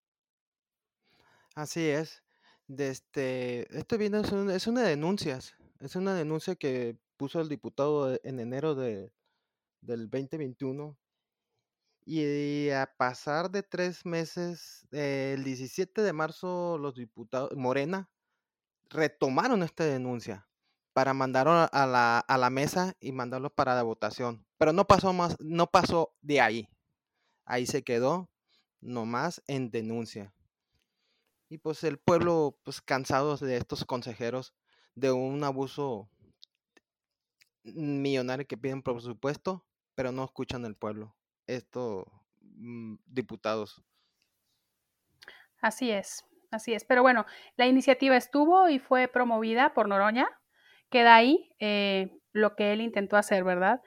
Así 1.55 1.89
es. 1.89 2.23
Este, 2.69 3.77
esto 3.79 3.99
viene, 3.99 4.21
es, 4.21 4.33
un- 4.33 4.51
es 4.51 4.67
una 4.67 4.83
denuncia, 4.83 5.39
es 5.81 5.97
una 5.97 6.15
denuncia 6.15 6.55
que 6.57 6.99
puso 7.17 7.41
el 7.41 7.49
diputado 7.49 8.19
en 8.25 8.41
enero 8.41 8.75
de, 8.75 9.13
del 9.83 10.11
2021 10.11 10.99
y 12.07 12.71
a 12.71 12.95
pasar 12.99 13.51
de 13.53 13.63
tres 13.65 14.07
meses, 14.07 14.89
el 14.93 15.45
17 15.45 16.03
de 16.03 16.15
marzo 16.15 16.79
los 16.79 16.97
diputados, 16.97 17.53
Morena, 17.57 18.12
retomaron 18.93 19.63
esta 19.63 19.85
denuncia 19.85 20.49
para 20.93 21.15
mandarlo 21.15 21.69
a 21.73 21.87
la, 21.87 22.19
a 22.19 22.39
la 22.39 22.51
mesa 22.51 22.95
y 23.01 23.13
mandarlo 23.13 23.51
para 23.51 23.75
la 23.75 23.83
votación. 23.83 24.47
Pero 24.59 24.73
no 24.73 24.87
pasó 24.87 25.13
más, 25.13 25.37
no 25.41 25.67
pasó 25.67 26.15
de 26.21 26.41
ahí. 26.41 26.69
Ahí 27.45 27.67
se 27.67 27.83
quedó 27.83 28.31
nomás 28.81 29.43
en 29.47 29.71
denuncia. 29.71 30.35
Y 31.49 31.59
pues 31.59 31.85
el 31.85 31.99
pueblo, 31.99 32.59
pues 32.63 32.81
cansados 32.81 33.41
de 33.41 33.57
estos 33.57 33.85
consejeros, 33.85 34.55
de 34.95 35.13
un 35.13 35.43
abuso 35.45 36.11
millonario 37.65 38.47
que 38.47 38.57
piden 38.57 38.83
presupuesto, 38.83 39.67
pero 39.95 40.13
no 40.13 40.25
escuchan 40.25 40.65
al 40.65 40.77
pueblo. 40.77 41.17
Estos 41.47 42.05
mm, 42.41 42.97
diputados. 43.07 43.83
Así 45.61 45.91
es, 45.91 46.25
así 46.53 46.73
es. 46.75 46.85
Pero 46.85 47.03
bueno, 47.03 47.27
la 47.57 47.67
iniciativa 47.67 48.17
estuvo 48.17 48.69
y 48.69 48.79
fue 48.79 49.09
promovida 49.09 49.75
por 49.75 49.89
Noroña. 49.89 50.29
Queda 50.91 51.17
ahí 51.17 51.51
eh, 51.59 52.11
lo 52.33 52.55
que 52.55 52.73
él 52.73 52.81
intentó 52.81 53.17
hacer, 53.17 53.45
¿verdad? 53.45 53.81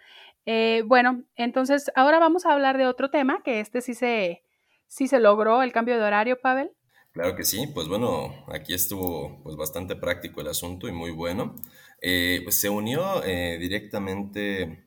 Eh, 0.45 0.84
bueno, 0.86 1.24
entonces 1.36 1.91
ahora 1.95 2.20
vamos 2.20 2.45
a 2.45 2.53
hablar 2.53 2.78
de 2.78 2.88
otro 2.88 3.09
tema, 3.09 3.41
que 3.43 3.59
este 3.59 3.82
sí 3.82 3.93
se, 3.93 4.43
sí 4.88 5.07
se 5.07 5.20
logró, 5.20 5.63
el 5.63 5.72
cambio 5.72 5.97
de 5.97 6.03
horario, 6.03 6.39
Pavel. 6.39 6.72
Claro 7.11 7.36
que 7.36 7.43
sí, 7.43 7.68
pues 7.74 7.88
bueno, 7.88 8.45
aquí 8.47 8.74
estuvo 8.74 9.41
pues 9.41 9.55
bastante 9.55 9.95
práctico 9.95 10.41
el 10.41 10.49
asunto 10.49 10.88
y 10.88 10.91
muy 10.91 11.11
bueno. 11.11 11.55
Eh, 12.01 12.41
pues 12.43 12.59
se 12.59 12.70
unió 12.70 13.22
directamente 13.22 14.86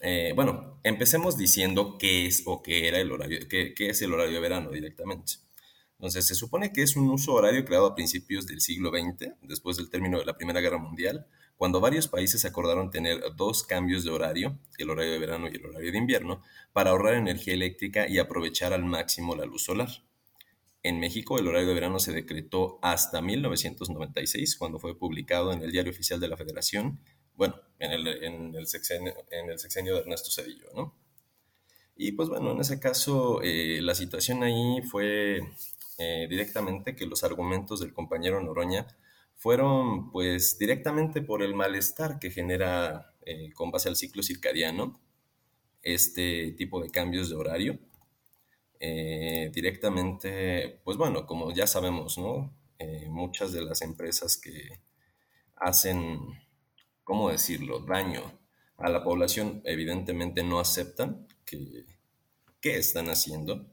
eh, 0.00 0.32
bueno, 0.34 0.78
empecemos 0.84 1.36
diciendo 1.36 1.96
qué 1.98 2.26
es 2.26 2.42
o 2.46 2.62
qué 2.62 2.88
era 2.88 2.98
el 2.98 3.10
horario, 3.10 3.40
qué, 3.48 3.74
es 3.78 4.02
el 4.02 4.12
horario 4.12 4.34
de 4.34 4.40
verano 4.40 4.70
directamente. 4.70 5.34
Entonces, 5.98 6.26
se 6.26 6.34
supone 6.34 6.72
que 6.72 6.82
es 6.82 6.96
un 6.96 7.08
uso 7.08 7.32
horario 7.32 7.64
creado 7.64 7.86
a 7.86 7.94
principios 7.94 8.46
del 8.46 8.60
siglo 8.60 8.90
XX, 8.90 9.32
después 9.42 9.76
del 9.76 9.90
término 9.90 10.18
de 10.18 10.26
la 10.26 10.36
Primera 10.36 10.60
Guerra 10.60 10.78
Mundial, 10.78 11.26
cuando 11.56 11.80
varios 11.80 12.06
países 12.06 12.44
acordaron 12.44 12.90
tener 12.90 13.20
dos 13.34 13.62
cambios 13.62 14.04
de 14.04 14.10
horario, 14.10 14.58
el 14.76 14.90
horario 14.90 15.12
de 15.12 15.18
verano 15.18 15.48
y 15.48 15.56
el 15.56 15.64
horario 15.64 15.90
de 15.90 15.98
invierno, 15.98 16.42
para 16.72 16.90
ahorrar 16.90 17.14
energía 17.14 17.54
eléctrica 17.54 18.06
y 18.08 18.18
aprovechar 18.18 18.74
al 18.74 18.84
máximo 18.84 19.34
la 19.34 19.46
luz 19.46 19.64
solar. 19.64 19.88
En 20.82 21.00
México, 21.00 21.38
el 21.38 21.48
horario 21.48 21.68
de 21.68 21.74
verano 21.74 21.98
se 21.98 22.12
decretó 22.12 22.78
hasta 22.82 23.22
1996, 23.22 24.56
cuando 24.56 24.78
fue 24.78 24.98
publicado 24.98 25.52
en 25.52 25.62
el 25.62 25.72
Diario 25.72 25.92
Oficial 25.92 26.20
de 26.20 26.28
la 26.28 26.36
Federación 26.36 27.00
bueno, 27.36 27.54
en 27.78 27.92
el, 27.92 28.06
en 28.24 28.54
el, 28.54 28.66
sexenio, 28.66 29.14
en 29.30 29.50
el 29.50 29.58
sexenio 29.58 29.94
de 29.94 30.00
Ernesto 30.00 30.30
Cedillo, 30.30 30.68
¿no? 30.74 30.94
Y 31.94 32.12
pues 32.12 32.28
bueno, 32.28 32.52
en 32.52 32.60
ese 32.60 32.78
caso 32.78 33.40
eh, 33.42 33.80
la 33.82 33.94
situación 33.94 34.42
ahí 34.42 34.82
fue 34.82 35.40
eh, 35.98 36.26
directamente 36.28 36.94
que 36.96 37.06
los 37.06 37.24
argumentos 37.24 37.80
del 37.80 37.92
compañero 37.92 38.40
Noroña 38.40 38.86
fueron 39.36 40.10
pues 40.12 40.58
directamente 40.58 41.22
por 41.22 41.42
el 41.42 41.54
malestar 41.54 42.18
que 42.18 42.30
genera 42.30 43.14
eh, 43.24 43.52
con 43.54 43.70
base 43.70 43.88
al 43.88 43.96
ciclo 43.96 44.22
circadiano 44.22 45.00
este 45.82 46.52
tipo 46.52 46.82
de 46.82 46.90
cambios 46.90 47.30
de 47.30 47.36
horario. 47.36 47.78
directamente, 49.52 50.80
pues 50.84 50.96
bueno, 50.96 51.26
como 51.26 51.52
ya 51.52 51.66
sabemos, 51.66 52.18
¿no? 52.18 52.52
muchas 53.08 53.52
de 53.52 53.62
las 53.62 53.80
empresas 53.82 54.36
que 54.36 54.80
hacen 55.56 56.20
¿cómo 57.06 57.30
decirlo?, 57.30 57.78
daño 57.78 58.20
a 58.78 58.90
la 58.90 59.04
población, 59.04 59.62
evidentemente 59.64 60.42
no 60.42 60.58
aceptan 60.58 61.28
que, 61.44 61.84
qué 62.60 62.78
están 62.78 63.10
haciendo. 63.10 63.72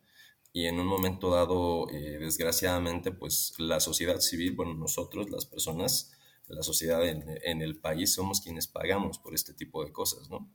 Y 0.54 0.68
en 0.68 0.80
un 0.80 0.88
momento 0.88 1.32
dado, 1.32 1.90
eh, 1.90 2.20
desgraciadamente, 2.20 3.12
pues 3.12 3.56
la 3.58 3.80
sociedad 3.80 4.20
civil, 4.20 4.56
bueno, 4.56 4.76
nosotros, 4.76 5.30
las 5.30 5.46
personas, 5.46 6.12
la 6.48 6.64
sociedad 6.64 7.06
en, 7.06 7.62
el 7.62 7.80
país, 7.80 8.14
somos 8.14 8.40
quienes 8.40 8.68
pagamos 8.68 9.18
por 9.20 9.34
este 9.34 9.54
tipo 9.54 9.84
de 9.84 9.92
cosas, 9.92 10.30
¿no? 10.30 10.50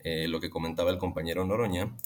Eh, 0.00 0.28
lo 0.28 0.40
que 0.40 0.50
comentaba 0.50 0.90
el 0.90 0.98
compañero 0.98 1.44
Noroña, 1.44 1.96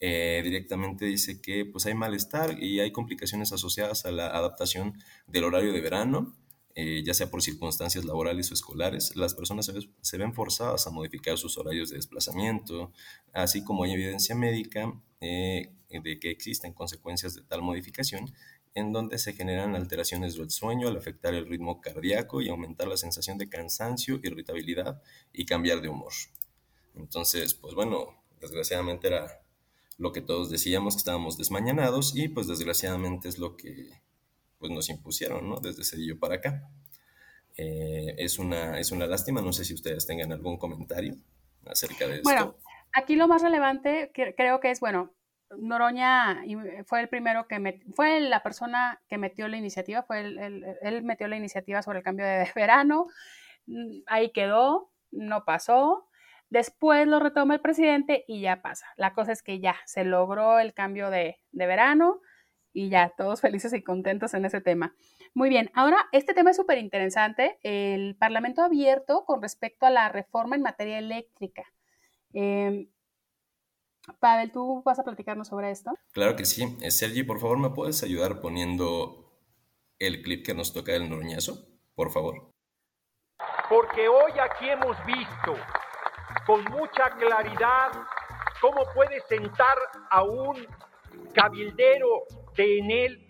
eh, 0.00 0.40
directamente 0.42 1.04
dice 1.04 1.42
que 1.42 1.66
pues 1.66 1.84
hay 1.84 1.94
malestar 1.94 2.62
y 2.62 2.80
hay 2.80 2.90
complicaciones 2.92 3.52
asociadas 3.52 4.06
a 4.06 4.12
la 4.12 4.28
adaptación 4.28 4.94
del 5.26 5.44
horario 5.44 5.72
de 5.72 5.80
verano 5.82 6.34
eh, 6.76 7.02
ya 7.04 7.14
sea 7.14 7.30
por 7.30 7.42
circunstancias 7.42 8.04
laborales 8.04 8.50
o 8.50 8.54
escolares, 8.54 9.16
las 9.16 9.34
personas 9.34 9.70
se, 10.00 10.18
ven 10.18 10.32
forzadas 10.32 10.86
a 10.86 10.90
modificar 10.90 11.36
sus 11.36 11.58
horarios 11.58 11.90
de 11.90 11.96
desplazamiento, 11.96 12.92
así 13.32 13.64
como 13.64 13.82
hay 13.82 13.92
evidencia 13.92 14.36
médica 14.36 14.92
eh, 15.20 15.72
de 15.90 16.20
que 16.20 16.30
existen 16.30 16.72
consecuencias 16.72 17.34
de 17.34 17.42
tal 17.42 17.62
modificación 17.62 18.32
en 18.74 18.92
donde 18.92 19.18
se 19.18 19.32
generan 19.32 19.74
alteraciones 19.74 20.36
del 20.36 20.50
sueño 20.50 20.88
al 20.88 20.96
afectar 20.96 21.34
el 21.34 21.48
ritmo 21.48 21.80
cardíaco 21.80 22.40
y 22.40 22.48
aumentar 22.48 22.86
la 22.86 22.96
sensación 22.96 23.36
de 23.36 23.48
cansancio, 23.48 24.20
irritabilidad 24.22 25.02
y 25.32 25.44
cambiar 25.44 25.80
de 25.80 25.88
humor. 25.88 26.12
Entonces, 26.94 27.54
pues 27.54 27.74
bueno, 27.74 28.22
desgraciadamente 28.40 29.08
era 29.08 29.42
lo 29.98 30.12
que 30.12 30.20
todos 30.20 30.50
decíamos, 30.50 30.94
que 30.94 30.98
estábamos 30.98 31.36
desmañanados 31.36 32.16
y 32.16 32.28
pues 32.28 32.46
desgraciadamente 32.46 33.28
es 33.28 33.38
lo 33.38 33.56
que 33.56 33.90
pues 34.58 34.70
nos 34.70 34.88
impusieron, 34.88 35.48
¿no? 35.48 35.58
Desde 35.58 35.84
Cedillo 35.84 36.18
para 36.18 36.36
acá. 36.36 36.70
Eh, 37.56 38.14
es, 38.18 38.38
una, 38.38 38.78
es 38.78 38.92
una 38.92 39.06
lástima, 39.06 39.42
no 39.42 39.52
sé 39.52 39.64
si 39.64 39.74
ustedes 39.74 40.06
tengan 40.06 40.32
algún 40.32 40.56
comentario 40.56 41.16
acerca 41.66 42.06
de 42.06 42.16
esto. 42.16 42.24
Bueno, 42.24 42.56
aquí 42.92 43.16
lo 43.16 43.26
más 43.26 43.42
relevante 43.42 44.12
creo 44.14 44.60
que 44.60 44.70
es, 44.70 44.80
bueno, 44.80 45.12
Noroña 45.58 46.42
fue 46.86 47.00
el 47.00 47.08
primero 47.08 47.46
que 47.46 47.80
fue 47.94 48.20
la 48.20 48.42
persona 48.42 49.00
que 49.08 49.18
metió 49.18 49.48
la 49.48 49.56
iniciativa, 49.56 50.02
fue 50.02 50.20
él 50.20 51.02
metió 51.02 51.28
la 51.28 51.36
iniciativa 51.36 51.82
sobre 51.82 51.98
el 51.98 52.04
cambio 52.04 52.26
de 52.26 52.48
verano, 52.54 53.06
mm, 53.66 54.02
ahí 54.06 54.30
quedó, 54.32 54.90
no 55.10 55.44
pasó, 55.44 56.08
después 56.50 57.06
lo 57.06 57.20
retoma 57.20 57.54
el 57.54 57.60
presidente 57.60 58.24
y 58.28 58.40
ya 58.40 58.62
pasa. 58.62 58.86
La 58.96 59.12
cosa 59.12 59.32
es 59.32 59.42
que 59.42 59.60
ya 59.60 59.76
se 59.86 60.04
logró 60.04 60.58
el 60.58 60.72
cambio 60.74 61.10
de, 61.10 61.40
de 61.52 61.66
verano, 61.66 62.20
y 62.72 62.88
ya, 62.88 63.12
todos 63.16 63.40
felices 63.40 63.72
y 63.72 63.82
contentos 63.82 64.34
en 64.34 64.44
ese 64.44 64.60
tema. 64.60 64.94
Muy 65.34 65.48
bien, 65.48 65.70
ahora 65.74 66.08
este 66.12 66.34
tema 66.34 66.50
es 66.50 66.56
súper 66.56 66.78
interesante, 66.78 67.58
el 67.62 68.16
Parlamento 68.16 68.62
abierto 68.62 69.24
con 69.24 69.42
respecto 69.42 69.86
a 69.86 69.90
la 69.90 70.08
reforma 70.08 70.56
en 70.56 70.62
materia 70.62 70.98
eléctrica. 70.98 71.64
Eh, 72.32 72.88
Pavel, 74.18 74.50
¿tú 74.50 74.82
vas 74.84 74.98
a 74.98 75.04
platicarnos 75.04 75.48
sobre 75.48 75.70
esto? 75.70 75.92
Claro 76.12 76.36
que 76.36 76.44
sí. 76.44 76.76
Eh, 76.82 76.90
Sergi, 76.90 77.22
por 77.22 77.38
favor, 77.38 77.58
¿me 77.58 77.70
puedes 77.70 78.02
ayudar 78.02 78.40
poniendo 78.40 79.30
el 79.98 80.22
clip 80.22 80.44
que 80.44 80.54
nos 80.54 80.72
toca 80.72 80.92
del 80.92 81.08
noroñazo? 81.08 81.66
Por 81.94 82.10
favor. 82.10 82.50
Porque 83.68 84.08
hoy 84.08 84.32
aquí 84.40 84.68
hemos 84.68 84.96
visto 85.04 85.54
con 86.46 86.64
mucha 86.64 87.10
claridad 87.18 87.92
cómo 88.60 88.84
puede 88.94 89.20
sentar 89.28 89.76
a 90.10 90.22
un 90.22 90.66
cabildero 91.34 92.24
en 92.56 92.90
él, 92.90 93.26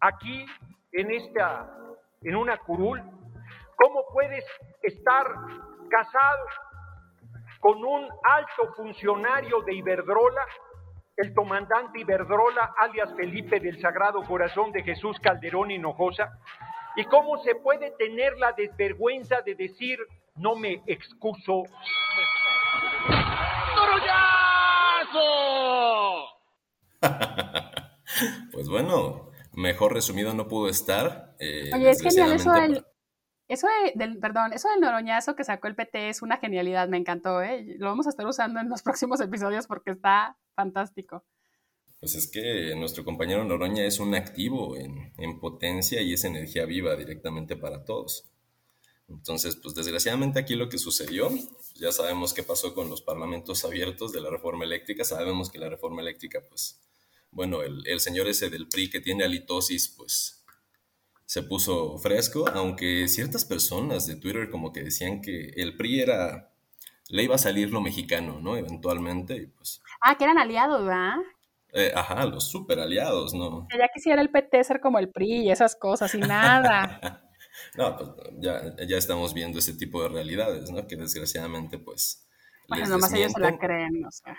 aquí, 0.00 0.44
en 0.92 1.10
esta, 1.10 1.74
en 2.22 2.36
una 2.36 2.58
curul? 2.58 3.00
¿Cómo 3.76 4.04
puedes 4.12 4.44
estar 4.82 5.26
casado 5.88 6.44
con 7.62 7.84
un 7.84 8.02
alto 8.24 8.74
funcionario 8.74 9.60
de 9.60 9.72
Iberdrola, 9.76 10.44
el 11.16 11.32
comandante 11.32 12.00
Iberdrola, 12.00 12.74
alias 12.76 13.14
Felipe 13.16 13.60
del 13.60 13.80
Sagrado 13.80 14.20
Corazón 14.22 14.72
de 14.72 14.82
Jesús 14.82 15.16
Calderón 15.20 15.70
Hinojosa? 15.70 16.40
¿Y 16.96 17.04
cómo 17.04 17.38
se 17.44 17.54
puede 17.54 17.92
tener 17.92 18.36
la 18.36 18.50
desvergüenza 18.50 19.42
de 19.42 19.54
decir, 19.54 19.96
no 20.34 20.56
me 20.56 20.82
excuso? 20.86 21.62
Pues 28.52 28.68
bueno, 28.68 29.30
mejor 29.54 29.94
resumido 29.94 30.34
no 30.34 30.46
pudo 30.46 30.68
estar. 30.68 31.34
Eh, 31.40 31.70
Oye, 31.74 31.90
es 31.90 32.02
genial 32.02 32.32
eso 32.34 32.52
del, 32.52 32.84
eso 33.48 33.66
del, 33.94 34.18
perdón, 34.18 34.52
eso 34.52 34.68
del 34.68 34.80
noroñazo 34.80 35.36
que 35.36 35.44
sacó 35.44 35.68
el 35.68 35.74
PT 35.74 36.08
es 36.08 36.22
una 36.22 36.38
genialidad, 36.38 36.88
me 36.88 36.96
encantó, 36.96 37.42
¿eh? 37.42 37.76
Lo 37.78 37.86
vamos 37.86 38.06
a 38.06 38.10
estar 38.10 38.26
usando 38.26 38.60
en 38.60 38.68
los 38.68 38.82
próximos 38.82 39.20
episodios 39.20 39.66
porque 39.66 39.90
está 39.90 40.38
fantástico. 40.54 41.24
Pues 42.00 42.14
es 42.16 42.28
que 42.28 42.74
nuestro 42.74 43.04
compañero 43.04 43.44
Noroña 43.44 43.84
es 43.84 44.00
un 44.00 44.14
activo 44.14 44.76
en, 44.76 45.12
en 45.18 45.38
potencia 45.38 46.00
y 46.00 46.14
es 46.14 46.24
energía 46.24 46.64
viva 46.64 46.96
directamente 46.96 47.56
para 47.56 47.84
todos. 47.84 48.28
Entonces, 49.08 49.56
pues 49.56 49.74
desgraciadamente 49.74 50.40
aquí 50.40 50.56
lo 50.56 50.68
que 50.68 50.78
sucedió, 50.78 51.30
ya 51.76 51.92
sabemos 51.92 52.34
qué 52.34 52.42
pasó 52.42 52.74
con 52.74 52.88
los 52.88 53.02
parlamentos 53.02 53.64
abiertos 53.64 54.12
de 54.12 54.20
la 54.20 54.30
reforma 54.30 54.64
eléctrica, 54.64 55.04
sabemos 55.04 55.50
que 55.50 55.58
la 55.58 55.68
reforma 55.68 56.00
eléctrica 56.00 56.40
pues 56.48 56.80
bueno, 57.32 57.62
el, 57.62 57.98
señor 58.00 58.28
ese 58.28 58.50
del 58.50 58.68
PRI 58.68 58.90
que 58.90 59.00
tiene 59.00 59.24
halitosis, 59.24 59.88
pues 59.88 60.41
se 61.32 61.42
puso 61.42 61.96
fresco, 61.96 62.44
aunque 62.52 63.08
ciertas 63.08 63.46
personas 63.46 64.06
de 64.06 64.16
Twitter 64.16 64.50
como 64.50 64.70
que 64.70 64.82
decían 64.82 65.22
que 65.22 65.54
el 65.56 65.78
PRI 65.78 66.00
era, 66.02 66.50
le 67.08 67.22
iba 67.22 67.36
a 67.36 67.38
salir 67.38 67.70
lo 67.70 67.80
mexicano, 67.80 68.38
¿no? 68.38 68.58
Eventualmente, 68.58 69.36
y 69.36 69.46
pues... 69.46 69.80
Ah, 70.02 70.18
que 70.18 70.24
eran 70.24 70.36
aliados, 70.36 70.84
¿verdad? 70.84 71.16
Eh, 71.72 71.90
ajá, 71.94 72.26
los 72.26 72.50
super 72.50 72.80
aliados, 72.80 73.32
¿no? 73.32 73.66
Que 73.70 73.78
ya 73.78 73.88
quisiera 73.88 74.20
el 74.20 74.28
PT 74.28 74.62
ser 74.62 74.80
como 74.82 74.98
el 74.98 75.08
PRI 75.08 75.46
y 75.46 75.50
esas 75.50 75.74
cosas 75.74 76.14
y 76.14 76.18
nada. 76.18 77.00
no, 77.78 77.96
pues 77.96 78.10
ya, 78.38 78.76
ya 78.86 78.98
estamos 78.98 79.32
viendo 79.32 79.58
ese 79.58 79.72
tipo 79.72 80.02
de 80.02 80.10
realidades, 80.10 80.70
¿no? 80.70 80.86
Que 80.86 80.96
desgraciadamente, 80.96 81.78
pues... 81.78 82.28
Bueno, 82.68 82.86
nomás 82.88 83.10
ellos 83.14 83.32
se 83.32 83.40
la 83.40 83.56
creen, 83.56 84.04
o 84.04 84.10
sea 84.10 84.36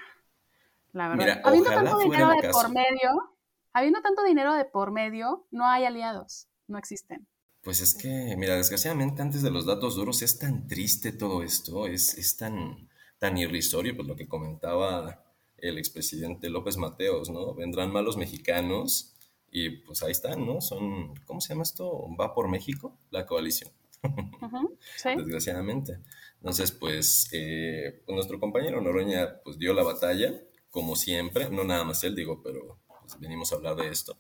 la 0.92 1.10
verdad. 1.10 1.42
habiendo 1.44 1.72
tanto 1.72 1.98
dinero 1.98 2.30
de 2.30 2.50
por 2.50 2.70
medio, 2.72 3.36
habiendo 3.74 4.02
tanto 4.02 4.24
dinero 4.24 4.54
de 4.54 4.66
por 4.66 4.92
medio, 4.92 5.48
no 5.50 5.66
hay 5.66 5.86
aliados, 5.86 6.48
no 6.74 6.80
existen. 6.80 7.28
Pues 7.62 7.80
es 7.80 7.94
que, 7.96 8.36
mira, 8.38 8.58
desgraciadamente 8.58 9.22
antes 9.22 9.42
de 9.42 9.50
los 9.50 9.66
datos 9.66 9.96
duros 9.96 10.22
es 10.22 10.38
tan 10.38 10.68
triste 10.68 11.14
todo 11.14 11.44
esto, 11.44 11.88
es, 11.88 12.18
es 12.18 12.36
tan, 12.36 12.90
tan 13.20 13.38
irrisorio, 13.38 13.96
pues 13.96 14.08
lo 14.08 14.18
que 14.18 14.28
comentaba 14.28 15.24
el 15.58 15.78
expresidente 15.78 16.50
López 16.50 16.76
Mateos, 16.76 17.30
¿no? 17.30 17.54
Vendrán 17.56 17.92
malos 17.92 18.18
mexicanos 18.18 19.16
Y 19.50 19.70
pues 19.86 20.04
ahí 20.04 20.12
están, 20.12 20.46
¿no? 20.46 20.60
Son, 20.62 21.16
¿cómo 21.26 21.40
se 21.40 21.50
llama 21.50 21.64
esto? 21.64 22.08
Va 22.20 22.34
por 22.34 22.50
México, 22.50 23.00
la 23.12 23.26
coalición. 23.26 23.72
Desgraciadamente. 25.18 26.00
Entonces, 26.38 26.72
pues, 26.72 27.30
eh, 27.32 28.02
pues, 28.06 28.16
nuestro 28.16 28.40
compañero 28.40 28.82
Noroña 28.82 29.42
pues 29.44 29.58
dio 29.58 29.74
la 29.74 29.84
batalla, 29.84 30.34
como 30.70 30.96
siempre, 30.96 31.50
no 31.50 31.64
nada 31.64 31.84
más 31.84 32.04
él, 32.04 32.16
digo, 32.16 32.42
pero 32.44 32.80
pues, 33.00 33.20
venimos 33.20 33.52
a 33.54 33.56
hablar 33.56 33.76
de 33.76 33.88
esto. 33.90 34.18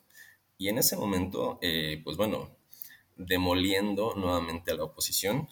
Y 0.58 0.70
en 0.70 0.78
ese 0.78 0.96
momento, 0.96 1.60
eh, 1.62 2.02
pues 2.04 2.18
bueno, 2.18 2.56
demoliendo 3.16 4.14
nuevamente 4.16 4.72
a 4.72 4.76
la 4.76 4.84
oposición, 4.84 5.48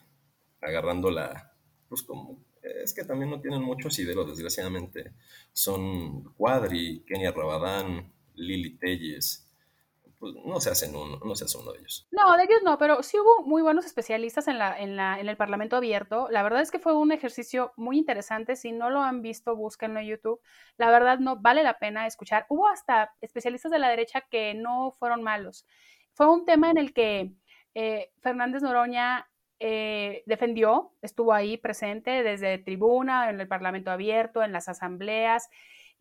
agarrando 0.61 1.09
la, 1.11 1.53
pues 1.89 2.03
como, 2.03 2.43
es 2.61 2.93
que 2.93 3.03
también 3.03 3.29
no 3.29 3.41
tienen 3.41 3.61
mucho 3.61 3.87
asidero, 3.87 4.23
desgraciadamente. 4.23 5.11
Son 5.53 6.23
Cuadri, 6.35 7.03
Kenia 7.07 7.31
Rabadán, 7.31 8.11
Lili 8.35 8.77
Telles, 8.77 9.50
pues 10.21 10.35
no 10.45 10.59
se 10.61 10.69
hacen 10.69 10.95
uno, 10.95 11.19
no 11.25 11.35
se 11.35 11.45
hace 11.45 11.57
uno 11.57 11.71
de 11.71 11.79
ellos. 11.79 12.07
No, 12.11 12.37
de 12.37 12.43
ellos 12.43 12.59
no, 12.63 12.77
pero 12.77 13.01
sí 13.01 13.17
hubo 13.19 13.43
muy 13.43 13.63
buenos 13.63 13.87
especialistas 13.87 14.47
en, 14.47 14.59
la, 14.59 14.79
en, 14.79 14.95
la, 14.95 15.19
en 15.19 15.27
el 15.27 15.35
Parlamento 15.35 15.75
abierto. 15.75 16.27
La 16.29 16.43
verdad 16.43 16.61
es 16.61 16.69
que 16.69 16.77
fue 16.77 16.95
un 16.95 17.11
ejercicio 17.11 17.73
muy 17.75 17.97
interesante. 17.97 18.55
Si 18.55 18.71
no 18.71 18.91
lo 18.91 19.01
han 19.01 19.23
visto, 19.23 19.55
búsquenlo 19.55 19.99
en 19.99 20.05
YouTube. 20.05 20.39
La 20.77 20.91
verdad 20.91 21.17
no 21.17 21.37
vale 21.37 21.63
la 21.63 21.79
pena 21.79 22.05
escuchar. 22.05 22.45
Hubo 22.49 22.67
hasta 22.67 23.15
especialistas 23.19 23.71
de 23.71 23.79
la 23.79 23.89
derecha 23.89 24.21
que 24.21 24.53
no 24.53 24.95
fueron 24.99 25.23
malos. 25.23 25.65
Fue 26.13 26.29
un 26.29 26.45
tema 26.45 26.69
en 26.69 26.77
el 26.77 26.93
que 26.93 27.33
eh, 27.73 28.11
Fernández 28.21 28.61
Noroña 28.61 29.27
eh, 29.57 30.21
defendió, 30.27 30.93
estuvo 31.01 31.33
ahí 31.33 31.57
presente 31.57 32.21
desde 32.21 32.59
tribuna, 32.59 33.31
en 33.31 33.41
el 33.41 33.47
Parlamento 33.47 33.89
abierto, 33.89 34.43
en 34.43 34.51
las 34.51 34.69
asambleas. 34.69 35.49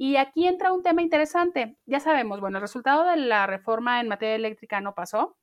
Y 0.02 0.16
aquí 0.16 0.46
entra 0.46 0.72
un 0.72 0.82
tema 0.82 1.02
interesante. 1.02 1.76
Ya 1.84 2.00
sabemos, 2.00 2.40
bueno, 2.40 2.56
el 2.56 2.62
resultado 2.62 3.04
de 3.04 3.18
la 3.18 3.46
reforma 3.46 4.00
en 4.00 4.08
materia 4.08 4.34
eléctrica 4.34 4.80
no 4.80 4.94
pasó, 4.94 5.36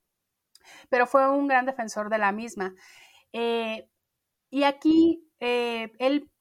pero 0.89 1.05
fue 1.05 1.29
un 1.29 1.47
gran 1.47 1.67
defensor 1.67 2.09
de 2.09 2.17
la 2.17 2.31
misma. 2.31 2.73
Eh, 3.33 3.87
y 4.49 4.63
aquí 4.63 5.23
él, 5.39 6.31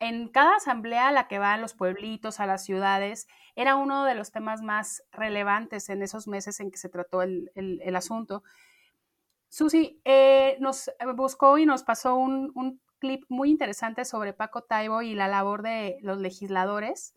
en 0.00 0.28
cada 0.30 0.56
asamblea 0.56 1.06
a 1.06 1.12
la 1.12 1.28
que 1.28 1.38
va, 1.38 1.56
los 1.56 1.74
pueblitos, 1.74 2.40
a 2.40 2.46
las 2.46 2.64
ciudades, 2.64 3.28
era 3.54 3.76
uno 3.76 4.04
de 4.04 4.16
los 4.16 4.32
temas 4.32 4.60
más 4.60 5.04
relevantes 5.12 5.88
en 5.90 6.02
esos 6.02 6.26
meses 6.26 6.58
en 6.58 6.72
que 6.72 6.78
se 6.78 6.88
trató 6.88 7.22
el, 7.22 7.52
el 7.54 7.94
asunto. 7.94 8.42
Susi 9.48 10.00
eh, 10.04 10.56
nos 10.58 10.90
buscó 11.14 11.56
y 11.58 11.66
nos 11.66 11.84
pasó 11.84 12.16
un, 12.16 12.80
clip 12.98 13.22
muy 13.28 13.50
interesante 13.50 14.04
sobre 14.04 14.32
Paco 14.32 14.62
Taibo 14.62 15.02
y 15.02 15.14
la 15.14 15.28
labor 15.28 15.62
de 15.62 15.98
los 16.00 16.18
legisladores 16.18 17.14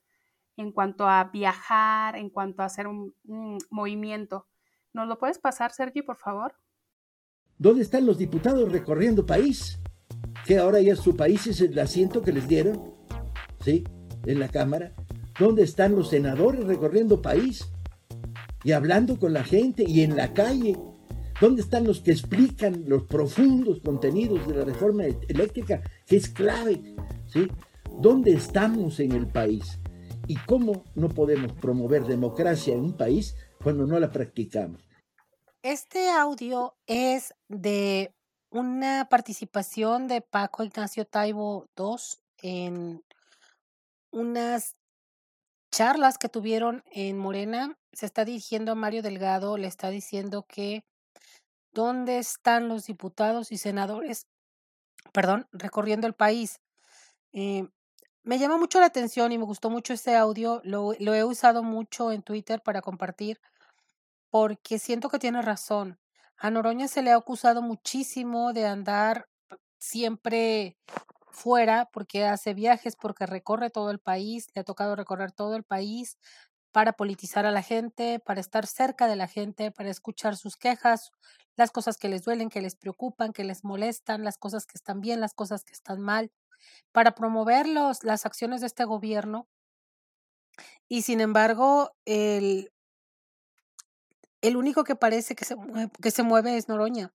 en 0.57 0.71
cuanto 0.71 1.07
a 1.07 1.23
viajar, 1.25 2.17
en 2.17 2.29
cuanto 2.29 2.61
a 2.61 2.65
hacer 2.65 2.87
un, 2.87 3.13
movimiento. 3.69 4.47
¿Nos 4.93 5.07
lo 5.07 5.17
puedes 5.17 5.37
pasar, 5.37 5.71
Sergio, 5.71 6.03
por 6.05 6.17
favor? 6.17 6.55
¿Dónde 7.57 7.81
están 7.81 8.05
los 8.05 8.17
diputados 8.17 8.71
recorriendo 8.71 9.25
país? 9.25 9.79
Que 10.45 10.57
ahora 10.57 10.81
ya 10.81 10.95
su 10.95 11.15
país 11.15 11.47
es 11.47 11.61
el 11.61 11.77
asiento 11.79 12.21
que 12.21 12.31
les 12.31 12.47
dieron, 12.47 12.93
¿sí? 13.61 13.83
En 14.25 14.39
la 14.39 14.49
Cámara. 14.49 14.93
¿Dónde 15.39 15.63
están 15.63 15.95
los 15.95 16.09
senadores 16.09 16.65
recorriendo 16.65 17.21
país? 17.21 17.71
Y 18.63 18.71
hablando 18.71 19.19
con 19.19 19.33
la 19.33 19.43
gente 19.43 19.83
y 19.87 20.01
en 20.01 20.15
la 20.15 20.33
calle 20.33 20.75
¿Dónde 21.39 21.61
están 21.61 21.83
los 21.83 22.01
que 22.01 22.11
explican 22.11 22.85
los 22.87 23.03
profundos 23.03 23.79
contenidos 23.81 24.47
de 24.47 24.55
la 24.55 24.65
reforma 24.65 25.03
eléctrica, 25.05 25.83
que 26.07 26.15
es 26.15 26.29
clave? 26.29 26.95
¿sí? 27.27 27.47
¿Dónde 28.01 28.33
estamos 28.33 28.99
en 28.99 29.11
el 29.11 29.27
país? 29.27 29.79
¿Y 30.27 30.35
cómo 30.45 30.83
no 30.95 31.09
podemos 31.09 31.53
promover 31.53 32.03
democracia 32.05 32.73
en 32.73 32.81
un 32.81 32.97
país 32.97 33.35
cuando 33.63 33.85
no 33.85 33.99
la 33.99 34.11
practicamos? 34.11 34.81
Este 35.63 36.09
audio 36.09 36.75
es 36.85 37.33
de 37.47 38.13
una 38.49 39.07
participación 39.09 40.07
de 40.07 40.21
Paco 40.21 40.63
Ignacio 40.63 41.05
Taibo 41.05 41.67
II 41.77 41.95
en 42.41 43.03
unas 44.11 44.75
charlas 45.71 46.17
que 46.17 46.29
tuvieron 46.29 46.83
en 46.91 47.17
Morena. 47.17 47.77
Se 47.93 48.05
está 48.05 48.25
dirigiendo 48.25 48.71
a 48.71 48.75
Mario 48.75 49.01
Delgado, 49.01 49.57
le 49.57 49.67
está 49.67 49.89
diciendo 49.89 50.45
que 50.47 50.83
¿Dónde 51.77 52.17
están 52.17 52.69
los 52.69 52.87
diputados 52.87 53.51
y 53.51 53.57
senadores, 53.59 54.25
perdón, 55.13 55.47
recorriendo 55.51 56.07
el 56.07 56.15
país? 56.15 56.59
Eh, 57.33 57.67
me 58.27 58.39
llama 58.39 58.57
mucho 58.57 58.81
la 58.81 58.87
atención 58.87 59.31
y 59.31 59.37
me 59.37 59.45
gustó 59.45 59.69
mucho 59.69 59.93
este 59.93 60.13
audio. 60.17 60.59
Lo, 60.65 60.91
lo 60.99 61.13
he 61.15 61.23
usado 61.23 61.63
mucho 61.63 62.11
en 62.11 62.23
Twitter 62.23 62.61
para 62.61 62.81
compartir 62.81 63.39
porque 64.29 64.79
siento 64.79 65.07
que 65.09 65.17
tiene 65.17 65.41
razón. 65.41 65.97
A 66.37 66.51
Noroña 66.51 66.89
se 66.89 67.01
le 67.01 67.11
ha 67.11 67.15
acusado 67.15 67.61
muchísimo 67.61 68.51
de 68.51 68.65
andar 68.65 69.29
siempre 69.79 70.77
fuera 71.31 71.89
porque 71.93 72.25
hace 72.25 72.53
viajes, 72.53 72.97
porque 72.97 73.25
recorre 73.25 73.69
todo 73.69 73.91
el 73.91 73.99
país, 73.99 74.47
le 74.53 74.61
ha 74.61 74.65
tocado 74.65 74.97
recorrer 74.97 75.31
todo 75.31 75.55
el 75.55 75.63
país 75.63 76.17
para 76.73 76.93
politizar 76.93 77.45
a 77.45 77.51
la 77.51 77.61
gente, 77.61 78.19
para 78.19 78.41
estar 78.41 78.67
cerca 78.67 79.07
de 79.07 79.15
la 79.15 79.27
gente, 79.27 79.71
para 79.71 79.89
escuchar 79.89 80.35
sus 80.35 80.57
quejas, 80.57 81.11
las 81.55 81.71
cosas 81.71 81.95
que 81.95 82.09
les 82.09 82.23
duelen, 82.25 82.49
que 82.49 82.61
les 82.61 82.75
preocupan, 82.75 83.31
que 83.31 83.45
les 83.45 83.63
molestan, 83.63 84.25
las 84.25 84.37
cosas 84.37 84.65
que 84.65 84.75
están 84.75 84.99
bien, 84.99 85.21
las 85.21 85.33
cosas 85.33 85.63
que 85.63 85.71
están 85.71 86.01
mal, 86.01 86.29
para 86.91 87.15
promover 87.15 87.67
los, 87.67 88.03
las 88.03 88.25
acciones 88.25 88.61
de 88.61 88.67
este 88.67 88.85
gobierno. 88.85 89.47
Y 90.87 91.01
sin 91.01 91.21
embargo, 91.21 91.91
el, 92.05 92.71
el 94.41 94.57
único 94.57 94.83
que 94.83 94.95
parece 94.95 95.35
que 95.35 95.45
se, 95.45 95.55
que 96.01 96.11
se 96.11 96.23
mueve 96.23 96.57
es 96.57 96.67
Noroña. 96.69 97.13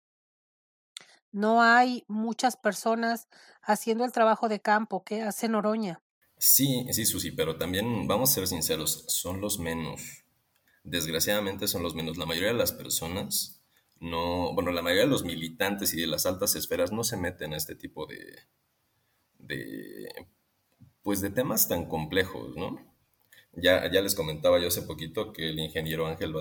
No 1.30 1.62
hay 1.62 2.04
muchas 2.08 2.56
personas 2.56 3.28
haciendo 3.62 4.04
el 4.04 4.12
trabajo 4.12 4.48
de 4.48 4.60
campo 4.60 5.02
que 5.02 5.22
hace 5.22 5.48
Noroña. 5.48 6.02
Sí, 6.36 6.86
sí, 6.92 7.06
Susi, 7.06 7.30
pero 7.30 7.56
también 7.56 8.06
vamos 8.06 8.30
a 8.30 8.34
ser 8.34 8.48
sinceros, 8.48 9.04
son 9.08 9.40
los 9.40 9.58
menos. 9.58 10.24
Desgraciadamente 10.84 11.68
son 11.68 11.82
los 11.82 11.94
menos. 11.94 12.18
La 12.18 12.26
mayoría 12.26 12.52
de 12.52 12.58
las 12.58 12.72
personas 12.72 13.62
no, 14.02 14.52
bueno, 14.52 14.72
la 14.72 14.82
mayoría 14.82 15.04
de 15.04 15.10
los 15.10 15.22
militantes 15.22 15.94
y 15.94 16.00
de 16.00 16.08
las 16.08 16.26
altas 16.26 16.56
esferas 16.56 16.90
no 16.90 17.04
se 17.04 17.16
meten 17.16 17.54
a 17.54 17.56
este 17.56 17.76
tipo 17.76 18.04
de, 18.06 18.48
de 19.42 20.08
pues 21.02 21.20
de 21.20 21.30
temas 21.30 21.68
tan 21.68 21.86
complejos, 21.86 22.56
¿no? 22.56 22.80
Ya, 23.52 23.90
ya 23.90 24.00
les 24.00 24.14
comentaba 24.14 24.60
yo 24.60 24.68
hace 24.68 24.82
poquito 24.82 25.32
que 25.32 25.50
el 25.50 25.58
ingeniero 25.58 26.06
Ángel, 26.06 26.34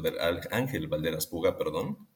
Ángel 0.52 0.88
Valderas 0.88 1.28
Puga, 1.28 1.58
perdón, 1.58 2.08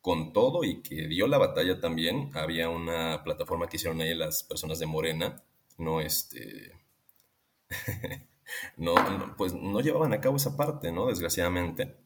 con 0.00 0.32
todo 0.32 0.64
y 0.64 0.82
que 0.82 1.08
dio 1.08 1.26
la 1.26 1.38
batalla 1.38 1.80
también, 1.80 2.30
había 2.34 2.68
una 2.68 3.22
plataforma 3.24 3.68
que 3.68 3.76
hicieron 3.76 4.00
ahí 4.00 4.14
las 4.14 4.42
personas 4.44 4.78
de 4.78 4.86
Morena, 4.86 5.42
no 5.78 6.00
este, 6.00 6.72
no, 8.76 8.94
pues 9.36 9.54
no 9.54 9.80
llevaban 9.80 10.12
a 10.12 10.20
cabo 10.20 10.36
esa 10.36 10.56
parte, 10.56 10.92
¿no? 10.92 11.06
Desgraciadamente. 11.06 11.96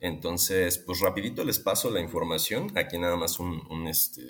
Entonces, 0.00 0.78
pues 0.78 1.00
rapidito 1.00 1.44
les 1.44 1.58
paso 1.58 1.90
la 1.90 2.00
información. 2.00 2.76
Aquí 2.76 2.98
nada 2.98 3.16
más 3.16 3.38
un, 3.38 3.86
este, 3.86 4.22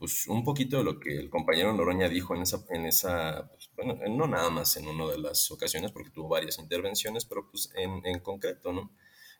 pues 0.00 0.26
un 0.28 0.42
poquito 0.42 0.78
de 0.78 0.84
lo 0.84 0.98
que 0.98 1.14
el 1.14 1.28
compañero 1.28 1.74
Noroña 1.74 2.08
dijo 2.08 2.34
en 2.34 2.40
esa, 2.40 2.64
en 2.70 2.86
esa, 2.86 3.50
pues, 3.50 3.70
bueno, 3.76 3.98
no 4.08 4.26
nada 4.26 4.48
más 4.48 4.78
en 4.78 4.88
una 4.88 5.06
de 5.06 5.18
las 5.18 5.50
ocasiones 5.50 5.92
porque 5.92 6.08
tuvo 6.08 6.26
varias 6.26 6.58
intervenciones, 6.58 7.26
pero 7.26 7.50
pues 7.50 7.70
en, 7.76 8.00
en 8.06 8.20
concreto, 8.20 8.72
¿no? 8.72 8.90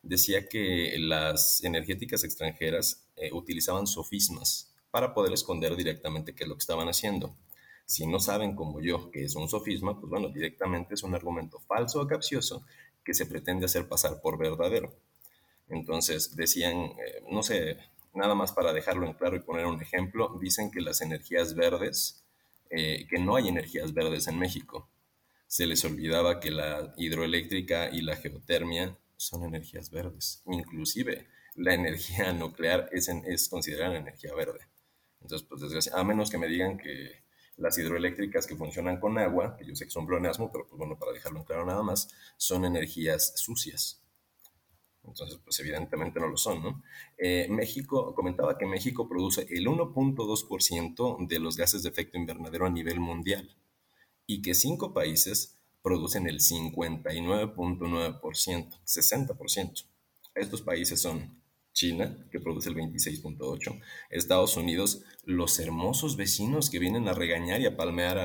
Decía 0.02 0.48
que 0.50 0.94
las 0.98 1.64
energéticas 1.64 2.24
extranjeras 2.24 3.08
eh, 3.16 3.30
utilizaban 3.32 3.86
sofismas 3.86 4.74
para 4.90 5.14
poder 5.14 5.32
esconder 5.32 5.74
directamente 5.76 6.34
qué 6.34 6.44
es 6.44 6.48
lo 6.48 6.56
que 6.56 6.60
estaban 6.60 6.88
haciendo. 6.88 7.34
Si 7.86 8.06
no 8.06 8.20
saben 8.20 8.54
como 8.54 8.82
yo 8.82 9.10
que 9.10 9.24
es 9.24 9.36
un 9.36 9.48
sofisma, 9.48 9.98
pues 9.98 10.10
bueno, 10.10 10.28
directamente 10.28 10.92
es 10.92 11.02
un 11.02 11.14
argumento 11.14 11.58
falso 11.60 12.02
o 12.02 12.06
capcioso 12.06 12.66
que 13.02 13.14
se 13.14 13.24
pretende 13.24 13.64
hacer 13.64 13.88
pasar 13.88 14.20
por 14.20 14.36
verdadero. 14.36 14.94
Entonces 15.70 16.36
decían, 16.36 16.76
eh, 16.76 17.24
no 17.30 17.42
sé, 17.42 17.78
nada 18.12 18.34
más 18.34 18.52
para 18.52 18.72
dejarlo 18.72 19.06
en 19.06 19.14
claro 19.14 19.36
y 19.36 19.40
poner 19.40 19.66
un 19.66 19.80
ejemplo, 19.80 20.38
dicen 20.40 20.70
que 20.70 20.80
las 20.80 21.00
energías 21.00 21.54
verdes, 21.54 22.24
eh, 22.70 23.06
que 23.08 23.18
no 23.18 23.36
hay 23.36 23.48
energías 23.48 23.92
verdes 23.92 24.26
en 24.28 24.38
México. 24.38 24.88
Se 25.46 25.66
les 25.66 25.84
olvidaba 25.84 26.40
que 26.40 26.50
la 26.50 26.94
hidroeléctrica 26.96 27.90
y 27.90 28.02
la 28.02 28.16
geotermia 28.16 28.96
son 29.16 29.44
energías 29.44 29.90
verdes. 29.90 30.42
Inclusive 30.46 31.28
la 31.54 31.74
energía 31.74 32.32
nuclear 32.32 32.88
es, 32.92 33.08
es 33.08 33.48
considerada 33.48 33.96
energía 33.96 34.34
verde. 34.34 34.60
Entonces, 35.20 35.46
pues 35.48 35.92
a 35.92 36.04
menos 36.04 36.30
que 36.30 36.38
me 36.38 36.48
digan 36.48 36.78
que 36.78 37.24
las 37.56 37.76
hidroeléctricas 37.76 38.46
que 38.46 38.56
funcionan 38.56 38.98
con 38.98 39.18
agua, 39.18 39.56
que 39.56 39.66
yo 39.66 39.74
sé 39.76 39.84
que 39.84 39.90
son 39.90 40.06
pleonasmo, 40.06 40.50
pero 40.50 40.66
pues 40.66 40.78
bueno, 40.78 40.98
para 40.98 41.12
dejarlo 41.12 41.40
en 41.40 41.44
claro 41.44 41.66
nada 41.66 41.82
más, 41.82 42.08
son 42.38 42.64
energías 42.64 43.34
sucias. 43.36 43.99
Entonces, 45.04 45.38
pues 45.42 45.58
evidentemente 45.60 46.20
no 46.20 46.28
lo 46.28 46.36
son, 46.36 46.62
¿no? 46.62 46.82
Eh, 47.18 47.48
México, 47.50 48.14
comentaba 48.14 48.58
que 48.58 48.66
México 48.66 49.08
produce 49.08 49.46
el 49.50 49.66
1.2% 49.66 51.26
de 51.26 51.38
los 51.38 51.56
gases 51.56 51.82
de 51.82 51.88
efecto 51.88 52.18
invernadero 52.18 52.66
a 52.66 52.70
nivel 52.70 53.00
mundial 53.00 53.56
y 54.26 54.42
que 54.42 54.52
cinco 54.54 54.92
países 54.92 55.56
producen 55.82 56.28
el 56.28 56.40
59.9%, 56.40 58.80
60%. 58.84 59.86
Estos 60.34 60.60
países 60.62 61.00
son 61.00 61.40
China, 61.72 62.16
que 62.30 62.40
produce 62.40 62.68
el 62.68 62.76
26.8%, 62.76 63.80
Estados 64.10 64.56
Unidos, 64.56 65.02
los 65.24 65.58
hermosos 65.58 66.16
vecinos 66.16 66.70
que 66.70 66.78
vienen 66.78 67.08
a 67.08 67.14
regañar 67.14 67.60
y 67.60 67.66
a 67.66 67.76
palmear 67.76 68.18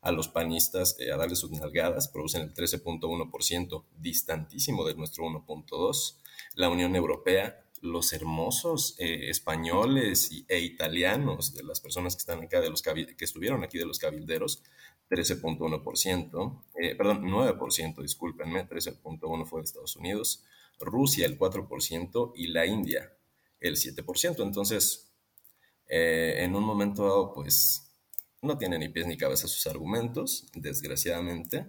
a 0.00 0.12
los 0.12 0.28
panistas, 0.28 0.96
eh, 1.00 1.12
a 1.12 1.16
darles 1.16 1.40
sus 1.40 1.50
nalgadas, 1.50 2.08
producen 2.08 2.42
el 2.42 2.54
13.1%, 2.54 3.84
distantísimo 3.96 4.86
de 4.86 4.94
nuestro 4.94 5.24
1.2%. 5.24 6.16
La 6.54 6.68
Unión 6.68 6.94
Europea, 6.96 7.64
los 7.80 8.12
hermosos 8.12 8.96
eh, 8.98 9.28
españoles 9.28 10.30
e 10.48 10.60
italianos 10.60 11.54
de 11.54 11.62
las 11.62 11.80
personas 11.80 12.14
que 12.16 12.20
están 12.20 12.42
acá, 12.42 12.60
de 12.60 12.70
los 12.70 12.82
que 12.82 13.24
estuvieron 13.24 13.62
aquí 13.62 13.78
de 13.78 13.86
los 13.86 13.98
cabilderos, 13.98 14.62
13.1%, 15.10 16.62
eh, 16.80 16.94
perdón, 16.96 17.22
9%, 17.24 18.02
discúlpenme, 18.02 18.68
13.1% 18.68 19.46
fue 19.46 19.60
de 19.60 19.64
Estados 19.64 19.96
Unidos, 19.96 20.44
Rusia 20.78 21.26
el 21.26 21.38
4% 21.38 22.32
y 22.36 22.48
la 22.48 22.66
India 22.66 23.12
el 23.60 23.76
7%. 23.76 24.42
Entonces, 24.42 25.10
eh, 25.88 26.36
en 26.38 26.54
un 26.54 26.64
momento 26.64 27.04
dado, 27.04 27.32
pues 27.32 27.87
no 28.42 28.58
tiene 28.58 28.78
ni 28.78 28.88
pies 28.88 29.06
ni 29.06 29.16
cabeza 29.16 29.48
sus 29.48 29.66
argumentos, 29.66 30.46
desgraciadamente. 30.54 31.66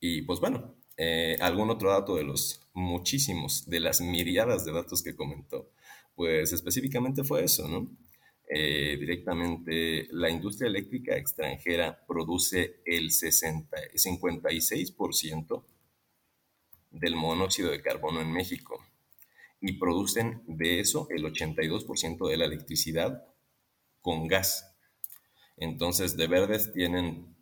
Y 0.00 0.22
pues 0.22 0.40
bueno, 0.40 0.76
eh, 0.96 1.36
algún 1.40 1.70
otro 1.70 1.90
dato 1.90 2.16
de 2.16 2.24
los 2.24 2.68
muchísimos, 2.74 3.68
de 3.68 3.80
las 3.80 4.00
miriadas 4.00 4.64
de 4.64 4.72
datos 4.72 5.02
que 5.02 5.16
comentó, 5.16 5.70
pues 6.14 6.52
específicamente 6.52 7.24
fue 7.24 7.44
eso, 7.44 7.68
¿no? 7.68 7.90
Eh, 8.52 8.96
directamente 8.98 10.08
la 10.10 10.28
industria 10.28 10.68
eléctrica 10.68 11.16
extranjera 11.16 12.04
produce 12.06 12.82
el 12.84 13.12
60, 13.12 13.76
56% 13.94 15.64
del 16.90 17.14
monóxido 17.14 17.70
de 17.70 17.80
carbono 17.80 18.20
en 18.20 18.32
México 18.32 18.84
y 19.60 19.74
producen 19.74 20.42
de 20.46 20.80
eso 20.80 21.06
el 21.10 21.24
82% 21.24 22.28
de 22.28 22.36
la 22.36 22.46
electricidad 22.46 23.24
con 24.00 24.26
gas. 24.26 24.69
Entonces, 25.60 26.16
de 26.16 26.26
verdes 26.26 26.72
tienen 26.72 27.36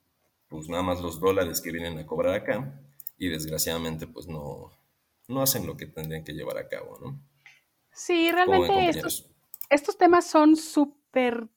pues 0.49 0.69
nada 0.69 0.83
más 0.83 1.01
los 1.01 1.21
dólares 1.21 1.61
que 1.61 1.73
vienen 1.73 1.99
a 1.99 2.07
cobrar 2.07 2.35
acá 2.35 2.81
y 3.17 3.29
desgraciadamente 3.29 4.07
pues 4.07 4.27
no, 4.27 4.73
no 5.29 5.43
hacen 5.43 5.67
lo 5.67 5.77
que 5.77 5.87
tendrían 5.87 6.25
que 6.25 6.33
llevar 6.33 6.59
a 6.59 6.69
cabo, 6.69 6.99
¿no? 7.01 7.21
Sí, 7.93 8.31
realmente 8.31 8.89
estos, 8.89 9.31
estos 9.71 9.97
temas 9.99 10.27
son 10.27 10.57
súper 10.57 11.49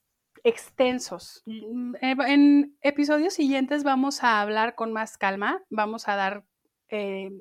extensos. 0.44 1.44
En 1.46 2.78
episodios 2.82 3.34
siguientes 3.34 3.84
vamos 3.84 4.24
a 4.24 4.42
hablar 4.42 4.76
con 4.76 4.92
más 4.92 5.18
calma, 5.18 5.64
vamos 5.70 6.08
a 6.08 6.16
dar 6.16 6.46
eh, 6.90 7.32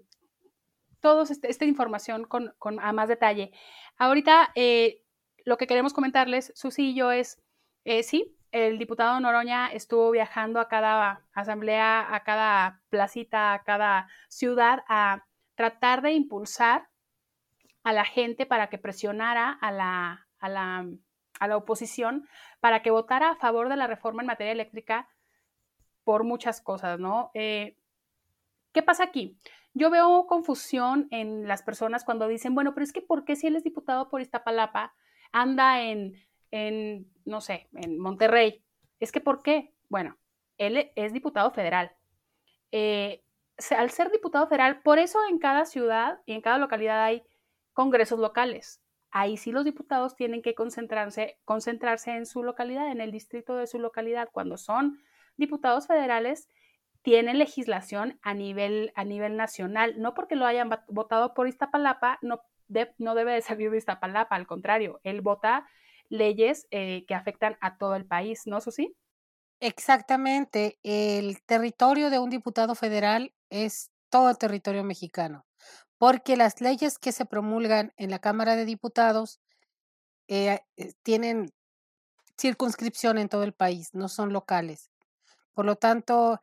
toda 1.00 1.24
este, 1.24 1.50
esta 1.50 1.64
información 1.64 2.24
con, 2.24 2.52
a 2.80 2.92
más 2.92 3.08
detalle. 3.08 3.52
Ahorita 3.96 4.52
eh, 4.54 5.02
lo 5.44 5.56
que 5.56 5.66
queremos 5.66 5.92
comentarles, 5.92 6.52
Susi 6.54 6.90
y 6.90 6.94
yo, 6.94 7.10
es, 7.10 7.42
eh, 7.84 8.02
sí, 8.02 8.36
el 8.52 8.78
diputado 8.78 9.18
Noroña 9.20 9.68
estuvo 9.68 10.10
viajando 10.10 10.60
a 10.60 10.68
cada 10.68 11.22
asamblea, 11.32 12.14
a 12.14 12.22
cada 12.24 12.80
placita, 12.88 13.52
a 13.52 13.62
cada 13.62 14.08
ciudad 14.28 14.84
a 14.88 15.24
tratar 15.54 16.02
de 16.02 16.12
impulsar 16.12 16.88
a 17.82 17.92
la 17.92 18.04
gente 18.04 18.46
para 18.46 18.68
que 18.68 18.78
presionara 18.78 19.50
a 19.50 19.72
la, 19.72 20.26
a 20.38 20.48
la, 20.48 20.86
a 21.38 21.48
la 21.48 21.56
oposición 21.56 22.28
para 22.60 22.82
que 22.82 22.90
votara 22.90 23.30
a 23.30 23.36
favor 23.36 23.68
de 23.68 23.76
la 23.76 23.86
reforma 23.86 24.22
en 24.22 24.26
materia 24.26 24.52
eléctrica 24.52 25.08
por 26.04 26.24
muchas 26.24 26.60
cosas, 26.60 26.98
¿no? 26.98 27.30
Eh, 27.34 27.76
¿Qué 28.72 28.82
pasa 28.82 29.04
aquí? 29.04 29.38
Yo 29.74 29.90
veo 29.90 30.26
confusión 30.26 31.08
en 31.10 31.46
las 31.46 31.62
personas 31.62 32.04
cuando 32.04 32.28
dicen, 32.28 32.54
bueno, 32.54 32.74
pero 32.74 32.84
es 32.84 32.92
que 32.92 33.02
¿por 33.02 33.24
qué 33.24 33.36
si 33.36 33.46
él 33.46 33.56
es 33.56 33.64
diputado 33.64 34.08
por 34.08 34.20
Iztapalapa 34.20 34.94
anda 35.32 35.82
en, 35.82 36.14
en 36.50 37.10
no 37.24 37.40
sé, 37.40 37.68
en 37.74 37.98
Monterrey? 37.98 38.62
Es 38.98 39.12
que 39.12 39.20
¿por 39.20 39.42
qué? 39.42 39.72
Bueno, 39.88 40.18
él 40.58 40.90
es 40.94 41.12
diputado 41.12 41.50
federal. 41.50 41.92
Eh, 42.72 43.22
al 43.76 43.90
ser 43.90 44.10
diputado 44.10 44.46
federal, 44.46 44.80
por 44.82 44.98
eso 44.98 45.18
en 45.28 45.38
cada 45.38 45.64
ciudad 45.64 46.20
y 46.26 46.32
en 46.32 46.40
cada 46.40 46.58
localidad 46.58 47.02
hay 47.04 47.22
congresos 47.72 48.18
locales. 48.18 48.82
Ahí 49.10 49.36
sí 49.36 49.52
los 49.52 49.64
diputados 49.64 50.16
tienen 50.16 50.42
que 50.42 50.54
concentrarse, 50.54 51.38
concentrarse 51.44 52.12
en 52.12 52.26
su 52.26 52.42
localidad, 52.42 52.90
en 52.90 53.00
el 53.00 53.10
distrito 53.10 53.56
de 53.56 53.66
su 53.66 53.78
localidad. 53.78 54.28
Cuando 54.32 54.56
son 54.56 55.02
diputados 55.36 55.86
federales, 55.86 56.48
tienen 57.02 57.38
legislación 57.38 58.18
a 58.22 58.34
nivel, 58.34 58.92
a 58.94 59.04
nivel 59.04 59.36
nacional. 59.36 60.00
No 60.00 60.14
porque 60.14 60.36
lo 60.36 60.46
hayan 60.46 60.70
votado 60.88 61.34
por 61.34 61.48
Iztapalapa, 61.48 62.18
no, 62.22 62.42
no 62.98 63.14
debe 63.14 63.32
de 63.32 63.42
salir 63.42 63.70
de 63.70 63.78
Iztapalapa, 63.78 64.36
al 64.36 64.46
contrario, 64.46 65.00
él 65.02 65.22
vota 65.22 65.66
leyes 66.10 66.66
eh, 66.70 67.04
que 67.06 67.14
afectan 67.14 67.56
a 67.60 67.78
todo 67.78 67.94
el 67.96 68.04
país, 68.04 68.42
¿no, 68.44 68.60
Susi? 68.60 68.94
Exactamente. 69.60 70.78
El 70.82 71.42
territorio 71.42 72.10
de 72.10 72.18
un 72.18 72.28
diputado 72.30 72.74
federal 72.74 73.32
es 73.48 73.90
todo 74.10 74.34
territorio 74.34 74.84
mexicano, 74.84 75.46
porque 75.96 76.36
las 76.36 76.60
leyes 76.60 76.98
que 76.98 77.12
se 77.12 77.24
promulgan 77.24 77.92
en 77.96 78.10
la 78.10 78.18
Cámara 78.18 78.56
de 78.56 78.64
Diputados 78.64 79.40
eh, 80.28 80.60
eh, 80.76 80.92
tienen 81.02 81.52
circunscripción 82.38 83.18
en 83.18 83.28
todo 83.28 83.44
el 83.44 83.52
país, 83.52 83.90
no 83.94 84.08
son 84.08 84.32
locales. 84.32 84.90
Por 85.52 85.66
lo 85.66 85.76
tanto, 85.76 86.40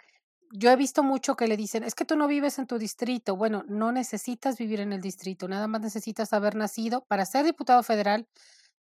yo 0.52 0.72
he 0.72 0.76
visto 0.76 1.04
mucho 1.04 1.36
que 1.36 1.48
le 1.48 1.58
dicen, 1.58 1.84
es 1.84 1.96
que 1.96 2.06
tú 2.06 2.16
no 2.16 2.28
vives 2.28 2.60
en 2.60 2.68
tu 2.68 2.78
distrito. 2.78 3.36
Bueno, 3.36 3.64
no 3.68 3.92
necesitas 3.92 4.58
vivir 4.58 4.80
en 4.80 4.94
el 4.94 5.02
distrito, 5.02 5.48
nada 5.48 5.68
más 5.68 5.82
necesitas 5.82 6.34
haber 6.34 6.56
nacido 6.56 7.06
para 7.06 7.26
ser 7.26 7.46
diputado 7.46 7.84
federal 7.84 8.28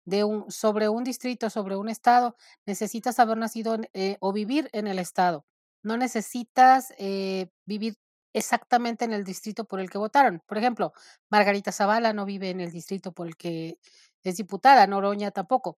de 0.06 0.24
un, 0.24 0.52
sobre 0.52 0.90
un 0.90 1.04
distrito, 1.04 1.50
sobre 1.50 1.76
un 1.76 1.90
estado, 1.90 2.36
necesitas 2.66 3.20
haber 3.20 3.38
nacido 3.38 3.78
eh, 3.94 4.18
o 4.20 4.34
vivir 4.34 4.70
en 4.74 4.88
el 4.88 5.00
estado. 5.00 5.46
No 5.84 5.98
necesitas 5.98 6.94
eh, 6.98 7.50
vivir 7.66 7.96
exactamente 8.34 9.06
en 9.06 9.14
el 9.14 9.24
distrito 9.24 9.66
por 9.66 9.80
el 9.80 9.90
que 9.90 9.98
votaron. 9.98 10.42
Por 10.46 10.58
ejemplo, 10.58 10.94
Margarita 11.30 11.72
Zavala 11.72 12.14
no 12.14 12.26
vive 12.26 12.50
en 12.50 12.62
el 12.62 12.72
distrito 12.72 13.12
por 13.14 13.28
el 13.28 13.38
que 13.38 13.78
es 14.24 14.38
diputada, 14.38 14.88
Noroña 14.88 15.32
tampoco. 15.32 15.78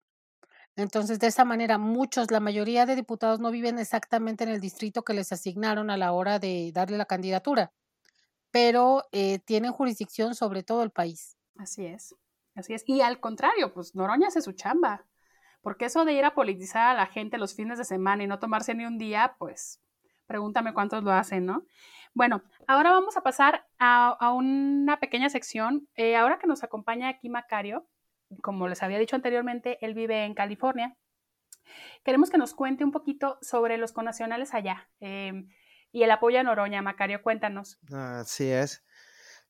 Entonces, 0.78 1.19
de 1.19 1.28
esa 1.28 1.45
manera, 1.45 1.78
muchos, 1.78 2.32
la 2.32 2.39
mayoría 2.41 2.86
de 2.86 2.95
diputados 2.95 3.39
no 3.39 3.49
viven 3.51 3.80
exactamente 3.80 4.43
en 4.43 4.49
el 4.49 4.59
distrito 4.59 5.03
que 5.03 5.13
les 5.13 5.32
asignaron 5.32 5.89
a 5.89 5.97
la 5.97 6.11
hora 6.11 6.38
de 6.38 6.71
darle 6.73 6.97
la 6.97 7.05
candidatura, 7.05 7.71
pero 8.51 9.03
eh, 9.11 9.39
tienen 9.39 9.71
jurisdicción 9.71 10.36
sobre 10.36 10.63
todo 10.63 10.84
el 10.84 10.91
país. 10.91 11.38
Así 11.57 11.86
es, 11.86 12.13
así 12.56 12.74
es. 12.74 12.84
Y 12.88 13.01
al 13.01 13.20
contrario, 13.20 13.74
pues 13.74 13.95
Noroña 13.95 14.28
hace 14.28 14.41
su 14.41 14.53
chamba, 14.53 15.06
porque 15.62 15.86
eso 15.86 16.06
de 16.06 16.14
ir 16.14 16.26
a 16.26 16.36
politizar 16.36 16.88
a 16.88 16.93
la 16.93 17.08
gente 17.08 17.38
los 17.38 17.56
fines 17.56 17.78
de 17.78 17.86
semana 17.86 18.24
y 18.24 18.28
no 18.28 18.39
tomarse 18.39 18.74
ni 18.76 18.86
un 18.86 18.97
día, 18.97 19.36
pues 19.39 19.82
pregúntame 20.28 20.74
cuántos 20.74 21.03
lo 21.03 21.12
hacen, 21.12 21.45
¿no? 21.45 21.66
Bueno, 22.14 22.43
ahora 22.68 22.91
vamos 22.91 23.18
a 23.18 23.22
pasar 23.22 23.68
a, 23.78 24.32
una 24.32 24.99
pequeña 24.99 25.30
sección. 25.30 25.88
Eh, 25.95 26.16
ahora 26.16 26.39
que 26.39 26.47
nos 26.47 26.64
acompaña 26.64 27.10
aquí 27.10 27.30
Macario, 27.30 27.88
como 28.41 28.68
les 28.68 28.82
había 28.84 28.99
dicho 28.99 29.18
anteriormente, 29.18 29.78
él 29.86 29.93
vive 29.93 30.24
en 30.24 30.34
California. 30.34 30.95
Queremos 32.03 32.30
que 32.30 32.38
nos 32.38 32.53
cuente 32.53 32.84
un 32.84 32.91
poquito 32.91 33.38
sobre 33.41 33.78
los 33.78 33.91
conacionales 33.91 34.53
allá 34.53 34.89
em, 34.99 35.49
y 35.91 36.03
el 36.03 36.12
apoyo 36.12 36.39
a 36.39 36.43
Noroña. 36.43 36.82
Macario, 36.82 37.22
cuéntanos. 37.22 37.80
Así 37.91 38.49
es. 38.49 38.86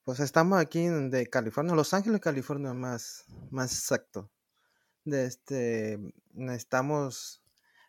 Pues 0.06 0.20
estamos 0.20 0.60
aquí 0.60 0.86
de 0.88 1.26
California, 1.32 1.74
Los 1.74 1.95
Ángeles, 1.95 2.22
California, 2.22 2.76
más, 2.76 3.26
más 3.49 3.74
exacto. 3.74 4.30
Este, 5.03 5.99
estamos, 6.53 7.41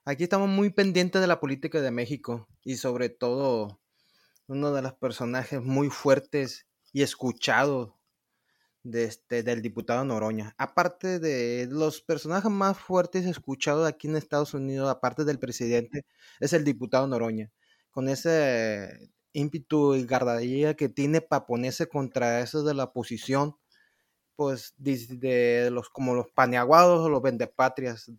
aquí 0.06 0.24
estamos 0.24 0.48
muy 0.48 0.70
pendientes 0.70 1.20
de 1.20 1.26
la 1.26 1.40
política 1.40 1.82
de 1.82 1.90
México 1.90 2.48
y 2.64 2.76
sobre 2.76 3.10
todo 3.10 3.82
uno 4.46 4.72
de 4.72 4.80
los 4.80 4.94
personajes 4.94 5.60
muy 5.60 5.90
fuertes 5.90 6.66
y 6.90 7.02
escuchados 7.02 7.92
este, 8.84 9.42
del 9.42 9.60
diputado 9.60 10.02
Noroña. 10.06 10.54
Aparte 10.56 11.18
de 11.18 11.68
los 11.70 12.00
personajes 12.00 12.50
más 12.50 12.78
fuertes 12.78 13.26
escuchados 13.26 13.86
aquí 13.86 14.08
en 14.08 14.16
Estados 14.16 14.54
Unidos, 14.54 14.88
aparte 14.88 15.26
del 15.26 15.38
presidente, 15.38 16.06
es 16.40 16.54
el 16.54 16.64
diputado 16.64 17.06
Noroña. 17.06 17.52
Con 17.90 18.08
ese 18.08 19.10
ímpetu 19.36 19.94
y 19.94 20.06
gardadilla 20.06 20.74
que 20.74 20.88
tiene 20.88 21.20
para 21.20 21.46
ponerse 21.46 21.88
contra 21.88 22.40
eso 22.40 22.62
de 22.64 22.74
la 22.74 22.84
oposición, 22.84 23.56
pues 24.36 24.74
de, 24.78 25.70
los 25.72 25.90
como 25.90 26.14
los 26.14 26.26
paneaguados 26.34 27.00
o 27.04 27.08
los 27.08 27.22
vendepatrias. 27.22 28.10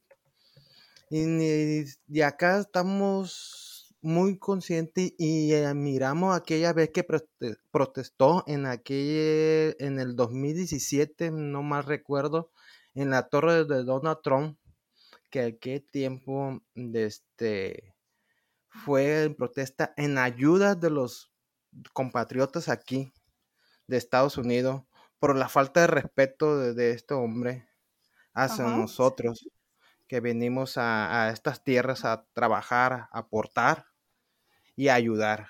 Y, 1.09 1.85
y 2.07 2.21
acá 2.21 2.59
estamos 2.59 3.95
muy 4.01 4.37
consciente 4.37 5.15
y 5.17 5.53
eh, 5.53 5.73
miramos 5.73 6.35
aquella 6.35 6.73
vez 6.73 6.91
que 6.91 7.05
protestó 7.71 8.43
en 8.47 8.65
aquel, 8.65 9.75
en 9.79 9.99
el 9.99 10.15
2017, 10.15 11.31
no 11.31 11.63
más 11.63 11.85
recuerdo, 11.85 12.51
en 12.93 13.09
la 13.09 13.27
torre 13.29 13.65
de 13.65 13.83
Donald 13.83 14.19
Trump, 14.23 14.57
que 15.29 15.41
aquel 15.41 15.83
tiempo 15.83 16.61
de 16.75 17.05
este 17.05 17.96
fue 18.83 19.23
en 19.23 19.35
protesta 19.35 19.93
en 19.97 20.17
ayuda 20.17 20.75
de 20.75 20.89
los 20.89 21.31
compatriotas 21.93 22.69
aquí 22.69 23.13
de 23.87 23.97
Estados 23.97 24.37
Unidos 24.37 24.83
por 25.19 25.35
la 25.35 25.49
falta 25.49 25.81
de 25.81 25.87
respeto 25.87 26.73
de, 26.73 26.91
este 26.91 27.13
hombre 27.13 27.67
hacia 28.33 28.65
nosotros 28.65 29.49
que 30.07 30.19
venimos 30.19 30.77
a, 30.77 31.29
estas 31.33 31.63
tierras 31.63 32.05
a 32.05 32.25
trabajar, 32.33 32.93
a 32.93 33.09
aportar 33.11 33.87
y 34.75 34.89
a 34.89 34.93
ayudar. 34.93 35.47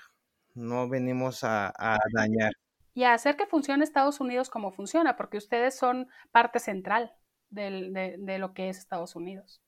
No 0.54 0.88
venimos 0.88 1.44
a, 1.44 1.72
dañar. 2.12 2.52
Y 2.94 3.04
a 3.04 3.12
hacer 3.12 3.36
que 3.36 3.46
funcione 3.46 3.84
Estados 3.84 4.20
Unidos 4.20 4.50
como 4.50 4.72
funciona, 4.72 5.16
porque 5.16 5.36
ustedes 5.36 5.76
son 5.76 6.08
parte 6.32 6.58
central 6.58 7.14
de, 7.50 8.16
de 8.18 8.38
lo 8.38 8.54
que 8.54 8.70
es 8.70 8.78
Estados 8.78 9.14
Unidos. 9.14 9.62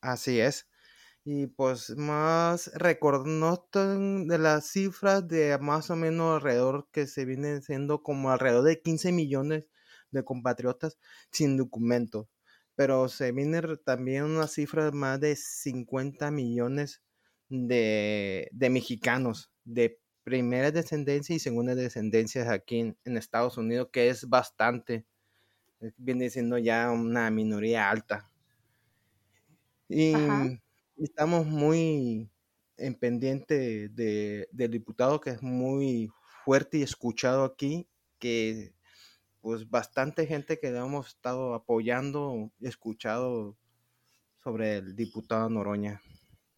Así 0.00 0.38
es. 0.38 0.67
Y 1.30 1.46
pues 1.46 1.94
más 1.94 2.70
recordando 2.74 3.68
de 4.24 4.38
las 4.38 4.66
cifras 4.66 5.28
de 5.28 5.58
más 5.58 5.90
o 5.90 5.94
menos 5.94 6.36
alrededor 6.36 6.88
que 6.90 7.06
se 7.06 7.26
vienen 7.26 7.60
siendo 7.60 8.02
como 8.02 8.30
alrededor 8.30 8.64
de 8.64 8.80
15 8.80 9.12
millones 9.12 9.66
de 10.10 10.24
compatriotas 10.24 10.96
sin 11.30 11.58
documentos. 11.58 12.28
Pero 12.76 13.10
se 13.10 13.32
viene 13.32 13.60
también 13.84 14.24
una 14.24 14.46
cifra 14.46 14.86
de 14.86 14.92
más 14.92 15.20
de 15.20 15.36
50 15.36 16.30
millones 16.30 17.02
de, 17.50 18.48
mexicanos 18.70 19.50
de 19.64 20.00
primera 20.24 20.70
descendencia 20.70 21.36
y 21.36 21.40
segunda 21.40 21.74
descendencia 21.74 22.50
aquí 22.50 22.94
en, 23.04 23.16
Estados 23.18 23.58
Unidos, 23.58 23.90
que 23.92 24.08
es 24.08 24.30
bastante. 24.30 25.04
Viene 25.98 26.30
siendo 26.30 26.56
ya 26.56 26.90
una 26.90 27.30
minoría 27.30 27.90
alta. 27.90 28.30
Y 29.90 30.14
estamos 31.04 31.46
muy 31.46 32.30
en 32.76 32.94
pendiente 32.94 33.88
de, 33.88 34.48
del 34.52 34.70
diputado 34.70 35.20
que 35.20 35.30
es 35.30 35.42
muy 35.42 36.10
fuerte 36.44 36.78
y 36.78 36.82
escuchado 36.82 37.44
aquí, 37.44 37.88
que 38.18 38.74
pues 39.40 39.68
bastante 39.68 40.26
gente 40.26 40.58
que 40.58 40.68
hemos 40.68 41.08
estado 41.08 41.54
apoyando 41.54 42.50
escuchado 42.60 43.56
sobre 44.42 44.78
el 44.78 44.96
diputado 44.96 45.48
Noroña. 45.48 46.00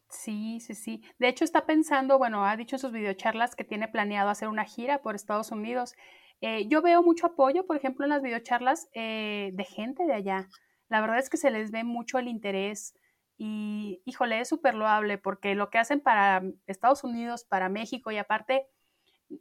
Sí, 0.09 0.59
sí, 0.61 0.74
sí. 0.74 1.03
De 1.18 1.28
hecho, 1.28 1.45
está 1.45 1.66
pensando, 1.66 2.18
bueno, 2.18 2.45
ha 2.45 2.57
dicho 2.57 2.76
en 2.76 2.80
sus 2.80 2.93
videocharlas 2.93 3.55
que 3.55 3.64
tiene 3.64 3.86
planeado 3.86 4.28
hacer 4.28 4.49
una 4.49 4.64
gira 4.64 5.03
por 5.03 5.14
Estados 5.14 5.53
Unidos. 5.53 5.95
Eh, 6.41 6.66
yo 6.68 6.82
veo 6.82 7.03
mucho 7.03 7.26
apoyo, 7.26 7.64
por 7.66 7.76
ejemplo, 7.76 8.05
en 8.05 8.11
las 8.11 8.22
videocharlas 8.22 8.88
eh, 8.93 9.51
de 9.53 9.64
gente 9.64 10.07
de 10.07 10.14
allá. 10.14 10.49
La 10.88 11.01
verdad 11.01 11.18
es 11.18 11.30
que 11.30 11.36
se 11.36 11.51
les 11.51 11.70
ve 11.70 11.84
mucho 11.84 12.18
el 12.18 12.26
interés 12.26 12.95
y, 13.43 14.03
híjole, 14.05 14.38
es 14.38 14.51
súper 14.51 14.74
loable 14.74 15.16
porque 15.16 15.55
lo 15.55 15.70
que 15.70 15.78
hacen 15.78 16.01
para 16.01 16.43
Estados 16.66 17.05
Unidos, 17.05 17.43
para 17.43 17.70
México 17.70 18.11
y 18.11 18.18
aparte, 18.18 18.66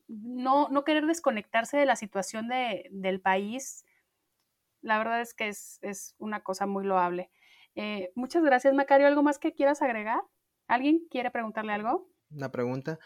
no, 0.08 0.70
no 0.70 0.86
querer 0.86 1.06
desconectarse 1.06 1.76
de 1.76 1.86
la 1.86 1.98
situación 1.98 2.48
de, 2.48 2.88
del 2.92 3.20
país, 3.20 3.84
la 4.82 5.00
verdad 5.00 5.20
es 5.20 5.34
que 5.34 5.50
es, 5.50 5.80
es 5.82 6.16
una 6.18 6.44
cosa 6.44 6.66
muy 6.66 6.86
loable. 6.86 7.30
Eh, 7.76 8.14
muchas 8.16 8.42
gracias, 8.42 8.74
Macario. 8.74 9.06
¿Algo 9.06 9.22
más 9.22 9.38
que 9.38 9.54
quieras 9.54 9.82
agregar? 9.82 10.22
¿Alguien 10.70 11.02
quiere 11.12 11.30
preguntarle 11.30 11.74
algo? 11.74 12.10
Una 12.32 12.50
pregunta. 12.50 13.00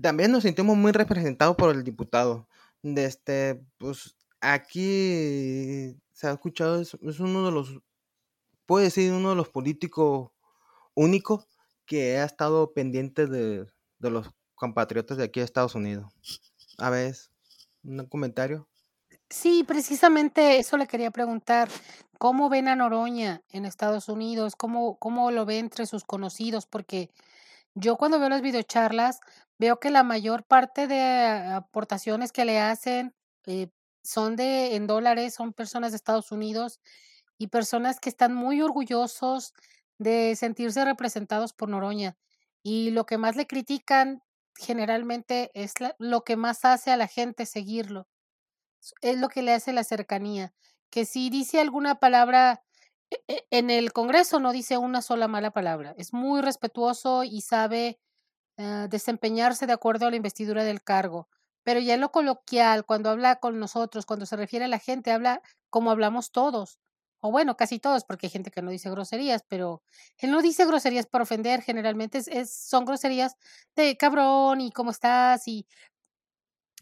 También 0.00 0.30
nos 0.30 0.44
sentimos 0.44 0.76
muy 0.76 0.92
representados 0.92 1.56
por 1.56 1.74
el 1.74 1.82
diputado. 1.82 2.46
De 2.82 3.04
este, 3.04 3.64
pues 3.78 4.16
aquí 4.40 5.96
se 6.12 6.28
ha 6.28 6.30
escuchado, 6.30 6.80
es, 6.80 6.94
uno 6.94 7.46
de 7.46 7.50
los, 7.50 7.80
puede 8.64 8.84
decir, 8.84 9.12
uno 9.12 9.30
de 9.30 9.34
los 9.34 9.48
políticos 9.48 10.30
únicos 10.96 11.46
que 11.86 12.18
ha 12.18 12.24
estado 12.24 12.72
pendiente 12.72 13.28
de, 13.28 13.66
de 13.98 14.10
los 14.10 14.28
compatriotas 14.56 15.16
de 15.16 15.24
aquí 15.24 15.38
de 15.38 15.44
Estados 15.44 15.76
Unidos. 15.76 16.12
A 16.78 16.90
ver, 16.90 17.14
un 17.84 18.06
comentario. 18.06 18.68
Sí, 19.30 19.64
precisamente 19.64 20.58
eso 20.58 20.76
le 20.76 20.86
quería 20.86 21.10
preguntar. 21.10 21.68
¿Cómo 22.18 22.48
ven 22.48 22.68
a 22.68 22.76
Noroña 22.76 23.42
en 23.50 23.66
Estados 23.66 24.08
Unidos? 24.08 24.56
¿Cómo, 24.56 24.98
cómo 24.98 25.30
lo 25.30 25.44
ve 25.44 25.58
entre 25.58 25.86
sus 25.86 26.04
conocidos? 26.04 26.66
Porque 26.66 27.10
yo 27.74 27.96
cuando 27.96 28.18
veo 28.18 28.28
las 28.30 28.40
videocharlas 28.40 29.20
veo 29.58 29.78
que 29.80 29.90
la 29.90 30.02
mayor 30.02 30.44
parte 30.44 30.86
de 30.86 31.00
aportaciones 31.52 32.32
que 32.32 32.44
le 32.44 32.58
hacen 32.58 33.14
eh, 33.46 33.68
son 34.02 34.36
de 34.36 34.76
en 34.76 34.86
dólares, 34.86 35.34
son 35.34 35.52
personas 35.52 35.92
de 35.92 35.96
Estados 35.96 36.32
Unidos 36.32 36.80
y 37.38 37.48
personas 37.48 38.00
que 38.00 38.08
están 38.08 38.34
muy 38.34 38.62
orgullosos 38.62 39.52
de 39.98 40.36
sentirse 40.36 40.84
representados 40.84 41.52
por 41.52 41.68
Noroña. 41.68 42.16
Y 42.62 42.90
lo 42.90 43.06
que 43.06 43.18
más 43.18 43.36
le 43.36 43.46
critican 43.46 44.22
generalmente 44.56 45.50
es 45.54 45.74
lo 45.98 46.24
que 46.24 46.36
más 46.36 46.64
hace 46.64 46.90
a 46.90 46.96
la 46.96 47.06
gente 47.06 47.46
seguirlo 47.46 48.08
es 49.00 49.18
lo 49.18 49.28
que 49.28 49.42
le 49.42 49.52
hace 49.52 49.72
la 49.72 49.84
cercanía, 49.84 50.52
que 50.90 51.04
si 51.04 51.30
dice 51.30 51.60
alguna 51.60 51.96
palabra 51.96 52.62
e, 53.10 53.22
e, 53.28 53.46
en 53.50 53.70
el 53.70 53.92
Congreso 53.92 54.40
no 54.40 54.52
dice 54.52 54.78
una 54.78 55.02
sola 55.02 55.28
mala 55.28 55.50
palabra, 55.50 55.94
es 55.98 56.12
muy 56.12 56.40
respetuoso 56.42 57.24
y 57.24 57.40
sabe 57.40 57.98
ah, 58.58 58.86
desempeñarse 58.90 59.66
de 59.66 59.72
acuerdo 59.72 60.06
a 60.06 60.10
la 60.10 60.16
investidura 60.16 60.64
del 60.64 60.82
cargo, 60.82 61.28
pero 61.62 61.80
ya 61.80 61.94
en 61.94 62.00
lo 62.00 62.12
coloquial, 62.12 62.84
cuando 62.86 63.10
habla 63.10 63.36
con 63.36 63.58
nosotros, 63.58 64.06
cuando 64.06 64.26
se 64.26 64.36
refiere 64.36 64.66
a 64.66 64.68
la 64.68 64.78
gente, 64.78 65.12
habla 65.12 65.42
como 65.70 65.90
hablamos 65.90 66.30
todos, 66.30 66.78
o 67.20 67.30
bueno, 67.30 67.56
casi 67.56 67.78
todos, 67.78 68.04
porque 68.04 68.26
hay 68.26 68.30
gente 68.30 68.50
que 68.50 68.62
no 68.62 68.70
dice 68.70 68.90
groserías, 68.90 69.42
pero 69.48 69.82
él 70.18 70.30
no 70.30 70.42
dice 70.42 70.66
groserías 70.66 71.06
para 71.06 71.24
ofender, 71.24 71.62
generalmente 71.62 72.22
es, 72.26 72.50
son 72.54 72.84
groserías 72.84 73.36
de 73.74 73.96
cabrón 73.96 74.60
y 74.60 74.70
cómo 74.70 74.90
estás 74.90 75.48
y 75.48 75.66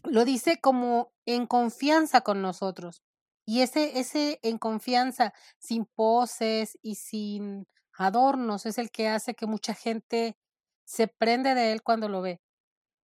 lo 0.03 0.25
dice 0.25 0.59
como 0.61 1.11
en 1.25 1.47
confianza 1.47 2.21
con 2.21 2.41
nosotros. 2.41 3.01
Y 3.45 3.61
ese, 3.61 3.99
ese 3.99 4.39
en 4.43 4.57
confianza, 4.57 5.33
sin 5.59 5.85
poses 5.85 6.77
y 6.81 6.95
sin 6.95 7.67
adornos, 7.93 8.65
es 8.65 8.77
el 8.77 8.91
que 8.91 9.07
hace 9.07 9.35
que 9.35 9.45
mucha 9.45 9.73
gente 9.73 10.37
se 10.85 11.07
prende 11.07 11.55
de 11.55 11.71
él 11.71 11.83
cuando 11.83 12.09
lo 12.09 12.21
ve. 12.21 12.41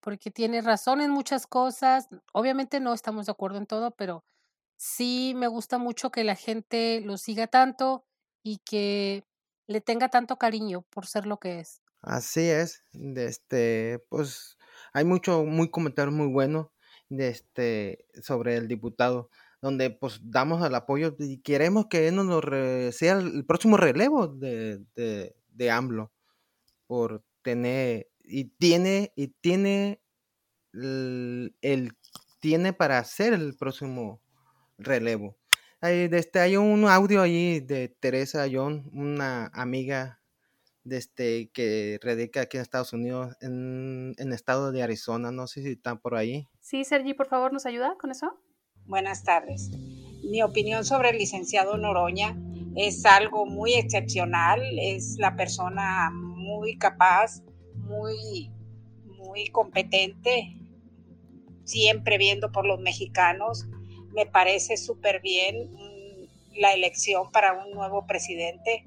Porque 0.01 0.31
tiene 0.31 0.61
razón 0.61 1.01
en 1.01 1.11
muchas 1.11 1.47
cosas. 1.47 2.07
Obviamente 2.33 2.79
no 2.79 2.93
estamos 2.93 3.27
de 3.27 3.33
acuerdo 3.33 3.57
en 3.59 3.67
todo, 3.67 3.91
pero 3.91 4.25
sí 4.81 5.33
me 5.35 5.47
gusta 5.47 5.77
mucho 5.77 6.09
que 6.09 6.23
la 6.23 6.35
gente 6.35 7.01
lo 7.05 7.17
siga 7.17 7.45
tanto 7.45 8.03
y 8.41 8.57
que 8.65 9.23
le 9.67 9.79
tenga 9.79 10.09
tanto 10.09 10.37
cariño 10.37 10.81
por 10.89 11.05
ser 11.05 11.27
lo 11.27 11.37
que 11.37 11.59
es. 11.59 11.83
Así 12.01 12.49
es. 12.49 12.83
Este, 12.93 14.03
pues 14.09 14.57
hay 14.91 15.05
mucho, 15.05 15.43
muy 15.43 15.69
comentario 15.69 16.11
muy 16.11 16.25
bueno 16.27 16.73
de 17.09 17.27
este, 17.27 18.07
sobre 18.23 18.55
el 18.55 18.67
diputado, 18.67 19.29
donde 19.61 19.91
pues 19.91 20.19
damos 20.23 20.65
el 20.65 20.73
apoyo 20.73 21.15
y 21.19 21.37
queremos 21.43 21.85
que 21.85 22.07
él 22.07 22.15
nos 22.15 22.43
sea 22.95 23.19
el 23.19 23.45
próximo 23.45 23.77
relevo 23.77 24.29
de, 24.29 24.83
de, 24.95 25.35
de 25.49 25.69
AMLO 25.69 26.11
por 26.87 27.23
tener 27.43 28.09
y 28.23 28.45
tiene 28.45 29.13
y 29.15 29.27
tiene 29.27 30.01
el, 30.73 31.53
tiene 32.39 32.73
para 32.73 33.03
ser 33.03 33.33
el 33.33 33.55
próximo 33.55 34.23
relevo. 34.83 35.37
Hay, 35.79 36.09
este, 36.11 36.39
hay 36.39 36.57
un 36.57 36.85
audio 36.85 37.21
ahí 37.21 37.59
de 37.59 37.87
Teresa 37.87 38.45
John, 38.51 38.89
una 38.93 39.47
amiga 39.53 40.21
de 40.83 40.97
este, 40.97 41.49
que 41.51 41.99
radica 42.01 42.41
aquí 42.41 42.57
en 42.57 42.63
Estados 42.63 42.93
Unidos, 42.93 43.35
en, 43.41 44.13
el 44.17 44.33
estado 44.33 44.71
de 44.71 44.83
Arizona. 44.83 45.31
No 45.31 45.47
sé 45.47 45.63
si 45.63 45.71
están 45.71 45.99
por 45.99 46.15
ahí. 46.15 46.47
Sí, 46.59 46.83
Sergi, 46.83 47.13
por 47.13 47.27
favor, 47.27 47.53
¿nos 47.53 47.65
ayuda 47.65 47.95
con 47.99 48.11
eso? 48.11 48.31
Buenas 48.85 49.23
tardes. 49.23 49.69
Mi 50.23 50.41
opinión 50.41 50.85
sobre 50.85 51.09
el 51.09 51.17
licenciado 51.17 51.77
Noroña 51.77 52.35
es 52.75 53.05
algo 53.05 53.45
muy 53.45 53.73
excepcional. 53.73 54.61
Es 54.79 55.17
la 55.17 55.35
persona 55.35 56.09
muy 56.11 56.77
capaz, 56.77 57.41
muy, 57.75 58.51
muy 59.05 59.47
competente, 59.47 60.55
siempre 61.63 62.17
viendo 62.17 62.51
por 62.51 62.65
los 62.65 62.79
mexicanos. 62.79 63.67
Me 64.13 64.25
parece 64.25 64.77
súper 64.77 65.21
bien 65.21 65.71
mm, 65.73 66.59
la 66.59 66.73
elección 66.73 67.31
para 67.31 67.53
un 67.53 67.71
nuevo 67.71 68.05
presidente 68.05 68.83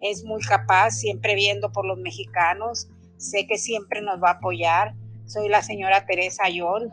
es 0.00 0.24
muy 0.24 0.40
capaz, 0.42 0.92
siempre 0.92 1.34
viendo 1.34 1.72
por 1.72 1.84
los 1.84 1.98
mexicanos, 1.98 2.88
sé 3.16 3.46
que 3.46 3.58
siempre 3.58 4.00
nos 4.00 4.22
va 4.22 4.30
a 4.30 4.34
apoyar. 4.34 4.94
Soy 5.26 5.48
la 5.48 5.62
señora 5.62 6.06
Teresa 6.06 6.44
Ayón, 6.44 6.90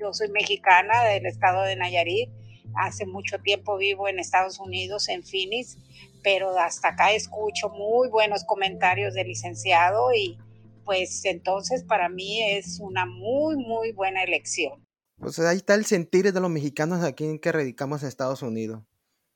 yo 0.00 0.12
soy 0.12 0.30
mexicana 0.30 1.04
del 1.04 1.26
estado 1.26 1.62
de 1.62 1.76
Nayarit, 1.76 2.30
hace 2.74 3.06
mucho 3.06 3.38
tiempo 3.40 3.76
vivo 3.76 4.08
en 4.08 4.18
Estados 4.18 4.58
Unidos, 4.58 5.08
en 5.08 5.22
Phoenix, 5.22 5.78
pero 6.22 6.58
hasta 6.58 6.88
acá 6.88 7.12
escucho 7.12 7.68
muy 7.70 8.08
buenos 8.08 8.44
comentarios 8.44 9.14
del 9.14 9.28
licenciado 9.28 10.12
y 10.12 10.38
pues 10.84 11.24
entonces 11.24 11.84
para 11.84 12.08
mí 12.08 12.42
es 12.42 12.80
una 12.80 13.06
muy, 13.06 13.56
muy 13.56 13.92
buena 13.92 14.22
elección. 14.22 14.87
Pues 15.18 15.38
ahí 15.40 15.56
está 15.56 15.74
el 15.74 15.84
sentir 15.84 16.32
de 16.32 16.40
los 16.40 16.50
mexicanos 16.50 17.02
aquí 17.02 17.24
en 17.24 17.38
que 17.38 17.52
radicamos 17.52 18.02
en 18.02 18.08
Estados 18.08 18.42
Unidos 18.42 18.82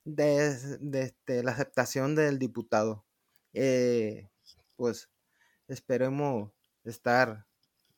de, 0.05 0.47
este, 0.93 1.43
la 1.43 1.51
aceptación 1.51 2.15
del 2.15 2.39
diputado. 2.39 3.05
Eh, 3.53 4.29
pues 4.75 5.09
esperemos 5.67 6.51
estar 6.83 7.45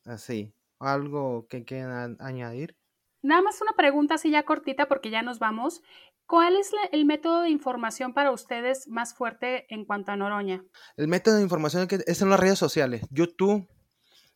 así. 0.04 0.52
¿Algo 0.78 1.46
que 1.48 1.64
quieran 1.64 2.16
añadir? 2.20 2.76
Nada 3.22 3.42
más 3.42 3.60
una 3.62 3.72
pregunta 3.72 4.14
así 4.14 4.30
ya 4.30 4.44
cortita 4.44 4.88
porque 4.88 5.10
ya 5.10 5.22
nos 5.22 5.38
vamos. 5.38 5.82
¿Cuál 6.26 6.56
es 6.56 6.70
el 6.92 7.04
método 7.04 7.42
de 7.42 7.50
información 7.50 8.12
para 8.12 8.32
ustedes 8.32 8.88
más 8.88 9.14
fuerte 9.14 9.72
en 9.72 9.84
cuanto 9.84 10.12
a 10.12 10.16
Noroña? 10.16 10.64
El 10.96 11.08
método 11.08 11.36
de 11.36 11.42
información 11.42 11.88
es 12.06 12.20
en 12.20 12.30
las 12.30 12.40
redes 12.40 12.58
sociales, 12.58 13.02
YouTube, 13.10 13.68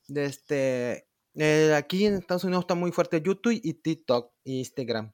este, 0.09 1.10
eh, 1.35 1.75
aquí 1.75 2.07
en 2.07 2.15
Estados 2.15 2.45
Unidos 2.45 2.65
está 2.65 2.75
muy 2.75 2.93
fuerte 2.93 3.23
YouTube 3.23 3.61
y 3.63 3.75
TikTok 3.75 4.33
y 4.45 4.59
Instagram. 4.59 5.13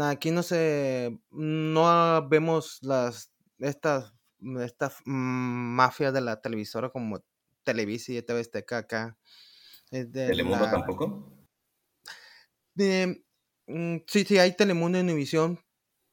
aquí 0.00 0.30
no 0.30 0.42
se, 0.42 1.18
no 1.30 2.28
vemos 2.28 2.78
las, 2.82 3.32
estas, 3.58 4.14
estas 4.60 4.96
mafias 5.04 6.12
de 6.12 6.20
la 6.20 6.40
televisora 6.40 6.90
como 6.90 7.22
Televisa 7.62 8.12
y 8.12 8.22
TV 8.22 8.40
Azteca 8.40 8.78
acá. 8.78 9.18
¿Telemundo 9.90 10.70
tampoco? 10.70 11.32
Mm, 12.74 13.98
sí, 14.06 14.24
sí, 14.24 14.38
hay 14.38 14.56
Telemundo 14.56 14.98
y 14.98 15.02
Univisión, 15.02 15.60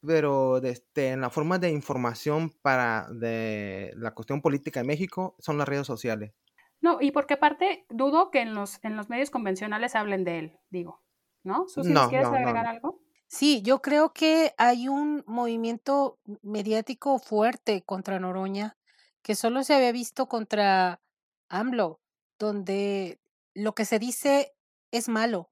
pero 0.06 0.58
este, 0.58 1.10
en 1.10 1.22
la 1.22 1.30
forma 1.30 1.58
de 1.60 1.72
información 1.72 2.52
para 2.62 3.08
de 3.12 3.94
la 3.96 4.14
cuestión 4.14 4.42
política 4.42 4.80
en 4.82 4.88
México 4.88 5.36
son 5.40 5.58
las 5.58 5.68
redes 5.68 5.88
sociales. 5.88 6.34
No, 6.82 7.00
y 7.02 7.12
porque 7.12 7.36
aparte 7.36 7.86
dudo 7.90 8.30
que 8.32 8.42
en 8.42 8.54
los, 8.54 8.84
en 8.84 8.96
los 8.96 9.10
medios 9.10 9.30
convencionales 9.32 9.96
hablen 9.96 10.24
de 10.24 10.40
él, 10.40 10.60
digo, 10.70 11.02
¿no? 11.44 11.68
Susi, 11.68 11.92
no, 11.92 12.10
¿quieres 12.10 12.28
agregar 12.28 12.68
algo? 12.68 13.00
Sí, 13.28 13.62
yo 13.62 13.82
creo 13.82 14.14
que 14.14 14.54
hay 14.58 14.88
un 14.88 15.24
movimiento 15.28 16.20
mediático 16.42 17.20
fuerte 17.20 17.84
contra 17.84 18.20
Noroña 18.20 18.78
que 19.22 19.36
solo 19.36 19.64
se 19.64 19.74
había 19.74 19.92
visto 19.92 20.28
contra 20.28 21.02
AMLO, 21.50 22.00
donde 22.40 23.20
lo 23.54 23.74
que 23.74 23.84
se 23.84 24.00
dice 24.00 24.56
es 24.92 25.10
malo 25.10 25.52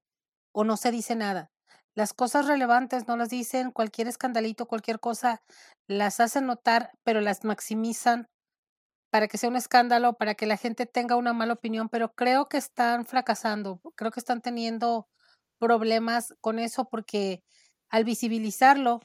o 0.52 0.64
no 0.64 0.78
se 0.78 0.90
dice 0.90 1.16
nada. 1.16 1.50
Las 1.94 2.14
cosas 2.14 2.46
relevantes 2.46 3.08
no 3.08 3.16
las 3.16 3.28
dicen, 3.28 3.70
cualquier 3.70 4.08
escandalito, 4.08 4.66
cualquier 4.66 5.00
cosa, 5.00 5.42
las 5.86 6.20
hacen 6.20 6.46
notar, 6.46 6.92
pero 7.04 7.20
las 7.20 7.44
maximizan 7.44 8.28
para 9.16 9.28
que 9.28 9.38
sea 9.38 9.48
un 9.48 9.56
escándalo, 9.56 10.12
para 10.12 10.34
que 10.34 10.44
la 10.44 10.58
gente 10.58 10.84
tenga 10.84 11.16
una 11.16 11.32
mala 11.32 11.54
opinión, 11.54 11.88
pero 11.88 12.12
creo 12.12 12.50
que 12.50 12.58
están 12.58 13.06
fracasando, 13.06 13.80
creo 13.94 14.10
que 14.10 14.20
están 14.20 14.42
teniendo 14.42 15.08
problemas 15.58 16.34
con 16.42 16.58
eso 16.58 16.90
porque 16.90 17.42
al 17.88 18.04
visibilizarlo, 18.04 19.00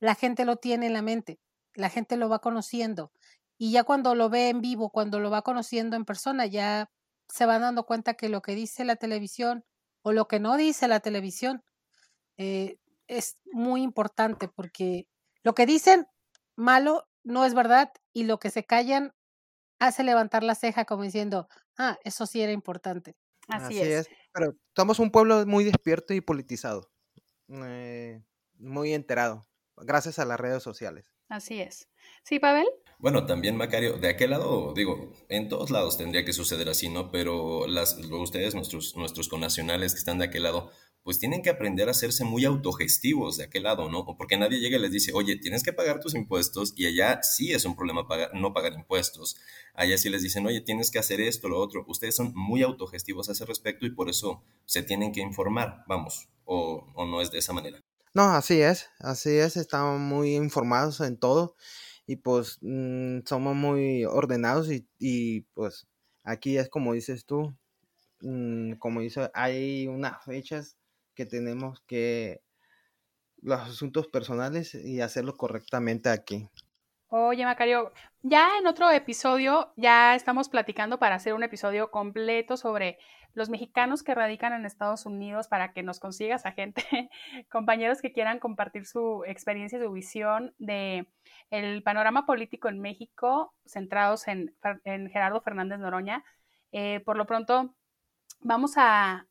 la 0.00 0.14
gente 0.16 0.44
lo 0.44 0.56
tiene 0.56 0.88
en 0.88 0.92
la 0.92 1.00
mente, 1.00 1.40
la 1.72 1.88
gente 1.88 2.18
lo 2.18 2.28
va 2.28 2.40
conociendo 2.40 3.10
y 3.56 3.72
ya 3.72 3.84
cuando 3.84 4.14
lo 4.14 4.28
ve 4.28 4.50
en 4.50 4.60
vivo, 4.60 4.90
cuando 4.90 5.18
lo 5.18 5.30
va 5.30 5.40
conociendo 5.40 5.96
en 5.96 6.04
persona, 6.04 6.44
ya 6.44 6.90
se 7.26 7.46
va 7.46 7.58
dando 7.58 7.86
cuenta 7.86 8.12
que 8.12 8.28
lo 8.28 8.42
que 8.42 8.54
dice 8.54 8.84
la 8.84 8.96
televisión 8.96 9.64
o 10.02 10.12
lo 10.12 10.28
que 10.28 10.40
no 10.40 10.58
dice 10.58 10.88
la 10.88 11.00
televisión 11.00 11.64
eh, 12.36 12.76
es 13.06 13.38
muy 13.50 13.80
importante 13.80 14.48
porque 14.48 15.08
lo 15.42 15.54
que 15.54 15.64
dicen 15.64 16.06
malo 16.54 17.08
no 17.24 17.46
es 17.46 17.54
verdad 17.54 17.94
y 18.12 18.24
lo 18.24 18.38
que 18.38 18.50
se 18.50 18.64
callan 18.64 19.14
hace 19.86 20.04
levantar 20.04 20.42
la 20.42 20.54
ceja 20.54 20.84
como 20.84 21.02
diciendo, 21.02 21.48
ah, 21.76 21.98
eso 22.04 22.26
sí 22.26 22.40
era 22.40 22.52
importante. 22.52 23.16
Así, 23.48 23.80
es. 23.80 24.08
Pero 24.32 24.54
somos 24.76 24.98
un 24.98 25.10
pueblo 25.10 25.44
muy 25.46 25.64
despierto 25.64 26.14
y 26.14 26.20
politizado, 26.20 26.90
eh, 27.48 28.22
muy 28.58 28.94
enterado, 28.94 29.48
gracias 29.76 30.18
a 30.18 30.24
las 30.24 30.38
redes 30.38 30.62
sociales. 30.62 31.12
Así 31.28 31.60
es. 31.60 31.88
¿Sí, 32.24 32.38
Pavel? 32.38 32.66
Bueno, 32.98 33.26
también 33.26 33.56
Macario, 33.56 33.98
de 33.98 34.10
aquel 34.10 34.30
lado, 34.30 34.74
digo, 34.74 35.12
en 35.28 35.48
todos 35.48 35.70
lados 35.70 35.98
tendría 35.98 36.24
que 36.24 36.32
suceder 36.32 36.68
así, 36.68 36.88
¿no? 36.88 37.10
Pero 37.10 37.66
las, 37.66 37.98
ustedes, 37.98 38.54
nuestros, 38.54 38.96
nuestros 38.96 39.28
connacionales 39.28 39.94
que 39.94 39.98
están 39.98 40.18
de 40.18 40.26
aquel 40.26 40.44
lado, 40.44 40.70
pues 41.02 41.18
tienen 41.18 41.42
que 41.42 41.50
aprender 41.50 41.88
a 41.88 41.90
hacerse 41.90 42.24
muy 42.24 42.44
autogestivos 42.44 43.36
de 43.36 43.44
aquel 43.44 43.64
lado, 43.64 43.90
¿no? 43.90 44.04
Porque 44.16 44.36
nadie 44.36 44.60
llega 44.60 44.78
y 44.78 44.80
les 44.80 44.92
dice, 44.92 45.12
oye, 45.12 45.36
tienes 45.36 45.64
que 45.64 45.72
pagar 45.72 45.98
tus 45.98 46.14
impuestos 46.14 46.74
y 46.76 46.86
allá 46.86 47.22
sí 47.22 47.52
es 47.52 47.64
un 47.64 47.74
problema 47.74 48.06
pagar, 48.06 48.30
no 48.34 48.52
pagar 48.52 48.72
impuestos. 48.74 49.36
Allá 49.74 49.98
sí 49.98 50.08
les 50.10 50.22
dicen, 50.22 50.46
oye, 50.46 50.60
tienes 50.60 50.90
que 50.90 51.00
hacer 51.00 51.20
esto, 51.20 51.48
lo 51.48 51.58
otro. 51.58 51.84
Ustedes 51.88 52.14
son 52.14 52.32
muy 52.34 52.62
autogestivos 52.62 53.28
a 53.28 53.32
ese 53.32 53.44
respecto 53.44 53.84
y 53.84 53.90
por 53.90 54.08
eso 54.08 54.44
se 54.64 54.82
tienen 54.82 55.12
que 55.12 55.20
informar, 55.20 55.84
vamos, 55.88 56.28
o, 56.44 56.86
no 56.96 57.20
es 57.20 57.32
de 57.32 57.38
esa 57.38 57.52
manera. 57.52 57.80
No, 58.14 58.24
así 58.34 58.60
es, 58.60 58.88
así 59.00 59.30
es, 59.30 59.56
estamos 59.56 59.98
muy 59.98 60.36
informados 60.36 61.00
en 61.00 61.16
todo 61.16 61.56
y 62.06 62.16
pues 62.16 62.58
mm, 62.60 63.20
somos 63.24 63.56
muy 63.56 64.04
ordenados 64.04 64.70
y, 64.70 64.86
y, 64.98 65.40
pues 65.54 65.86
aquí 66.22 66.58
es 66.58 66.68
como 66.68 66.92
dices 66.92 67.24
tú, 67.24 67.56
mm, 68.20 68.74
como 68.74 69.00
dice, 69.00 69.30
hay 69.34 69.88
unas 69.88 70.22
fechas 70.24 70.76
tenemos 71.26 71.80
que 71.86 72.42
los 73.42 73.60
asuntos 73.60 74.08
personales 74.08 74.74
y 74.74 75.00
hacerlo 75.00 75.36
correctamente 75.36 76.08
aquí. 76.08 76.48
Oye, 77.08 77.44
Macario, 77.44 77.92
ya 78.22 78.56
en 78.58 78.66
otro 78.66 78.90
episodio 78.90 79.72
ya 79.76 80.14
estamos 80.14 80.48
platicando 80.48 80.98
para 80.98 81.16
hacer 81.16 81.34
un 81.34 81.42
episodio 81.42 81.90
completo 81.90 82.56
sobre 82.56 82.98
los 83.34 83.50
mexicanos 83.50 84.02
que 84.02 84.14
radican 84.14 84.52
en 84.52 84.64
Estados 84.64 85.06
Unidos 85.06 85.48
para 85.48 85.72
que 85.72 85.82
nos 85.82 86.00
consigas 86.00 86.46
a 86.46 86.52
gente, 86.52 86.82
compañeros 87.50 88.00
que 88.00 88.12
quieran 88.12 88.38
compartir 88.38 88.86
su 88.86 89.24
experiencia 89.26 89.78
y 89.78 89.82
su 89.82 89.92
visión 89.92 90.54
de 90.58 91.06
el 91.50 91.82
panorama 91.82 92.24
político 92.24 92.68
en 92.68 92.80
México, 92.80 93.54
centrados 93.66 94.26
en, 94.28 94.54
Gerardo 94.84 95.40
Fernández 95.40 95.78
Noroña. 95.78 96.24
Eh, 96.72 97.00
por 97.04 97.16
lo 97.18 97.26
pronto, 97.26 97.74
vamos 98.42 98.74
a, 98.76 99.26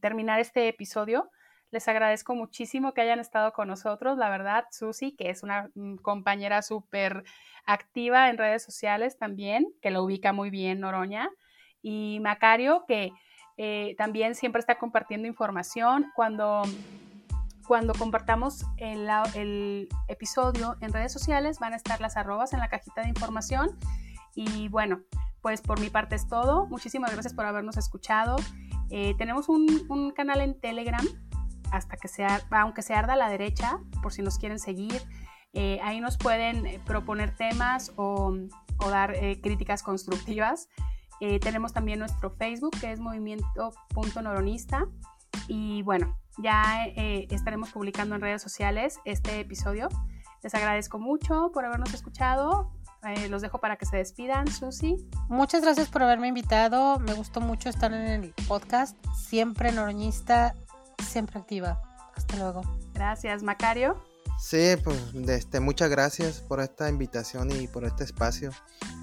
terminar 0.00 0.40
este 0.40 0.68
episodio. 0.68 1.30
Les 1.70 1.88
agradezco 1.88 2.34
muchísimo 2.34 2.94
que 2.94 3.00
hayan 3.00 3.18
estado 3.18 3.52
con 3.52 3.68
nosotros. 3.68 4.18
La 4.18 4.28
verdad, 4.28 4.64
Susi, 4.70 5.12
que 5.16 5.30
es 5.30 5.42
una 5.42 5.68
mm, 5.74 5.96
compañera 5.96 6.62
súper 6.62 7.24
activa 7.66 8.30
en 8.30 8.38
redes 8.38 8.62
sociales 8.62 9.18
también, 9.18 9.66
que 9.82 9.90
lo 9.90 10.04
ubica 10.04 10.32
muy 10.32 10.50
bien 10.50 10.80
Noroña. 10.80 11.28
Y 11.82 12.18
Macario, 12.20 12.84
que 12.86 13.12
eh, 13.56 13.94
también 13.98 14.34
siempre 14.34 14.60
está 14.60 14.78
compartiendo 14.78 15.26
información. 15.26 16.06
Cuando 16.14 16.62
cuando 17.66 17.94
compartamos 17.94 18.64
el, 18.76 19.08
el, 19.34 19.88
episodio 20.06 20.76
en 20.80 20.92
redes 20.92 21.12
sociales 21.12 21.58
van 21.58 21.72
a 21.72 21.76
estar 21.76 22.00
las 22.00 22.16
arrobas 22.16 22.52
en 22.52 22.60
la 22.60 22.68
cajita 22.68 23.02
de 23.02 23.08
información. 23.08 23.76
Y 24.36 24.68
bueno, 24.68 25.00
pues 25.42 25.60
por 25.60 25.80
mi 25.80 25.90
parte 25.90 26.16
es 26.16 26.28
todo. 26.28 26.66
Muchísimas 26.66 27.12
gracias 27.12 27.34
por 27.34 27.44
habernos 27.44 27.76
escuchado. 27.76 28.36
Eh, 28.90 29.14
tenemos 29.18 29.48
un, 29.48 30.12
canal 30.14 30.40
en 30.40 30.58
Telegram, 30.58 31.04
hasta 31.72 31.96
que 31.96 32.08
sea, 32.08 32.42
aunque 32.50 32.82
se 32.82 32.94
arda 32.94 33.14
a 33.14 33.16
la 33.16 33.28
derecha, 33.28 33.78
por 34.02 34.12
si 34.12 34.22
nos 34.22 34.38
quieren 34.38 34.58
seguir. 34.58 35.02
Eh, 35.52 35.80
ahí 35.82 36.00
nos 36.00 36.18
pueden 36.18 36.66
eh, 36.66 36.80
proponer 36.84 37.34
temas 37.34 37.92
o, 37.96 38.34
dar 38.90 39.14
críticas 39.42 39.82
constructivas. 39.82 40.68
tenemos 41.40 41.72
también 41.72 41.98
nuestro 41.98 42.30
Facebook, 42.30 42.78
que 42.78 42.92
es 42.92 43.00
movimiento.noronista. 43.00 44.86
Y 45.48 45.82
bueno, 45.82 46.18
ya 46.38 46.84
estaremos 46.86 47.70
publicando 47.70 48.14
en 48.14 48.20
redes 48.20 48.42
sociales 48.42 49.00
este 49.04 49.40
episodio. 49.40 49.88
Les 50.42 50.54
agradezco 50.54 50.98
mucho 50.98 51.50
por 51.52 51.64
habernos 51.64 51.94
escuchado. 51.94 52.75
Eh, 53.06 53.28
los 53.28 53.42
dejo 53.42 53.58
para 53.58 53.76
que 53.76 53.86
se 53.86 53.96
despidan, 53.96 54.48
Susi. 54.48 54.96
Muchas 55.28 55.62
gracias 55.62 55.88
por 55.88 56.02
haberme 56.02 56.28
invitado. 56.28 56.98
Me 56.98 57.14
gustó 57.14 57.40
mucho 57.40 57.68
estar 57.68 57.92
en 57.92 58.24
el 58.24 58.34
podcast. 58.48 58.96
Siempre 59.14 59.70
noroñista, 59.70 60.54
siempre 61.08 61.38
activa. 61.38 61.80
Hasta 62.16 62.36
luego. 62.36 62.62
Gracias, 62.94 63.42
Macario. 63.42 64.02
Sí, 64.38 64.74
pues 64.82 64.98
este, 65.28 65.60
muchas 65.60 65.88
gracias 65.88 66.40
por 66.40 66.60
esta 66.60 66.88
invitación 66.88 67.50
y 67.52 67.68
por 67.68 67.84
este 67.84 68.04
espacio. 68.04 68.50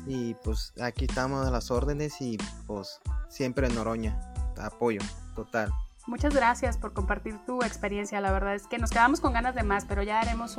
Y 0.06 0.36
pues 0.44 0.74
aquí 0.82 1.06
estamos 1.06 1.48
a 1.48 1.52
las 1.52 1.72
órdenes 1.72 2.20
y 2.22 2.38
pues 2.68 3.00
siempre 3.30 3.68
en 3.68 3.76
Noroña. 3.76 4.20
Apoyo 4.58 5.00
total. 5.36 5.72
Muchas 6.06 6.36
gracias 6.36 6.78
por 6.78 6.94
compartir 6.94 7.40
tu 7.46 7.64
experiencia. 7.64 8.20
La 8.20 8.32
verdad 8.32 8.56
es 8.56 8.68
que 8.68 8.78
nos 8.78 8.92
quedamos 8.92 9.22
con 9.22 9.34
ganas 9.34 9.56
de 9.56 9.64
más, 9.64 9.86
pero 9.86 10.04
ya 10.04 10.20
haremos 10.20 10.58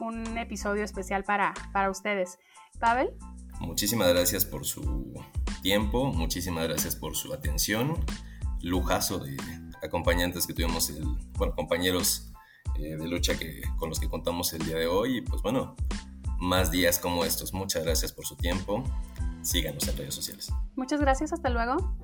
un, 0.00 0.38
episodio 0.38 0.84
especial 0.84 1.24
para, 1.24 1.54
para 1.72 1.90
ustedes. 1.90 2.38
Pavel. 2.78 3.10
Muchísimas 3.60 4.08
gracias 4.08 4.44
por 4.44 4.66
su 4.66 5.14
tiempo, 5.62 6.12
muchísimas 6.12 6.64
gracias 6.64 6.94
por 6.96 7.16
su 7.16 7.32
atención. 7.32 7.94
Lujazo 8.60 9.18
de 9.18 9.36
acompañantes 9.82 10.46
que 10.46 10.52
tuvimos, 10.52 10.90
el, 10.90 11.04
bueno, 11.34 11.54
compañeros 11.54 12.32
eh, 12.78 12.96
de 12.96 13.08
lucha 13.08 13.38
que, 13.38 13.62
con 13.78 13.88
los 13.88 13.98
que 13.98 14.08
contamos 14.08 14.52
el 14.52 14.64
día 14.66 14.76
de 14.76 14.86
hoy. 14.86 15.18
Y 15.18 15.20
pues 15.22 15.42
bueno, 15.42 15.76
más 16.38 16.70
días 16.70 16.98
como 16.98 17.24
estos. 17.24 17.52
Muchas 17.52 17.84
gracias 17.84 18.12
por 18.12 18.26
su 18.26 18.36
tiempo. 18.36 18.84
Síganos 19.42 19.86
en 19.88 19.96
redes 19.96 20.14
sociales. 20.14 20.52
Muchas 20.74 21.00
gracias, 21.00 21.32
hasta 21.32 21.48
luego. 21.50 21.96